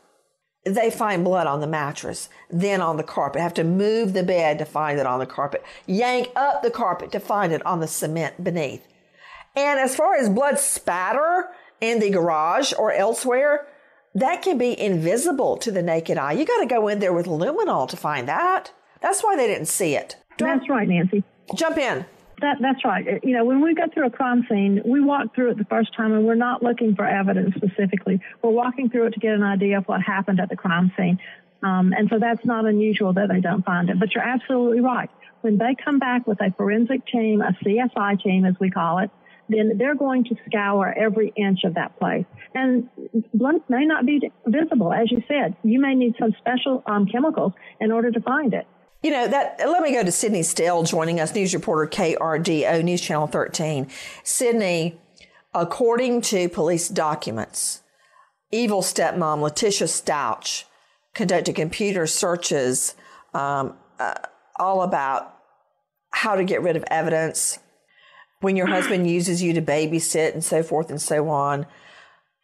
they 0.65 0.91
find 0.91 1.25
blood 1.25 1.47
on 1.47 1.61
the 1.61 1.67
mattress, 1.67 2.29
then 2.51 2.81
on 2.81 2.97
the 2.97 3.03
carpet. 3.03 3.41
Have 3.41 3.55
to 3.55 3.65
move 3.65 4.13
the 4.13 4.23
bed 4.23 4.59
to 4.59 4.65
find 4.65 4.99
it 4.99 5.07
on 5.07 5.19
the 5.19 5.27
carpet, 5.27 5.65
yank 5.87 6.31
up 6.37 6.63
the 6.63 6.71
carpet 6.71 7.13
to 7.13 7.21
find 7.21 7.53
it 7.53 7.65
on 7.65 7.81
the 7.81 7.87
cement 7.87 8.43
beneath. 8.43 8.87
And 9.57 9.79
as 9.81 9.97
far 9.97 10.17
as 10.17 10.29
blood 10.29 10.59
spatter 10.59 11.49
in 11.81 12.01
the 12.01 12.11
garage 12.11 12.73
or 12.79 12.93
elsewhere, 12.93 13.67
that 14.15 14.43
can 14.43 14.59
be 14.59 14.79
invisible 14.79 15.57
to 15.59 15.71
the 15.71 15.83
naked 15.83 16.19
eye. 16.19 16.33
You 16.33 16.45
got 16.45 16.59
to 16.59 16.67
go 16.67 16.89
in 16.89 16.99
there 16.99 17.13
with 17.13 17.27
luminol 17.27 17.89
to 17.89 17.97
find 17.97 18.29
that. 18.29 18.73
That's 19.01 19.23
why 19.23 19.37
they 19.37 19.47
didn't 19.47 19.67
see 19.67 19.95
it. 19.95 20.17
That's 20.39 20.69
right, 20.69 20.89
Nancy. 20.89 21.23
Jump 21.55 21.79
in. 21.79 22.05
That, 22.41 22.59
that's 22.61 22.85
right. 22.85 23.21
You 23.25 23.33
know, 23.33 23.45
when 23.45 23.61
we 23.61 23.75
go 23.75 23.85
through 23.93 24.07
a 24.07 24.11
crime 24.11 24.47
scene, 24.49 24.81
we 24.85 25.01
walk 25.01 25.35
through 25.35 25.51
it 25.51 25.59
the 25.59 25.65
first 25.65 25.95
time 25.97 26.13
and 26.13 26.25
we're 26.25 26.37
not 26.37 26.63
looking 26.63 26.95
for 26.95 27.05
evidence 27.05 27.55
specifically. 27.57 28.21
We're 28.43 28.51
walking 28.51 28.91
through 28.91 29.07
it 29.07 29.15
to 29.15 29.21
get 29.21 29.33
an 29.33 29.43
idea 29.43 29.79
of 29.79 29.87
what 29.87 30.03
happened 30.03 30.39
at 30.39 30.49
the 30.49 30.57
crime 30.57 30.93
scene. 30.97 31.19
Um, 31.63 31.93
and 31.97 32.09
so 32.09 32.19
that's 32.21 32.45
not 32.45 32.67
unusual 32.67 33.13
that 33.15 33.29
they 33.29 33.41
don't 33.41 33.65
find 33.65 33.91
it. 33.91 33.99
But 33.99 34.15
you're 34.15 34.25
absolutely 34.25 34.81
right. 34.81 35.11
When 35.41 35.59
they 35.59 35.75
come 35.85 35.99
back 35.99 36.27
with 36.27 36.41
a 36.41 36.53
forensic 36.57 37.07
team, 37.07 37.41
a 37.41 37.53
CSI 37.65 38.23
team 38.23 38.45
as 38.45 38.55
we 38.61 38.71
call 38.71 38.99
it, 38.99 39.11
then 39.49 39.79
they're 39.79 39.97
going 39.97 40.25
to 40.25 40.37
scour 40.47 40.93
every 40.97 41.33
inch 41.35 41.61
of 41.65 41.75
that 41.75 41.99
place. 41.99 42.27
And 42.55 42.89
blood 43.33 43.57
may 43.69 43.87
not 43.87 44.05
be 44.07 44.31
visible, 44.47 44.93
as 44.93 45.11
you 45.11 45.23
said. 45.27 45.57
You 45.63 45.81
may 45.81 45.95
need 45.95 46.15
some 46.19 46.35
special 46.39 46.83
um, 46.87 47.07
chemicals 47.07 47.53
in 47.81 47.91
order 47.91 48.11
to 48.11 48.21
find 48.21 48.53
it. 48.55 48.67
You 49.01 49.13
know, 49.13 49.29
that 49.29 49.61
let 49.61 49.83
me 49.83 49.93
go 49.93 50.03
to 50.03 50.11
Sydney 50.11 50.43
Stell 50.43 50.83
joining 50.83 51.21
us, 51.21 51.33
news 51.33 51.55
reporter 51.55 51.89
KRDO 51.89 52.83
News 52.83 53.01
Channel 53.01 53.29
13. 53.29 53.87
Sydney, 54.25 55.01
according 55.55 56.21
to 56.23 56.49
police 56.49 56.89
documents, 56.89 57.83
evil 58.51 58.83
stepmom 58.83 59.41
Letitia 59.41 59.87
Stauch 59.87 60.65
conducted 61.15 61.55
computer 61.55 62.09
searches 62.09 62.97
um, 63.35 63.77
uh, 64.01 64.15
all 64.59 64.83
about 64.83 65.33
how 66.11 66.35
to 66.35 66.43
get 66.43 66.63
rid 66.63 66.75
of 66.75 66.85
evidence 66.91 67.61
when 68.41 68.57
your 68.57 68.67
husband 68.67 69.09
uses 69.09 69.41
you 69.41 69.53
to 69.53 69.63
babysit 69.63 70.33
and 70.33 70.43
so 70.43 70.65
forth 70.65 70.91
and 70.91 71.01
so 71.01 71.29
on. 71.29 71.67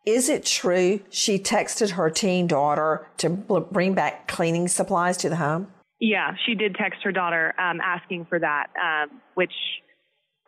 Is 0.07 0.29
it 0.29 0.47
true 0.47 1.01
she 1.11 1.37
texted 1.37 1.93
her 1.93 2.11
teen 2.11 2.47
daughter 2.47 3.09
to 3.17 3.29
bring 3.29 3.95
back 3.95 4.29
cleaning 4.29 4.69
supplies 4.69 5.17
to 5.17 5.29
the 5.29 5.37
home? 5.37 5.74
Yeah, 6.07 6.35
she 6.45 6.55
did 6.55 6.75
text 6.75 7.03
her 7.05 7.13
daughter 7.13 7.55
um, 7.59 7.81
asking 7.81 8.27
for 8.27 8.39
that, 8.39 8.67
um, 8.77 9.23
which 9.33 9.55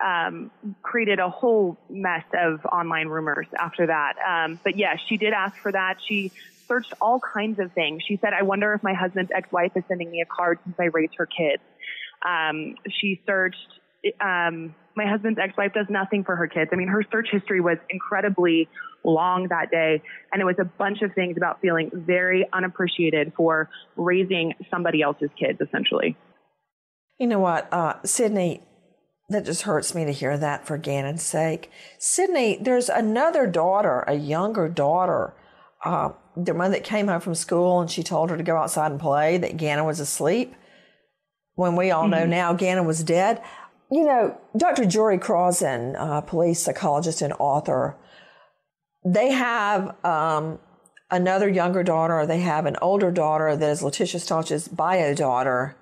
um, 0.05 0.51
created 0.83 1.19
a 1.19 1.31
whole 1.31 1.79
mess 1.89 2.25
of 2.35 2.61
online 2.67 3.09
rumors 3.09 3.47
after 3.59 3.87
that. 3.87 4.17
Um, 4.19 4.61
but 4.63 4.77
yeah, 4.77 4.97
she 5.09 5.17
did 5.17 5.33
ask 5.33 5.57
for 5.63 5.73
that. 5.73 5.95
She 6.07 6.31
searched 6.69 6.93
all 7.01 7.21
kinds 7.21 7.59
of 7.59 7.73
things. 7.73 8.03
She 8.07 8.19
said, 8.19 8.35
I 8.39 8.43
wonder 8.43 8.75
if 8.75 8.83
my 8.83 8.93
husband's 8.93 9.31
ex 9.35 9.51
wife 9.51 9.73
is 9.77 9.85
sending 9.89 10.11
me 10.11 10.21
a 10.21 10.27
card 10.27 10.59
since 10.63 10.77
I 10.79 10.91
raised 10.93 11.15
her 11.17 11.27
kids. 11.27 11.63
Um, 12.23 12.75
she 12.91 13.23
searched. 13.25 13.81
My 14.97 15.07
husband's 15.07 15.39
ex-wife 15.39 15.73
does 15.75 15.87
nothing 15.91 16.25
for 16.25 16.35
her 16.37 16.47
kids. 16.47 16.71
I 16.73 16.77
mean, 16.77 16.89
her 16.89 17.05
search 17.13 17.29
history 17.31 17.61
was 17.61 17.77
incredibly 17.91 18.69
long 19.05 19.49
that 19.49 19.71
day, 19.71 20.03
and 20.33 20.41
it 20.41 20.45
was 20.45 20.57
a 20.59 20.65
bunch 20.65 21.03
of 21.03 21.13
things 21.15 21.37
about 21.37 21.61
feeling 21.61 21.91
very 21.93 22.47
unappreciated 22.53 23.33
for 23.37 23.69
raising 23.97 24.55
somebody 24.71 25.03
else's 25.03 25.31
kids, 25.39 25.61
essentially. 25.61 26.17
You 27.19 27.27
know 27.27 27.39
what, 27.39 27.73
uh, 27.73 27.95
Sydney? 28.05 28.63
That 29.29 29.45
just 29.45 29.63
hurts 29.63 29.93
me 29.95 30.05
to 30.05 30.13
hear 30.13 30.39
that 30.39 30.67
for 30.67 30.79
Gannon's 30.79 31.23
sake. 31.23 31.71
Sydney, 31.99 32.59
there's 32.61 32.89
another 32.89 33.47
daughter, 33.47 34.05
a 34.07 34.15
younger 34.15 34.69
daughter, 34.69 35.35
uh, 35.85 36.11
the 36.37 36.55
one 36.55 36.71
that 36.71 36.85
came 36.85 37.09
home 37.09 37.21
from 37.21 37.35
school 37.35 37.81
and 37.81 37.91
she 37.91 38.03
told 38.05 38.31
her 38.31 38.37
to 38.37 38.43
go 38.45 38.57
outside 38.57 38.93
and 38.93 39.01
play, 39.01 39.37
that 39.39 39.57
Gannon 39.57 39.85
was 39.85 39.99
asleep. 39.99 40.55
When 41.55 41.75
we 41.75 41.91
all 41.91 42.07
know 42.07 42.25
Mhm. 42.25 42.29
now 42.29 42.53
Gannon 42.53 42.87
was 42.87 43.03
dead. 43.03 43.43
You 43.91 44.05
know, 44.05 44.39
Dr. 44.57 44.84
Jory 44.84 45.18
Crossan, 45.18 45.95
uh, 45.97 46.20
police 46.20 46.61
psychologist 46.61 47.22
and 47.22 47.32
author, 47.39 47.97
they 49.05 49.30
have 49.30 49.95
um, 50.05 50.59
another 51.11 51.49
younger 51.49 51.84
daughter, 51.84 52.26
they 52.26 52.41
have 52.41 52.66
an 52.66 52.76
older 52.82 53.12
daughter 53.12 53.55
that 53.55 53.70
is 53.70 53.82
Letitia 53.82 54.20
Stauch's 54.20 54.66
bio 54.66 55.14
daughter. 55.14 55.76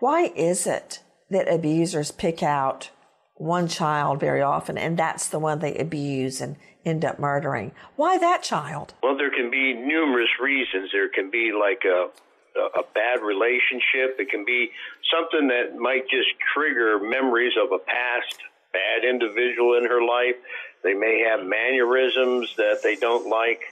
Why 0.00 0.32
is 0.34 0.66
it 0.66 1.00
that 1.28 1.52
abusers 1.52 2.10
pick 2.10 2.42
out 2.42 2.90
one 3.36 3.68
child 3.68 4.20
very 4.20 4.40
often 4.40 4.78
and 4.78 4.96
that's 4.96 5.28
the 5.28 5.38
one 5.38 5.58
they 5.58 5.74
abuse 5.74 6.40
and 6.40 6.56
end 6.86 7.04
up 7.04 7.18
murdering? 7.18 7.72
Why 7.96 8.16
that 8.16 8.42
child? 8.42 8.94
Well, 9.02 9.18
there 9.18 9.30
can 9.30 9.50
be 9.50 9.74
numerous 9.74 10.30
reasons. 10.40 10.90
There 10.92 11.10
can 11.10 11.30
be 11.30 11.52
like 11.52 11.82
a 11.84 12.08
a 12.56 12.82
bad 12.94 13.22
relationship. 13.22 14.16
It 14.18 14.30
can 14.30 14.44
be 14.44 14.70
something 15.10 15.48
that 15.48 15.76
might 15.76 16.08
just 16.08 16.28
trigger 16.54 16.98
memories 17.00 17.52
of 17.60 17.72
a 17.72 17.78
past 17.78 18.38
bad 18.72 19.08
individual 19.08 19.78
in 19.78 19.86
her 19.86 20.02
life. 20.02 20.36
They 20.82 20.94
may 20.94 21.24
have 21.28 21.46
mannerisms 21.46 22.54
that 22.56 22.82
they 22.82 22.96
don't 22.96 23.28
like, 23.28 23.62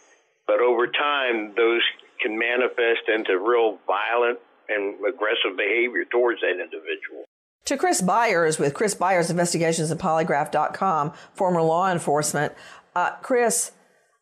but 0.46 0.60
over 0.60 0.86
time, 0.86 1.54
those 1.56 1.82
can 2.20 2.38
manifest 2.38 3.08
into 3.08 3.38
real 3.38 3.78
violent 3.86 4.38
and 4.68 4.94
aggressive 5.06 5.56
behavior 5.56 6.04
towards 6.10 6.40
that 6.40 6.52
individual. 6.52 7.24
To 7.66 7.76
Chris 7.76 8.00
Byers 8.00 8.58
with 8.58 8.74
Chris 8.74 8.94
Byers 8.94 9.30
Investigations 9.30 9.90
and 9.90 10.00
Polygraph.com, 10.00 11.12
former 11.34 11.62
law 11.62 11.90
enforcement. 11.90 12.54
Uh, 12.94 13.10
Chris, 13.22 13.72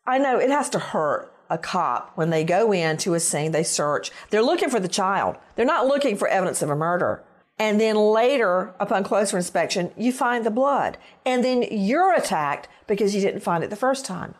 I 0.05 0.17
know 0.17 0.39
it 0.39 0.49
has 0.49 0.69
to 0.69 0.79
hurt 0.79 1.30
a 1.51 1.57
cop 1.57 2.11
when 2.15 2.29
they 2.31 2.43
go 2.43 2.71
into 2.71 3.13
a 3.13 3.19
scene, 3.19 3.51
they 3.51 3.63
search. 3.63 4.09
They're 4.29 4.41
looking 4.41 4.69
for 4.69 4.79
the 4.79 4.87
child. 4.87 5.35
They're 5.55 5.65
not 5.65 5.85
looking 5.85 6.15
for 6.17 6.27
evidence 6.27 6.61
of 6.61 6.69
a 6.69 6.75
murder. 6.75 7.21
And 7.59 7.79
then 7.79 7.95
later, 7.95 8.73
upon 8.79 9.03
closer 9.03 9.37
inspection, 9.37 9.91
you 9.95 10.11
find 10.11 10.43
the 10.45 10.49
blood. 10.51 10.97
And 11.25 11.43
then 11.43 11.63
you're 11.69 12.13
attacked 12.15 12.67
because 12.87 13.13
you 13.13 13.21
didn't 13.21 13.41
find 13.41 13.63
it 13.63 13.69
the 13.69 13.75
first 13.75 14.05
time. 14.05 14.33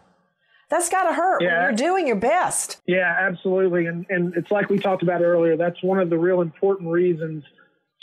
That's 0.70 0.90
got 0.90 1.04
to 1.04 1.14
hurt 1.14 1.42
when 1.42 1.50
Yeah. 1.50 1.64
you're 1.64 1.74
doing 1.76 2.08
your 2.08 2.16
best. 2.16 2.82
Yeah, 2.88 3.14
absolutely. 3.20 3.86
And 3.88 4.06
and 4.10 4.34
it's 4.36 4.50
like 4.50 4.70
we 4.70 4.80
talked 4.80 5.04
about 5.04 5.22
earlier. 5.22 5.58
That's 5.58 5.84
one 5.84 6.00
of 6.00 6.10
the 6.10 6.18
real 6.18 6.40
important 6.42 6.90
reasons 6.90 7.44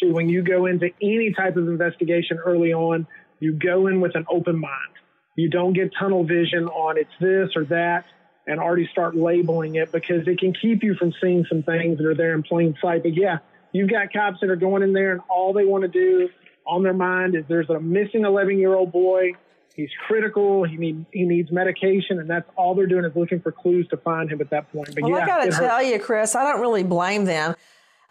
to 0.00 0.12
when 0.12 0.28
you 0.28 0.42
go 0.42 0.66
into 0.66 0.90
any 1.02 1.32
type 1.32 1.56
of 1.56 1.66
investigation 1.66 2.38
early 2.44 2.72
on, 2.74 3.06
you 3.40 3.54
go 3.54 3.86
in 3.86 4.00
with 4.00 4.14
an 4.14 4.26
open 4.30 4.60
mind. 4.60 4.92
You 5.34 5.48
don't 5.48 5.72
get 5.72 5.90
tunnel 5.98 6.24
vision 6.24 6.66
on 6.68 6.98
it's 6.98 7.10
this 7.20 7.48
or 7.56 7.64
that 7.66 8.04
and 8.48 8.58
already 8.58 8.88
start 8.88 9.14
labeling 9.14 9.76
it 9.76 9.92
because 9.92 10.26
it 10.26 10.38
can 10.38 10.52
keep 10.54 10.82
you 10.82 10.94
from 10.94 11.12
seeing 11.20 11.44
some 11.48 11.62
things 11.62 11.98
that 11.98 12.06
are 12.06 12.14
there 12.14 12.34
in 12.34 12.42
plain 12.42 12.74
sight. 12.80 13.02
But 13.02 13.14
yeah, 13.14 13.38
you've 13.72 13.90
got 13.90 14.12
cops 14.12 14.40
that 14.40 14.50
are 14.50 14.56
going 14.56 14.82
in 14.82 14.92
there 14.92 15.12
and 15.12 15.20
all 15.28 15.52
they 15.52 15.64
want 15.64 15.82
to 15.82 15.88
do 15.88 16.30
on 16.66 16.82
their 16.82 16.94
mind 16.94 17.34
is 17.34 17.44
there's 17.48 17.70
a 17.70 17.80
missing 17.80 18.24
11 18.24 18.58
year 18.58 18.74
old 18.74 18.92
boy. 18.92 19.32
He's 19.74 19.90
critical. 20.06 20.64
He 20.64 20.76
need 20.76 21.06
he 21.12 21.22
needs 21.22 21.52
medication, 21.52 22.18
and 22.18 22.28
that's 22.28 22.48
all 22.56 22.74
they're 22.74 22.88
doing 22.88 23.04
is 23.04 23.14
looking 23.14 23.40
for 23.40 23.52
clues 23.52 23.86
to 23.88 23.96
find 23.96 24.28
him 24.28 24.40
at 24.40 24.50
that 24.50 24.72
point. 24.72 24.92
But 24.92 25.04
Well, 25.04 25.12
yeah, 25.12 25.24
I 25.24 25.26
got 25.26 25.44
to 25.44 25.50
tell 25.52 25.80
you, 25.80 26.00
Chris, 26.00 26.34
I 26.34 26.42
don't 26.42 26.60
really 26.60 26.82
blame 26.82 27.26
them. 27.26 27.54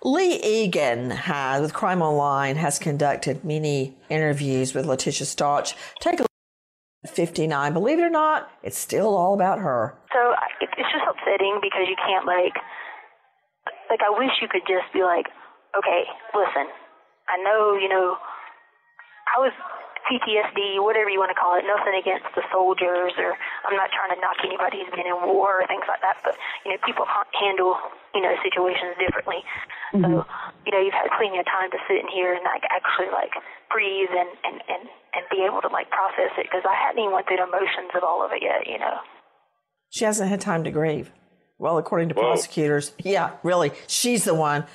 Leigh 0.02 0.40
Egan 0.42 1.10
has, 1.10 1.62
with 1.62 1.74
Crime 1.74 2.02
Online, 2.02 2.56
has 2.56 2.80
conducted 2.80 3.44
many 3.44 3.98
interviews 4.10 4.74
with 4.74 4.86
Letitia 4.86 5.28
Stauch. 5.28 5.76
Take 6.00 6.22
a 6.22 6.26
59. 7.06 7.74
Believe 7.74 8.00
it 8.00 8.04
or 8.04 8.10
not, 8.10 8.50
it's 8.64 8.78
still 8.78 9.16
all 9.16 9.34
about 9.34 9.60
her. 9.60 9.96
So 10.12 10.34
it's 10.62 10.74
just 10.76 11.06
upsetting 11.08 11.60
because 11.62 11.86
you 11.88 11.96
can't 11.96 12.26
like, 12.26 12.58
like 13.90 14.02
I 14.02 14.10
wish 14.18 14.32
you 14.42 14.48
could 14.50 14.66
just 14.68 14.92
be 14.94 15.04
like, 15.04 15.28
okay, 15.78 16.04
listen, 16.34 16.68
I 17.30 17.38
know 17.44 17.78
you 17.78 17.88
know, 17.90 18.18
I 19.36 19.40
was 19.40 19.54
PTSD, 20.08 20.80
whatever 20.80 21.12
you 21.12 21.20
want 21.20 21.30
to 21.30 21.40
call 21.40 21.60
it, 21.60 21.68
nothing 21.68 21.94
against 22.00 22.32
the 22.34 22.44
soldiers, 22.50 23.12
or 23.20 23.36
I'm 23.68 23.76
not 23.76 23.92
trying 23.92 24.16
to 24.16 24.20
knock 24.24 24.40
anybody 24.42 24.82
who's 24.82 24.96
been 24.96 25.08
in 25.08 25.20
war 25.28 25.62
or 25.62 25.68
things 25.68 25.84
like 25.88 26.00
that, 26.02 26.24
but 26.24 26.40
you 26.64 26.72
know, 26.72 26.80
people 26.88 27.04
ha- 27.04 27.28
handle 27.36 27.76
you 28.16 28.24
know 28.24 28.34
situations 28.42 28.96
differently. 28.98 29.44
So 29.92 30.00
mm-hmm. 30.00 30.24
you 30.66 30.72
know, 30.72 30.80
you've 30.80 30.96
had 30.96 31.12
plenty 31.20 31.38
of 31.38 31.46
time 31.46 31.70
to 31.76 31.80
sit 31.86 32.00
in 32.00 32.08
here 32.08 32.34
and 32.34 32.44
like 32.48 32.64
actually 32.72 33.12
like 33.12 33.36
breathe 33.70 34.12
and 34.16 34.32
and 34.48 34.58
and 34.72 34.84
and 35.14 35.24
be 35.30 35.44
able 35.44 35.62
to 35.62 35.70
like 35.70 35.92
process 35.92 36.32
it 36.40 36.48
because 36.48 36.64
I 36.64 36.76
hadn't 36.76 37.04
even 37.04 37.12
went 37.12 37.28
through 37.28 37.44
the 37.44 37.50
emotions 37.52 37.92
of 37.96 38.04
all 38.04 38.24
of 38.24 38.32
it 38.32 38.42
yet, 38.42 38.68
you 38.68 38.80
know. 38.80 39.04
She 39.90 40.06
hasn't 40.06 40.30
had 40.30 40.42
time 40.42 40.64
to 40.64 40.72
grieve. 40.72 41.12
Well, 41.60 41.78
according 41.78 42.10
to 42.10 42.16
prosecutors, 42.16 42.92
yeah, 43.00 43.32
really, 43.42 43.72
she's 43.88 44.26
the 44.26 44.36
one 44.36 44.66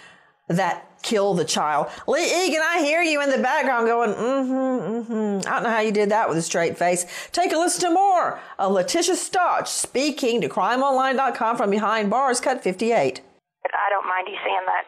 that 0.48 0.91
killed 1.02 1.38
the 1.38 1.44
child. 1.44 1.88
Leigh 2.06 2.46
Egan, 2.46 2.60
I 2.62 2.80
hear 2.80 3.02
you 3.02 3.22
in 3.22 3.30
the 3.30 3.38
background 3.38 3.86
going, 3.86 4.14
mm-hmm, 4.14 5.12
mm-hmm. 5.12 5.48
I 5.48 5.54
don't 5.54 5.62
know 5.64 5.70
how 5.70 5.80
you 5.80 5.92
did 5.92 6.10
that 6.10 6.28
with 6.28 6.38
a 6.38 6.42
straight 6.42 6.78
face. 6.78 7.06
Take 7.32 7.52
a 7.52 7.56
listen 7.56 7.88
to 7.88 7.94
more 7.94 8.40
of 8.58 8.72
Letitia 8.72 9.14
Stauch 9.14 9.66
speaking 9.66 10.40
to 10.40 10.48
crimeonline.com 10.48 11.56
from 11.56 11.70
behind 11.70 12.10
bars, 12.10 12.40
cut 12.40 12.62
58. 12.62 13.20
I 13.64 13.90
don't 13.90 14.06
mind 14.08 14.28
you 14.28 14.36
saying 14.44 14.66
that 14.66 14.84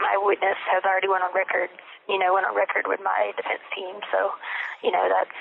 my 0.00 0.16
witness 0.22 0.56
has 0.72 0.82
already 0.84 1.08
went 1.08 1.22
on 1.24 1.34
record, 1.34 1.70
you 2.08 2.18
know, 2.18 2.34
went 2.34 2.46
on 2.46 2.54
record 2.54 2.84
with 2.86 3.00
my 3.02 3.32
defense 3.36 3.62
team. 3.74 3.96
So, 4.12 4.30
you 4.82 4.90
know, 4.90 5.08
that's 5.08 5.36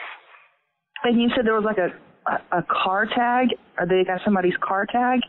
And 1.03 1.21
you 1.21 1.29
said 1.35 1.45
there 1.45 1.55
was 1.55 1.65
like 1.65 1.77
a 1.77 1.93
a, 2.27 2.59
a 2.59 2.63
car 2.63 3.05
tag, 3.05 3.49
or 3.77 3.85
they 3.85 4.03
got 4.03 4.21
somebody's 4.23 4.57
car 4.61 4.85
tag. 4.85 5.21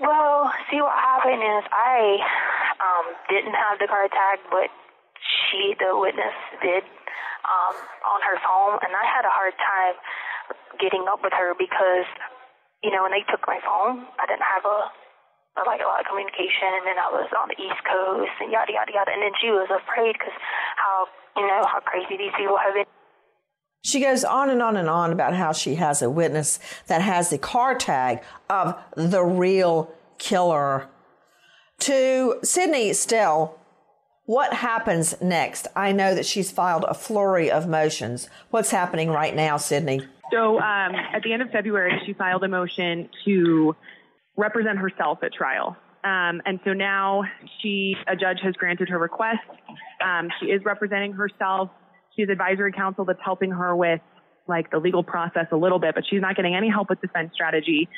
well. 0.00 0.52
See, 0.70 0.80
what 0.80 0.92
happened 0.92 1.42
is 1.42 1.64
I 1.72 2.18
didn't 3.28 3.54
have 3.54 3.78
the 3.78 3.86
car 3.86 4.08
tag, 4.08 4.40
but 4.50 4.70
she, 5.20 5.74
the 5.78 5.94
witness, 5.94 6.34
did 6.62 6.82
um, 7.46 7.74
on 8.06 8.20
her 8.22 8.38
phone, 8.42 8.78
and 8.82 8.92
I 8.94 9.04
had 9.06 9.26
a 9.26 9.32
hard 9.32 9.54
time 9.58 9.96
getting 10.78 11.06
up 11.10 11.22
with 11.22 11.34
her 11.34 11.54
because, 11.58 12.06
you 12.82 12.90
know, 12.90 13.02
when 13.02 13.12
they 13.12 13.26
took 13.30 13.42
my 13.46 13.58
phone, 13.62 14.06
I 14.18 14.26
didn't 14.26 14.46
have 14.46 14.64
a 14.66 14.90
like 15.66 15.84
a 15.84 15.84
lot 15.84 16.00
of 16.00 16.06
communication, 16.08 16.88
and 16.88 16.96
I 16.96 17.12
was 17.12 17.28
on 17.36 17.48
the 17.52 17.58
East 17.60 17.84
Coast 17.84 18.32
and 18.40 18.50
yada 18.50 18.72
yada 18.72 18.92
yada, 18.92 19.10
and 19.12 19.20
then 19.20 19.36
she 19.36 19.50
was 19.50 19.68
afraid 19.68 20.16
because 20.16 20.32
how 20.76 21.06
you 21.36 21.46
know 21.46 21.62
how 21.68 21.80
crazy 21.80 22.16
these 22.16 22.32
people 22.36 22.56
have 22.56 22.74
been. 22.74 22.88
She 23.84 24.00
goes 24.00 24.24
on 24.24 24.48
and 24.48 24.62
on 24.62 24.76
and 24.76 24.88
on 24.88 25.12
about 25.12 25.34
how 25.34 25.52
she 25.52 25.74
has 25.74 26.00
a 26.02 26.08
witness 26.08 26.58
that 26.86 27.02
has 27.02 27.30
the 27.30 27.38
car 27.38 27.74
tag 27.74 28.22
of 28.48 28.78
the 28.96 29.22
real 29.22 29.92
killer. 30.18 30.88
To 31.82 32.38
Sydney 32.44 32.92
Stell, 32.92 33.58
what 34.26 34.52
happens 34.52 35.20
next? 35.20 35.66
I 35.74 35.90
know 35.90 36.14
that 36.14 36.24
she's 36.24 36.48
filed 36.48 36.84
a 36.84 36.94
flurry 36.94 37.50
of 37.50 37.66
motions. 37.66 38.28
What's 38.50 38.70
happening 38.70 39.10
right 39.10 39.34
now, 39.34 39.56
Sydney? 39.56 40.00
So 40.30 40.60
um, 40.60 40.94
at 40.94 41.24
the 41.24 41.32
end 41.32 41.42
of 41.42 41.50
February, 41.50 42.00
she 42.06 42.12
filed 42.12 42.44
a 42.44 42.48
motion 42.48 43.08
to 43.24 43.74
represent 44.36 44.78
herself 44.78 45.24
at 45.24 45.32
trial. 45.32 45.76
Um, 46.04 46.40
and 46.46 46.60
so 46.64 46.72
now 46.72 47.24
she, 47.60 47.96
a 48.06 48.14
judge 48.14 48.38
has 48.44 48.54
granted 48.54 48.88
her 48.88 48.98
request. 49.00 49.40
Um, 50.00 50.28
she 50.38 50.46
is 50.52 50.62
representing 50.64 51.14
herself. 51.14 51.70
She 52.14 52.22
has 52.22 52.28
advisory 52.30 52.70
counsel 52.70 53.04
that's 53.06 53.18
helping 53.24 53.50
her 53.50 53.74
with 53.74 54.00
like 54.46 54.70
the 54.70 54.78
legal 54.78 55.02
process 55.02 55.46
a 55.50 55.56
little 55.56 55.80
bit, 55.80 55.96
but 55.96 56.04
she's 56.08 56.20
not 56.20 56.36
getting 56.36 56.54
any 56.54 56.70
help 56.70 56.90
with 56.90 57.00
defense 57.00 57.32
strategy. 57.34 57.88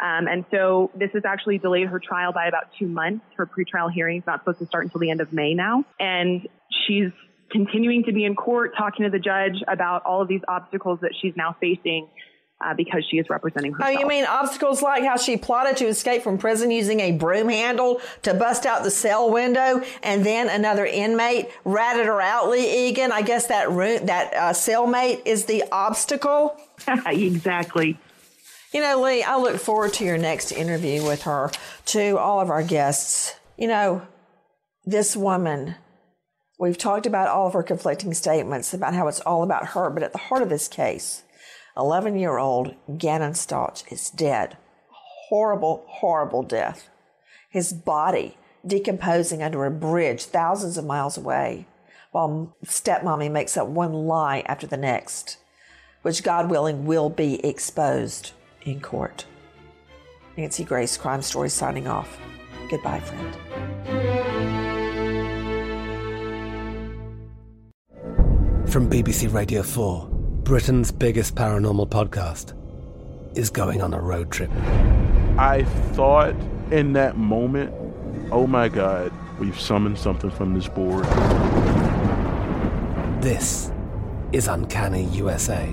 Um, 0.00 0.28
and 0.28 0.44
so 0.50 0.90
this 0.94 1.10
has 1.14 1.24
actually 1.24 1.58
delayed 1.58 1.88
her 1.88 1.98
trial 1.98 2.32
by 2.32 2.46
about 2.46 2.64
two 2.78 2.86
months. 2.86 3.24
Her 3.36 3.46
pretrial 3.46 3.90
hearing 3.90 4.18
is 4.18 4.26
not 4.26 4.40
supposed 4.40 4.58
to 4.58 4.66
start 4.66 4.84
until 4.84 5.00
the 5.00 5.10
end 5.10 5.20
of 5.20 5.32
May 5.32 5.54
now. 5.54 5.84
And 5.98 6.46
she's 6.86 7.12
continuing 7.50 8.04
to 8.04 8.12
be 8.12 8.24
in 8.24 8.34
court 8.34 8.72
talking 8.76 9.04
to 9.04 9.10
the 9.10 9.18
judge 9.18 9.62
about 9.68 10.04
all 10.04 10.20
of 10.20 10.28
these 10.28 10.42
obstacles 10.48 11.00
that 11.00 11.12
she's 11.20 11.34
now 11.36 11.56
facing 11.60 12.08
uh, 12.60 12.74
because 12.74 13.04
she 13.10 13.18
is 13.18 13.26
representing 13.28 13.72
herself. 13.72 13.96
Oh, 13.96 14.00
you 14.00 14.06
mean 14.06 14.24
obstacles 14.24 14.82
like 14.82 15.04
how 15.04 15.16
she 15.16 15.36
plotted 15.36 15.76
to 15.78 15.86
escape 15.86 16.22
from 16.22 16.38
prison 16.38 16.70
using 16.70 17.00
a 17.00 17.12
broom 17.12 17.48
handle 17.48 18.00
to 18.22 18.34
bust 18.34 18.64
out 18.64 18.82
the 18.82 18.90
cell 18.90 19.30
window, 19.30 19.82
and 20.02 20.24
then 20.24 20.48
another 20.48 20.86
inmate 20.86 21.50
ratted 21.64 22.06
her 22.06 22.20
out. 22.20 22.48
Leigh 22.48 22.88
Egan, 22.88 23.12
I 23.12 23.22
guess 23.22 23.48
that 23.48 23.70
room, 23.70 24.06
that 24.06 24.34
uh, 24.34 24.52
cellmate 24.52 25.22
is 25.26 25.44
the 25.44 25.64
obstacle. 25.70 26.56
exactly. 27.06 27.98
You 28.72 28.80
know, 28.80 29.00
Leigh, 29.00 29.22
I 29.22 29.36
look 29.36 29.58
forward 29.58 29.92
to 29.94 30.04
your 30.04 30.18
next 30.18 30.52
interview 30.52 31.04
with 31.04 31.22
her. 31.22 31.50
To 31.86 32.18
all 32.18 32.40
of 32.40 32.50
our 32.50 32.62
guests, 32.62 33.34
you 33.56 33.68
know, 33.68 34.06
this 34.84 35.16
woman 35.16 35.76
We've 36.58 36.78
talked 36.78 37.04
about 37.04 37.28
all 37.28 37.46
of 37.46 37.52
her 37.52 37.62
conflicting 37.62 38.14
statements 38.14 38.72
about 38.72 38.94
how 38.94 39.08
it's 39.08 39.20
all 39.20 39.42
about 39.42 39.68
her, 39.68 39.90
but 39.90 40.02
at 40.02 40.12
the 40.12 40.18
heart 40.18 40.40
of 40.40 40.48
this 40.48 40.68
case, 40.68 41.22
11 41.76 42.18
year 42.18 42.38
old 42.38 42.74
Gannon 42.96 43.32
Stauch 43.32 43.90
is 43.92 44.08
dead. 44.08 44.56
Horrible, 45.28 45.84
horrible 45.86 46.42
death. 46.42 46.88
His 47.50 47.74
body 47.74 48.38
decomposing 48.66 49.42
under 49.42 49.66
a 49.66 49.70
bridge 49.70 50.24
thousands 50.24 50.78
of 50.78 50.86
miles 50.86 51.18
away, 51.18 51.66
while 52.12 52.56
stepmommy 52.64 53.30
makes 53.30 53.58
up 53.58 53.68
one 53.68 53.92
lie 53.92 54.42
after 54.46 54.66
the 54.66 54.78
next, 54.78 55.36
which, 56.00 56.22
God 56.22 56.48
willing, 56.48 56.86
will 56.86 57.10
be 57.10 57.44
exposed 57.44 58.32
in 58.66 58.80
court. 58.80 59.24
Nancy 60.36 60.64
Grace, 60.64 60.96
Crime 60.96 61.22
Story, 61.22 61.48
signing 61.48 61.86
off. 61.86 62.18
Goodbye, 62.68 63.00
friend. 63.00 63.36
From 68.68 68.90
BBC 68.90 69.32
Radio 69.32 69.62
4, 69.62 70.08
Britain's 70.42 70.92
biggest 70.92 71.34
paranormal 71.34 71.88
podcast 71.88 72.52
is 73.36 73.48
going 73.48 73.80
on 73.80 73.94
a 73.94 74.00
road 74.00 74.30
trip. 74.30 74.50
I 75.38 75.64
thought 75.92 76.34
in 76.70 76.92
that 76.94 77.16
moment, 77.16 77.72
oh 78.32 78.46
my 78.46 78.68
God, 78.68 79.12
we've 79.38 79.58
summoned 79.58 79.98
something 79.98 80.30
from 80.30 80.54
this 80.54 80.68
board. 80.68 81.04
This 83.22 83.70
is 84.32 84.48
Uncanny 84.48 85.04
USA. 85.04 85.72